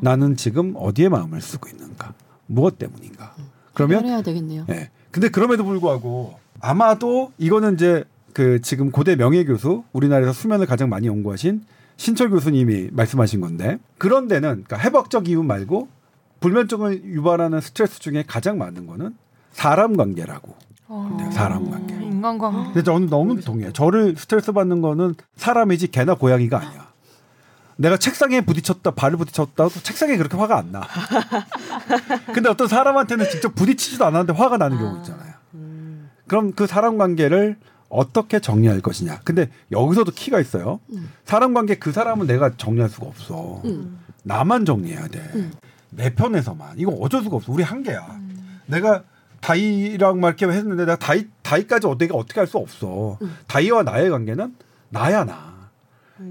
나는 0.01 0.37
지금 0.37 0.75
어디에 0.77 1.09
마음을 1.09 1.41
쓰고 1.41 1.69
있는가? 1.69 2.15
무엇 2.47 2.79
때문인가? 2.79 3.35
그러면 3.75 4.05
해야 4.05 4.23
되겠네요. 4.23 4.67
예. 4.71 4.91
근데 5.11 5.29
그럼에도 5.29 5.65
불구하고 5.65 6.39
아마도 6.61 7.33
이거는 7.39 7.75
이제 7.75 8.05
그 8.33 8.61
지금 8.61 8.91
고대 8.91 9.17
명예 9.17 9.45
교수 9.45 9.85
우리나라에서 9.93 10.33
수면을 10.33 10.67
가장 10.67 10.89
많이 10.89 11.07
연구하신 11.07 11.65
신철 11.97 12.31
교수님이 12.31 12.91
말씀하신 12.93 13.41
건데 13.41 13.79
그런 13.99 14.29
데는 14.29 14.65
그러니까 14.65 14.77
해박적 14.77 15.29
이유 15.29 15.43
말고 15.43 15.89
불면증을 16.41 17.05
유발하는 17.05 17.61
스트레스 17.61 18.01
중에 18.01 18.25
가장 18.27 18.59
많은 18.59 18.87
거는 18.87 19.15
사람 19.53 19.97
관계라고. 19.97 20.55
네, 21.19 21.31
사람 21.31 21.71
관계. 21.71 21.95
인간관계. 21.95 22.65
근데 22.73 22.83
저는 22.83 23.09
너무 23.09 23.41
동의해요. 23.41 23.73
저를 23.73 24.17
스트레스 24.17 24.53
받는 24.53 24.81
거는 24.83 25.15
사람이지 25.37 25.89
개나 25.89 26.15
고양이가 26.15 26.59
아니야. 26.59 26.91
내가 27.77 27.97
책상에 27.97 28.43
부딪혔다, 28.43 28.91
발을 28.91 29.17
부딪혔다, 29.17 29.69
도 29.69 29.71
책상에 29.71 30.17
그렇게 30.19 30.37
화가 30.37 30.59
안 30.59 30.73
나. 30.73 30.83
근데 32.35 32.51
어떤 32.51 32.69
사람한테는 32.69 33.31
직접 33.31 33.55
부딪히지도 33.55 34.05
않았는데 34.05 34.35
화가 34.39 34.59
나는 34.59 34.77
경우 34.77 34.99
있잖아요. 34.99 35.33
그럼 36.27 36.53
그 36.53 36.67
사람 36.67 36.99
관계를 36.99 37.57
어떻게 37.89 38.39
정리할 38.39 38.81
것이냐. 38.81 39.21
근데 39.25 39.49
여기서도 39.73 40.13
키가 40.13 40.41
있어요. 40.41 40.81
사람 41.25 41.55
관계 41.55 41.77
그 41.77 41.91
사람은 41.91 42.27
내가 42.27 42.51
정리할 42.57 42.91
수가 42.91 43.07
없어. 43.07 43.63
나만 44.25 44.65
정리해야 44.67 45.09
돼. 45.09 45.51
내 45.89 46.15
편에서만. 46.15 46.75
이거 46.77 46.93
어쩔 46.93 47.23
수가 47.23 47.37
없어. 47.37 47.51
우리 47.51 47.63
한계야. 47.63 48.07
내가 48.67 49.03
다이랑 49.41 50.21
막 50.21 50.29
이렇게 50.29 50.47
했는데 50.47 50.85
내가 50.85 50.97
다이 50.97 51.27
다이까지 51.43 51.87
어떻게 51.87 52.13
어떻게 52.13 52.41
할 52.41 52.47
수 52.47 52.59
없어. 52.59 53.19
다이와 53.47 53.83
나의 53.83 54.11
관계는 54.11 54.55
나야 54.91 55.25
나. 55.25 55.51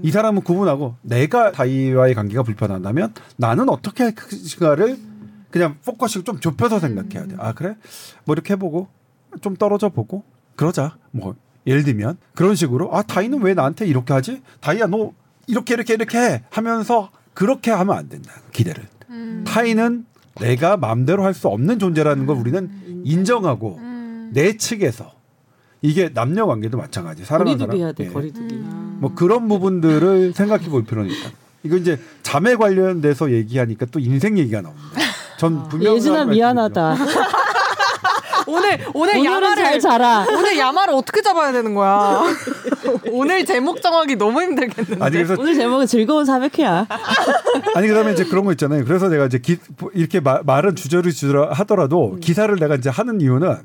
이 0.02 0.10
사람은 0.12 0.42
구분하고 0.42 0.94
내가 1.02 1.50
다이와의 1.50 2.14
관계가 2.14 2.42
불편하다면 2.44 3.12
나는 3.36 3.68
어떻게 3.68 4.04
할 4.04 4.14
것인가를 4.14 4.96
그냥 5.50 5.76
focusing 5.84 6.22
좀 6.22 6.38
좁혀서 6.38 6.78
생각해야 6.78 7.26
돼. 7.26 7.34
아 7.38 7.52
그래? 7.52 7.74
뭐 8.24 8.34
이렇게 8.34 8.52
해보고 8.54 8.86
좀 9.40 9.56
떨어져 9.56 9.88
보고 9.88 10.22
그러자. 10.54 10.96
뭐 11.10 11.34
예를 11.66 11.82
들면 11.82 12.18
그런 12.36 12.54
식으로 12.54 12.94
아 12.94 13.02
다이는 13.02 13.42
왜 13.42 13.54
나한테 13.54 13.86
이렇게 13.86 14.12
하지? 14.12 14.42
다이야 14.60 14.86
너 14.86 15.12
이렇게 15.48 15.74
이렇게 15.74 15.94
이렇게 15.94 16.18
해 16.18 16.42
하면서 16.50 17.10
그렇게 17.34 17.70
하면 17.72 17.96
안 17.96 18.08
된다. 18.08 18.30
기대를. 18.52 18.86
타인은 19.44 20.06
내가 20.38 20.76
마음대로 20.76 21.24
할 21.24 21.34
수 21.34 21.48
없는 21.48 21.78
존재라는 21.78 22.26
걸 22.26 22.36
우리는 22.36 22.70
인정하고 23.04 23.80
내 24.32 24.56
측에서 24.56 25.12
이게 25.82 26.10
남녀 26.12 26.46
관계도 26.46 26.76
마찬가지. 26.76 27.24
사랑하는 27.24 27.58
거리두기 27.58 27.78
사람. 27.78 27.86
해야 27.86 27.92
돼. 27.92 28.04
예. 28.04 28.08
거리두기. 28.12 28.54
뭐 28.98 29.14
그런 29.14 29.48
부분들을 29.48 30.32
생각해 30.36 30.68
볼 30.68 30.84
필요는 30.84 31.10
있다. 31.10 31.30
이거 31.62 31.76
이제 31.76 31.98
잠에 32.22 32.54
관련돼서 32.56 33.32
얘기하니까 33.32 33.86
또 33.90 33.98
인생 33.98 34.38
얘기가 34.38 34.60
나옵니다. 34.62 34.88
전 35.38 35.68
분명히 35.68 35.96
예진아 35.96 36.24
말씀드리죠. 36.26 36.38
미안하다. 36.38 36.96
오늘 38.46 38.78
오늘 38.94 39.24
야마를 39.24 39.56
잘 39.56 39.80
자라. 39.80 40.26
오늘 40.30 40.58
야마를 40.58 40.94
어떻게 40.94 41.22
잡아야 41.22 41.52
되는 41.52 41.74
거야? 41.74 42.22
오늘 43.12 43.44
제목 43.44 43.80
정하기 43.82 44.16
너무 44.16 44.40
힘들겠는데. 44.42 45.04
아니 45.04 45.12
그래서 45.16 45.36
오늘 45.38 45.54
제목은 45.54 45.86
즐거운 45.86 46.24
400회야. 46.24 46.86
아니 47.74 47.88
그다음에 47.88 48.12
이제 48.12 48.24
그런 48.24 48.44
거 48.44 48.52
있잖아요. 48.52 48.84
그래서 48.84 49.08
내가 49.08 49.26
이제 49.26 49.38
기, 49.38 49.58
이렇게 49.94 50.20
마- 50.20 50.42
말은 50.44 50.76
주저리 50.76 51.12
주저리 51.12 51.48
하더라도 51.54 52.16
기사를 52.20 52.54
내가 52.56 52.74
이제 52.76 52.88
하는 52.90 53.20
이유는 53.20 53.56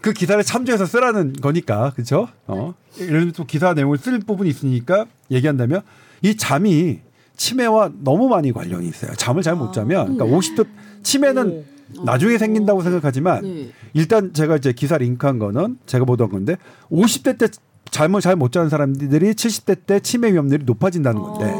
그 0.00 0.12
기사를 0.12 0.42
참조해서 0.42 0.86
쓰라는 0.86 1.34
거니까 1.34 1.92
그렇죠? 1.94 2.28
어. 2.46 2.74
예를 2.98 3.12
들면 3.12 3.32
또 3.32 3.44
기사 3.44 3.72
내용을 3.74 3.98
쓸 3.98 4.18
부분이 4.18 4.50
있으니까 4.50 5.06
얘기한다면 5.30 5.82
이 6.22 6.36
잠이 6.36 7.00
치매와 7.36 7.90
너무 8.02 8.28
많이 8.28 8.52
관련이 8.52 8.86
있어요. 8.88 9.12
잠을 9.14 9.42
잘 9.42 9.54
못 9.56 9.72
자면 9.72 10.16
그러니까 10.16 10.36
50대 10.36 10.66
치매는 11.02 11.64
나중에 12.04 12.38
생긴다고 12.38 12.82
생각하지만 12.82 13.42
네. 13.42 13.68
일단 13.94 14.32
제가 14.32 14.56
이제 14.56 14.72
기사 14.72 14.96
링크한 14.98 15.38
거는 15.38 15.78
제가 15.86 16.04
보던 16.04 16.30
건데 16.30 16.56
50대 16.90 17.38
때 17.38 17.48
잠을 17.90 18.20
잘 18.20 18.36
못 18.36 18.52
자는 18.52 18.68
사람들이 18.68 19.32
70대 19.32 19.86
때 19.86 20.00
치매 20.00 20.32
위험률이 20.32 20.64
높아진다는 20.64 21.20
건데 21.20 21.52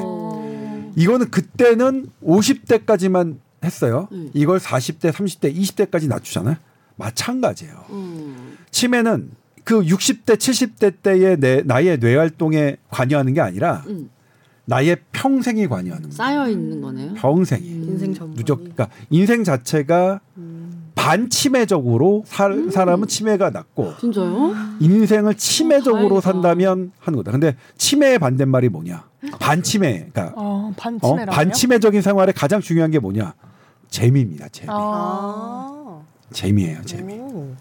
이거는 0.97 1.31
그때는 1.31 2.07
50대까지만 2.25 3.37
했어요. 3.65 4.09
음. 4.13 4.31
이걸 4.35 4.59
40대, 4.59 5.13
30대, 5.13 5.55
20대까지 5.55 6.09
낮추잖아요. 6.09 6.57
마찬가지예요. 6.97 7.85
음. 7.91 8.57
치매는 8.71 9.31
그 9.65 9.83
60대, 9.83 10.37
70대 10.37 10.95
때의 11.03 11.39
내, 11.39 11.63
나의 11.65 11.99
뇌 12.01 12.17
활동에 12.17 12.77
관여하는 12.91 13.35
게 13.35 13.41
아니라 13.41 13.85
음. 13.87 14.11
나의 14.65 14.97
평생이 15.13 15.67
관여하는 15.69 16.03
거예요. 16.11 16.13
쌓여 16.17 16.49
있는 16.49 16.81
거네요. 16.81 17.15
평생이. 17.15 17.67
인생 17.67 18.15
전반. 18.15 18.37
누적 18.37 18.59
그러니까 18.59 18.89
인생 19.11 19.45
자체가 19.45 20.21
반치매적으로 20.95 22.23
살, 22.27 22.71
사람은 22.71 23.09
치매가 23.09 23.51
낫고 23.51 23.95
진짜요? 23.99 24.55
인생을 24.81 25.35
치매적으로 25.35 26.17
어, 26.17 26.21
다행이다. 26.21 26.21
산다면 26.21 26.93
하는 26.99 27.17
거다. 27.17 27.33
근데 27.33 27.57
치매의 27.79 28.19
반대말이 28.19 28.69
뭐냐? 28.69 29.09
반치매. 29.41 30.09
그러니까 30.13 30.35
어, 30.37 30.71
어? 30.71 30.75
반치매라고요? 30.77 31.35
반치매적인 31.35 32.03
생활에 32.03 32.33
가장 32.33 32.61
중요한 32.61 32.91
게 32.91 32.99
뭐냐? 32.99 33.35
재미입니다. 33.89 34.49
재미. 34.49 34.69
아. 34.71 36.03
재미예요. 36.33 36.83
재미. 36.85 37.15
오. 37.15 37.55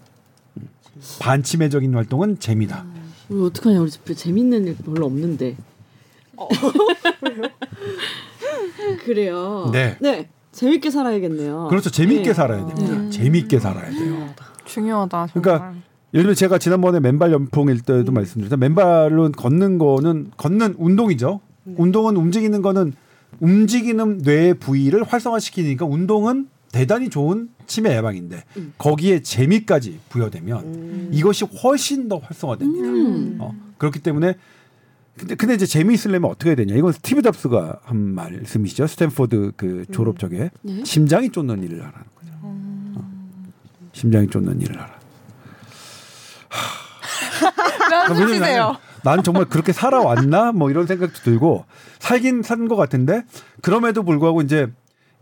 반치매적인 1.20 1.94
활동은 1.94 2.38
재미다. 2.38 2.84
우리 3.28 3.46
어떡하냐 3.46 3.80
우리 3.80 3.90
집에 3.90 4.14
재밌는 4.14 4.66
일 4.66 4.76
별로 4.76 5.06
없는데. 5.06 5.56
그래요. 9.04 9.70
네. 9.72 9.96
네. 10.00 10.28
재밌게 10.52 10.90
살아야겠네요. 10.90 11.68
그렇죠. 11.68 11.90
재미있게 11.90 12.28
네. 12.28 12.34
살아야 12.34 12.66
됩니다. 12.66 13.10
재미있게 13.10 13.58
살아야 13.58 13.90
돼요. 13.90 14.28
중요하다. 14.66 15.26
정말. 15.28 15.42
그러니까 15.42 15.74
예를 16.14 16.24
들면 16.24 16.34
제가 16.34 16.58
지난번에 16.58 17.00
맨발 17.00 17.32
열풍일 17.32 17.80
때도 17.80 18.12
말씀드렸지만 18.12 18.60
맨발은 18.60 19.32
걷는 19.32 19.78
거는 19.78 20.30
걷는 20.36 20.76
운동이죠. 20.78 21.40
운동은 21.64 22.16
움직이는 22.16 22.60
거는 22.60 22.92
움직이는 23.40 24.18
뇌의 24.18 24.54
부위를 24.54 25.04
활성화시키니까 25.04 25.86
운동은 25.86 26.48
대단히 26.70 27.08
좋은 27.08 27.48
치매 27.66 27.96
예방인데 27.96 28.44
음. 28.56 28.72
거기에 28.78 29.22
재미까지 29.22 30.00
부여되면 30.10 31.10
이것이 31.12 31.44
훨씬 31.44 32.08
더 32.08 32.18
활성화됩니다. 32.18 32.88
음. 32.88 33.36
어, 33.40 33.54
그렇기 33.78 34.00
때문에 34.00 34.34
근데 35.18 35.34
근데 35.34 35.54
이제 35.54 35.66
재미있으려면 35.66 36.30
어떻게 36.30 36.50
해야 36.50 36.56
되냐? 36.56 36.74
이건 36.74 36.92
스티브 36.92 37.22
잡스가 37.22 37.80
한 37.84 37.96
말씀이시죠. 38.14 38.86
스탠포드 38.86 39.52
그 39.56 39.84
졸업 39.92 40.18
적에 40.18 40.50
네. 40.62 40.82
심장이 40.84 41.30
쫓는 41.30 41.62
일을 41.62 41.78
하라는 41.80 42.06
거죠. 42.16 42.32
어. 42.42 43.10
심장이 43.92 44.26
쫓는 44.28 44.60
일을 44.60 44.80
하라. 44.80 44.98
한숨 48.06 48.28
쉬세요. 48.28 48.76
난 49.04 49.22
정말 49.22 49.46
그렇게 49.46 49.72
살아왔나 49.72 50.52
뭐 50.52 50.70
이런 50.70 50.86
생각도 50.86 51.18
들고 51.22 51.64
살긴 51.98 52.42
산 52.42 52.68
것 52.68 52.76
같은데 52.76 53.24
그럼에도 53.60 54.02
불구하고 54.04 54.40
이제 54.42 54.68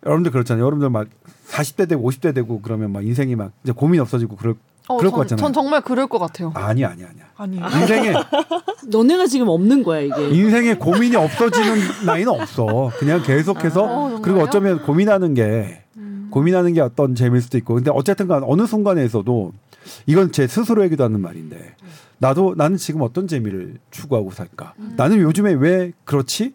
여러분들 0.04 0.30
그렇잖아요. 0.32 0.64
여러분들 0.64 0.90
막 0.90 1.08
40대 1.48 1.88
되고 1.88 2.08
50대 2.08 2.34
되고 2.34 2.60
그러면 2.60 2.92
막 2.92 3.04
인생이 3.04 3.34
막 3.36 3.52
이제 3.64 3.72
고민 3.72 4.00
없어지고 4.00 4.36
그럴 4.36 4.54
어, 4.90 4.96
그럴 4.96 5.10
것 5.12 5.18
전, 5.28 5.36
같잖아요. 5.36 5.42
전 5.44 5.52
정말 5.52 5.80
그럴 5.82 6.06
것 6.08 6.18
같아요. 6.18 6.50
아니 6.54 6.84
아니 6.84 7.04
아니야. 7.04 7.24
아니에요. 7.36 7.64
인생에 7.66 8.12
너네가 8.88 9.26
지금 9.26 9.48
없는 9.48 9.82
거야 9.82 10.00
이게. 10.00 10.28
인생에 10.30 10.74
고민이 10.74 11.14
없어지는 11.16 11.78
나이는 12.06 12.28
없어. 12.32 12.90
그냥 12.98 13.22
계속해서 13.22 13.82
어, 13.84 13.86
정말요? 13.86 14.22
그리고 14.22 14.40
어쩌면 14.40 14.82
고민하는 14.82 15.34
게 15.34 15.84
고민하는 16.30 16.74
게 16.74 16.80
어떤 16.80 17.14
재미일 17.14 17.40
수도 17.42 17.56
있고. 17.58 17.74
근데 17.74 17.90
어쨌든간 17.92 18.42
어느 18.44 18.66
순간에서도 18.66 19.52
이건 20.06 20.32
제 20.32 20.46
스스로에게도 20.46 21.02
하는 21.04 21.20
말인데 21.20 21.74
나도 22.18 22.54
나는 22.56 22.76
지금 22.76 23.00
어떤 23.02 23.26
재미를 23.26 23.78
추구하고 23.90 24.30
살까? 24.30 24.74
나는 24.96 25.18
요즘에 25.20 25.52
왜 25.54 25.92
그렇지? 26.04 26.54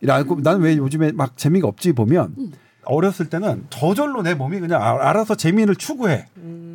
라고 0.00 0.36
나는 0.40 0.60
왜 0.60 0.76
요즘에 0.76 1.12
막 1.12 1.36
재미가 1.36 1.66
없지 1.68 1.92
보면 1.92 2.34
어렸을 2.88 3.26
때는 3.28 3.66
저절로 3.70 4.22
내 4.22 4.34
몸이 4.34 4.58
그냥 4.60 4.82
아- 4.82 5.08
알아서 5.10 5.34
재미를 5.34 5.76
추구해. 5.76 6.26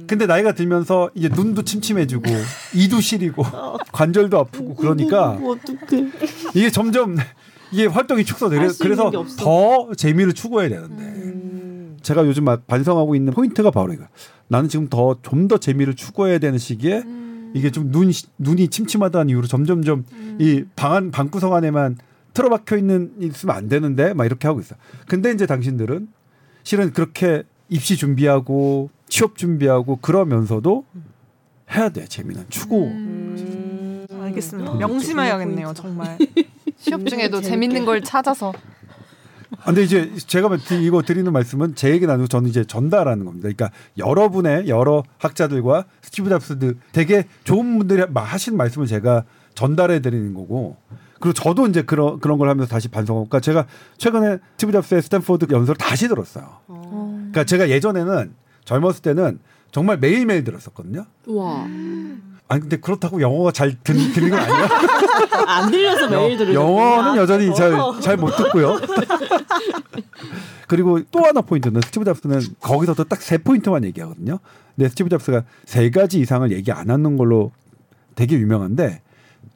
근데 0.07 0.25
나이가 0.25 0.51
들면서 0.53 1.09
이제 1.15 1.29
눈도 1.29 1.63
침침해지고 1.63 2.23
이도 2.75 2.99
시리고 3.01 3.43
관절도 3.91 4.37
아프고 4.39 4.75
그러니까 4.75 5.31
어떡해. 5.31 6.07
이게 6.55 6.69
점점 6.69 7.17
이게 7.71 7.85
활동이 7.87 8.23
축소돼. 8.25 8.57
할수 8.57 8.83
그래서. 8.83 9.09
더 9.39 9.89
재미를 9.95 10.33
추구해야 10.33 10.69
되는데 10.69 11.97
제가 12.01 12.25
요즘 12.27 12.43
막 12.43 12.67
반성하고 12.67 13.15
있는 13.15 13.33
포인트가 13.33 13.71
바로 13.71 13.93
이거. 13.93 14.03
나는 14.49 14.69
지금 14.69 14.87
더 14.89 15.15
좀 15.23 15.47
더 15.47 15.57
재미를 15.57 15.95
추구해야 15.95 16.37
되는 16.37 16.59
시기에 16.59 17.03
이게 17.55 17.71
좀 17.71 17.91
눈, 17.91 18.11
눈이 18.37 18.67
침침하다는 18.67 19.29
이유로 19.29 19.47
점점점 19.47 20.05
이 20.39 20.63
방 20.75 20.93
안 20.93 21.11
방구석 21.11 21.53
안에만 21.53 21.97
틀어박혀 22.33 22.77
있는 22.77 23.11
있으면 23.19 23.55
안 23.55 23.69
되는데 23.69 24.13
막 24.13 24.25
이렇게 24.25 24.47
하고 24.47 24.59
있어. 24.59 24.75
근데 25.07 25.31
이제 25.31 25.45
당신들은 25.45 26.07
실은 26.63 26.93
그렇게 26.93 27.43
입시 27.69 27.95
준비하고 27.97 28.89
취업 29.07 29.37
준비하고 29.37 29.97
그러면서도 29.97 30.85
해야 31.71 31.89
돼 31.89 32.05
재미는 32.05 32.45
추구. 32.49 32.89
알겠습니다. 34.21 34.73
명심해야겠네요, 34.75 35.73
정말. 35.73 36.17
취업 36.77 37.05
중에도 37.07 37.41
재밌는 37.41 37.85
걸 37.85 38.01
찾아서 38.03 38.53
아, 39.59 39.65
근데 39.65 39.83
이제 39.83 40.11
제가 40.27 40.55
드- 40.57 40.73
이거 40.73 41.01
드리는 41.03 41.31
말씀은 41.31 41.75
제 41.75 41.91
얘기 41.91 42.05
나누고 42.07 42.27
저는 42.27 42.49
이제 42.49 42.63
전달하는 42.65 43.23
겁니다. 43.25 43.43
그러니까 43.43 43.69
여러분의 43.97 44.67
여러 44.67 45.03
학자들과 45.19 45.85
스티브 46.01 46.29
잡스들 46.29 46.77
되게 46.91 47.27
좋은 47.43 47.77
분들이 47.77 48.03
마- 48.09 48.23
하신 48.23 48.57
말씀을 48.57 48.87
제가 48.87 49.23
전달해 49.53 50.01
드리는 50.01 50.33
거고 50.33 50.75
그리고 51.23 51.33
저도 51.33 51.67
이제 51.67 51.83
그런 51.83 52.19
그런 52.19 52.37
걸 52.37 52.49
하면서 52.49 52.69
다시 52.69 52.89
반성하고 52.89 53.29
그러니까 53.29 53.39
제가 53.39 53.65
최근에 53.97 54.39
스티브 54.57 54.73
잡스의 54.73 55.01
스탠포드 55.01 55.47
연설을 55.49 55.77
다시 55.77 56.09
들었어요. 56.09 56.57
그러니까 56.67 57.45
제가 57.45 57.69
예전에는 57.69 58.33
젊었을 58.65 59.01
때는 59.01 59.39
정말 59.71 59.97
매일매일 59.99 60.43
들었었거든요. 60.43 61.05
와. 61.27 61.63
아니 62.49 62.59
근데 62.59 62.75
그렇다고 62.75 63.21
영어가 63.21 63.51
잘 63.53 63.73
들, 63.85 63.95
들리는 64.11 64.31
건 64.37 64.39
아니에요. 64.39 64.67
안 65.47 65.71
들려서 65.71 66.09
매일 66.09 66.37
들으 66.37 66.53
영어는 66.53 67.15
여전히 67.15 67.55
잘 67.55 67.71
잘 68.01 68.17
못 68.17 68.35
듣고요. 68.35 68.77
그리고 70.67 70.99
또 71.09 71.23
하나 71.23 71.39
포인트는 71.41 71.79
스티브 71.85 72.03
잡스는 72.03 72.41
거기서도 72.59 73.05
딱 73.05 73.21
세 73.21 73.37
포인트만 73.37 73.85
얘기하거든요. 73.85 74.39
근데 74.75 74.89
스티브 74.89 75.09
잡스가 75.09 75.43
세 75.63 75.89
가지 75.89 76.19
이상을 76.19 76.51
얘기 76.51 76.71
안 76.73 76.89
하는 76.89 77.15
걸로 77.15 77.51
되게 78.15 78.35
유명한데 78.35 79.01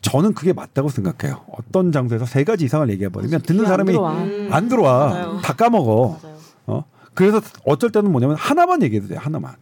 저는 0.10 0.34
그게 0.34 0.54
맞다고 0.54 0.90
생각해요. 0.90 1.42
어떤 1.52 1.92
장소에서 1.92 2.26
세 2.26 2.44
가지 2.44 2.66
이상을 2.66 2.90
얘기해 2.92 3.10
버리면 3.10 3.42
듣는 3.42 3.66
안 3.66 3.68
사람이 3.68 3.92
들어와. 3.92 4.16
안 4.52 4.70
들어와. 4.70 5.08
맞아요. 5.10 5.40
다 5.44 5.54
까먹어. 5.54 6.20
맞아요. 6.22 6.38
어? 6.68 6.84
그래서 7.14 7.42
어쩔 7.66 7.90
때는 7.92 8.12
뭐냐면 8.12 8.38
하나만 8.38 8.84
얘기해도 8.84 9.10
돼. 9.10 9.16
하나만. 9.16 9.56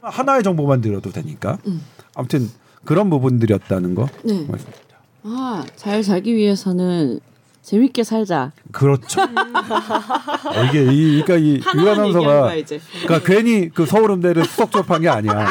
하나의 0.00 0.42
정보만 0.42 0.80
들어도 0.80 1.10
되니까. 1.12 1.58
아무튼 2.14 2.48
그런 2.84 3.10
부분들이었다는 3.10 3.94
거 3.94 4.08
네. 4.24 4.46
말씀드립니다. 4.48 4.96
아, 5.24 5.64
잘 5.76 6.02
살기 6.02 6.34
위해서는 6.34 7.20
재밌게 7.62 8.02
살자. 8.02 8.50
그렇죠. 8.72 9.20
어, 9.20 10.64
이게 10.68 10.82
이 10.92 11.22
그러니까 11.22 11.36
이 11.36 11.60
하나만 11.60 11.84
유한 11.84 12.06
얘기한 12.06 12.24
아나운서가 12.24 12.40
거야 12.42 12.54
이제. 12.54 12.80
그러니까 13.04 13.32
괜히 13.32 13.68
그 13.68 13.86
서울음대를 13.86 14.44
수석 14.46 14.72
졸업한 14.72 15.02
게 15.02 15.08
아니야. 15.08 15.46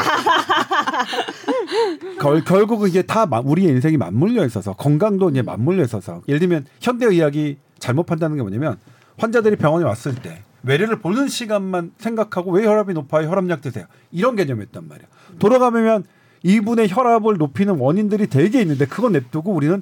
결, 2.19 2.43
결국은 2.43 2.89
이게 2.89 3.01
다 3.01 3.25
마- 3.25 3.39
우리의 3.43 3.69
인생이 3.71 3.97
맞물려 3.97 4.45
있어서 4.45 4.73
건강도 4.73 5.29
이제 5.29 5.41
맞물려 5.41 5.83
있어서. 5.83 6.21
예를 6.27 6.39
들면 6.39 6.65
현대 6.79 7.05
의학이 7.05 7.57
잘못 7.79 8.05
판단하는 8.05 8.37
게 8.37 8.41
뭐냐면 8.41 8.77
환자들이 9.17 9.55
병원에 9.55 9.85
왔을 9.85 10.15
때 10.15 10.41
외래를 10.63 10.99
보는 10.99 11.27
시간만 11.27 11.91
생각하고 11.97 12.51
왜 12.51 12.65
혈압이 12.65 12.93
높아요? 12.93 13.27
혈압약 13.29 13.61
드세요. 13.61 13.85
이런 14.11 14.35
개념이었단 14.35 14.87
말이야. 14.87 15.07
돌아가면 15.39 16.03
이분의 16.43 16.87
혈압을 16.89 17.37
높이는 17.37 17.77
원인들이 17.77 18.27
되게 18.27 18.61
있는데 18.61 18.85
그건 18.85 19.13
냅두고 19.13 19.51
우리는 19.51 19.81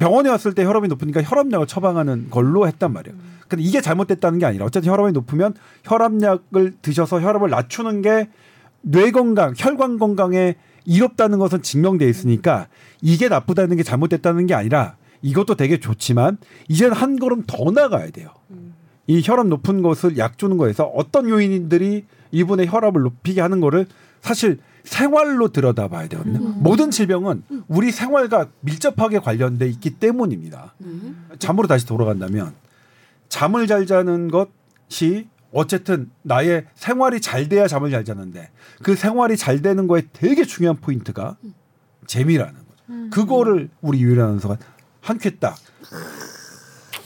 병원에 0.00 0.28
왔을 0.30 0.52
때 0.54 0.64
혈압이 0.64 0.88
높으니까 0.88 1.22
혈압약을 1.22 1.66
처방하는 1.68 2.28
걸로 2.30 2.66
했단 2.66 2.92
말이야. 2.92 3.14
근데 3.46 3.62
이게 3.62 3.80
잘못됐다는 3.80 4.40
게 4.40 4.46
아니라 4.46 4.64
어쨌든 4.64 4.90
혈압이 4.90 5.12
높으면 5.12 5.54
혈압약을 5.84 6.74
드셔서 6.82 7.20
혈압을 7.20 7.50
낮추는 7.50 8.02
게 8.02 8.28
뇌 8.88 9.10
건강, 9.10 9.52
혈관 9.56 9.98
건강에 9.98 10.54
이롭다는 10.84 11.40
것은 11.40 11.62
증명돼 11.62 12.08
있으니까 12.08 12.68
이게 13.02 13.28
나쁘다는 13.28 13.76
게 13.76 13.82
잘못됐다는 13.82 14.46
게 14.46 14.54
아니라 14.54 14.96
이것도 15.22 15.56
되게 15.56 15.80
좋지만 15.80 16.38
이제는 16.68 16.94
한 16.94 17.18
걸음 17.18 17.42
더 17.46 17.72
나가야 17.72 18.10
돼요. 18.10 18.30
이 19.08 19.22
혈압 19.24 19.48
높은 19.48 19.82
것을 19.82 20.18
약 20.18 20.38
주는 20.38 20.56
거에서 20.56 20.84
어떤 20.84 21.28
요인들이 21.28 22.04
이분의 22.30 22.68
혈압을 22.68 23.02
높이게 23.02 23.40
하는 23.40 23.60
거를 23.60 23.86
사실 24.20 24.58
생활로 24.84 25.48
들여다봐야 25.48 26.06
되거든요. 26.08 26.38
모든 26.58 26.92
질병은 26.92 27.42
우리 27.66 27.90
생활과 27.90 28.46
밀접하게 28.60 29.18
관련돼 29.18 29.66
있기 29.68 29.90
때문입니다. 29.98 30.74
잠으로 31.40 31.66
다시 31.66 31.86
돌아간다면 31.86 32.54
잠을 33.28 33.66
잘 33.66 33.84
자는 33.86 34.30
것이 34.30 35.26
어쨌든 35.56 36.10
나의 36.20 36.66
생활이 36.74 37.18
잘 37.22 37.48
돼야 37.48 37.66
잠을 37.66 37.90
잘 37.90 38.04
자는데 38.04 38.50
그 38.82 38.94
생활이 38.94 39.38
잘 39.38 39.62
되는 39.62 39.86
거에 39.86 40.02
되게 40.12 40.44
중요한 40.44 40.76
포인트가 40.76 41.38
재미라는 42.06 42.52
거죠. 42.54 43.10
그거를 43.10 43.70
우리 43.80 44.02
유일 44.02 44.20
아나운서가 44.20 44.58
한쾌딱 45.00 45.56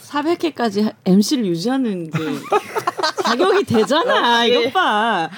400회까지 0.09 0.93
MC를 1.05 1.47
유지하는 1.47 2.11
그 2.11 2.43
자격이 3.23 3.63
되잖아. 3.67 4.45
이것 4.45 4.73
봐. 4.73 5.31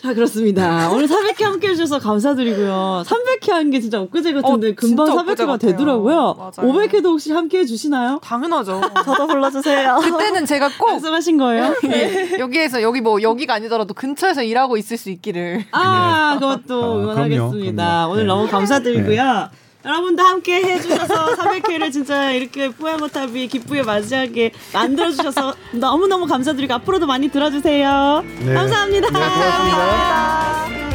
자, 0.00 0.14
그렇습니다. 0.14 0.90
오늘 0.92 1.06
400회 1.08 1.42
함께 1.42 1.68
해주셔서 1.68 1.98
감사드리고요. 1.98 3.02
300회 3.04 3.50
한 3.50 3.68
게 3.70 3.80
진짜 3.80 4.00
엊그제 4.00 4.32
같은데 4.32 4.68
어, 4.70 4.72
금방 4.76 5.06
진짜 5.06 5.20
엊그제 5.20 5.42
400회가 5.42 5.46
같아요. 5.48 5.70
되더라고요. 5.72 6.34
맞아요. 6.38 6.52
500회도 6.72 7.04
혹시 7.06 7.32
함께 7.32 7.58
해주시나요? 7.58 8.20
당연하죠. 8.22 8.80
저도 9.04 9.26
불러주세요. 9.26 9.98
그때는 10.00 10.46
제가 10.46 10.70
꼭 10.78 10.90
말씀하신 10.92 11.36
거예요? 11.38 11.74
예, 11.84 12.36
여기에서 12.38 12.80
여기 12.80 13.00
뭐 13.00 13.20
여기가 13.20 13.54
아니더라도 13.54 13.92
근처에서 13.92 14.42
일하고 14.44 14.76
있을 14.76 14.96
수 14.96 15.10
있기를. 15.10 15.64
아, 15.72 16.36
그것도 16.40 16.82
아, 16.84 16.96
응원하겠습니다. 16.96 17.84
그럼요, 17.84 18.12
오늘 18.12 18.22
그럼요. 18.22 18.26
너무 18.34 18.44
네. 18.46 18.50
감사드리고요. 18.52 19.48
여러분도 19.88 20.22
함께 20.22 20.56
해주셔서 20.62 21.34
400회를 21.36 21.90
진짜 21.90 22.30
이렇게 22.30 22.68
포야모탑이 22.68 23.48
기쁘게 23.48 23.82
맞이하게 23.82 24.52
만들어주셔서 24.74 25.54
너무너무 25.72 26.26
감사드리고 26.26 26.74
앞으로도 26.74 27.06
많이 27.06 27.30
들어주세요. 27.30 28.22
네. 28.40 28.54
감사합니다. 28.54 29.08
네, 29.08 29.12
고맙습니다. 29.14 30.87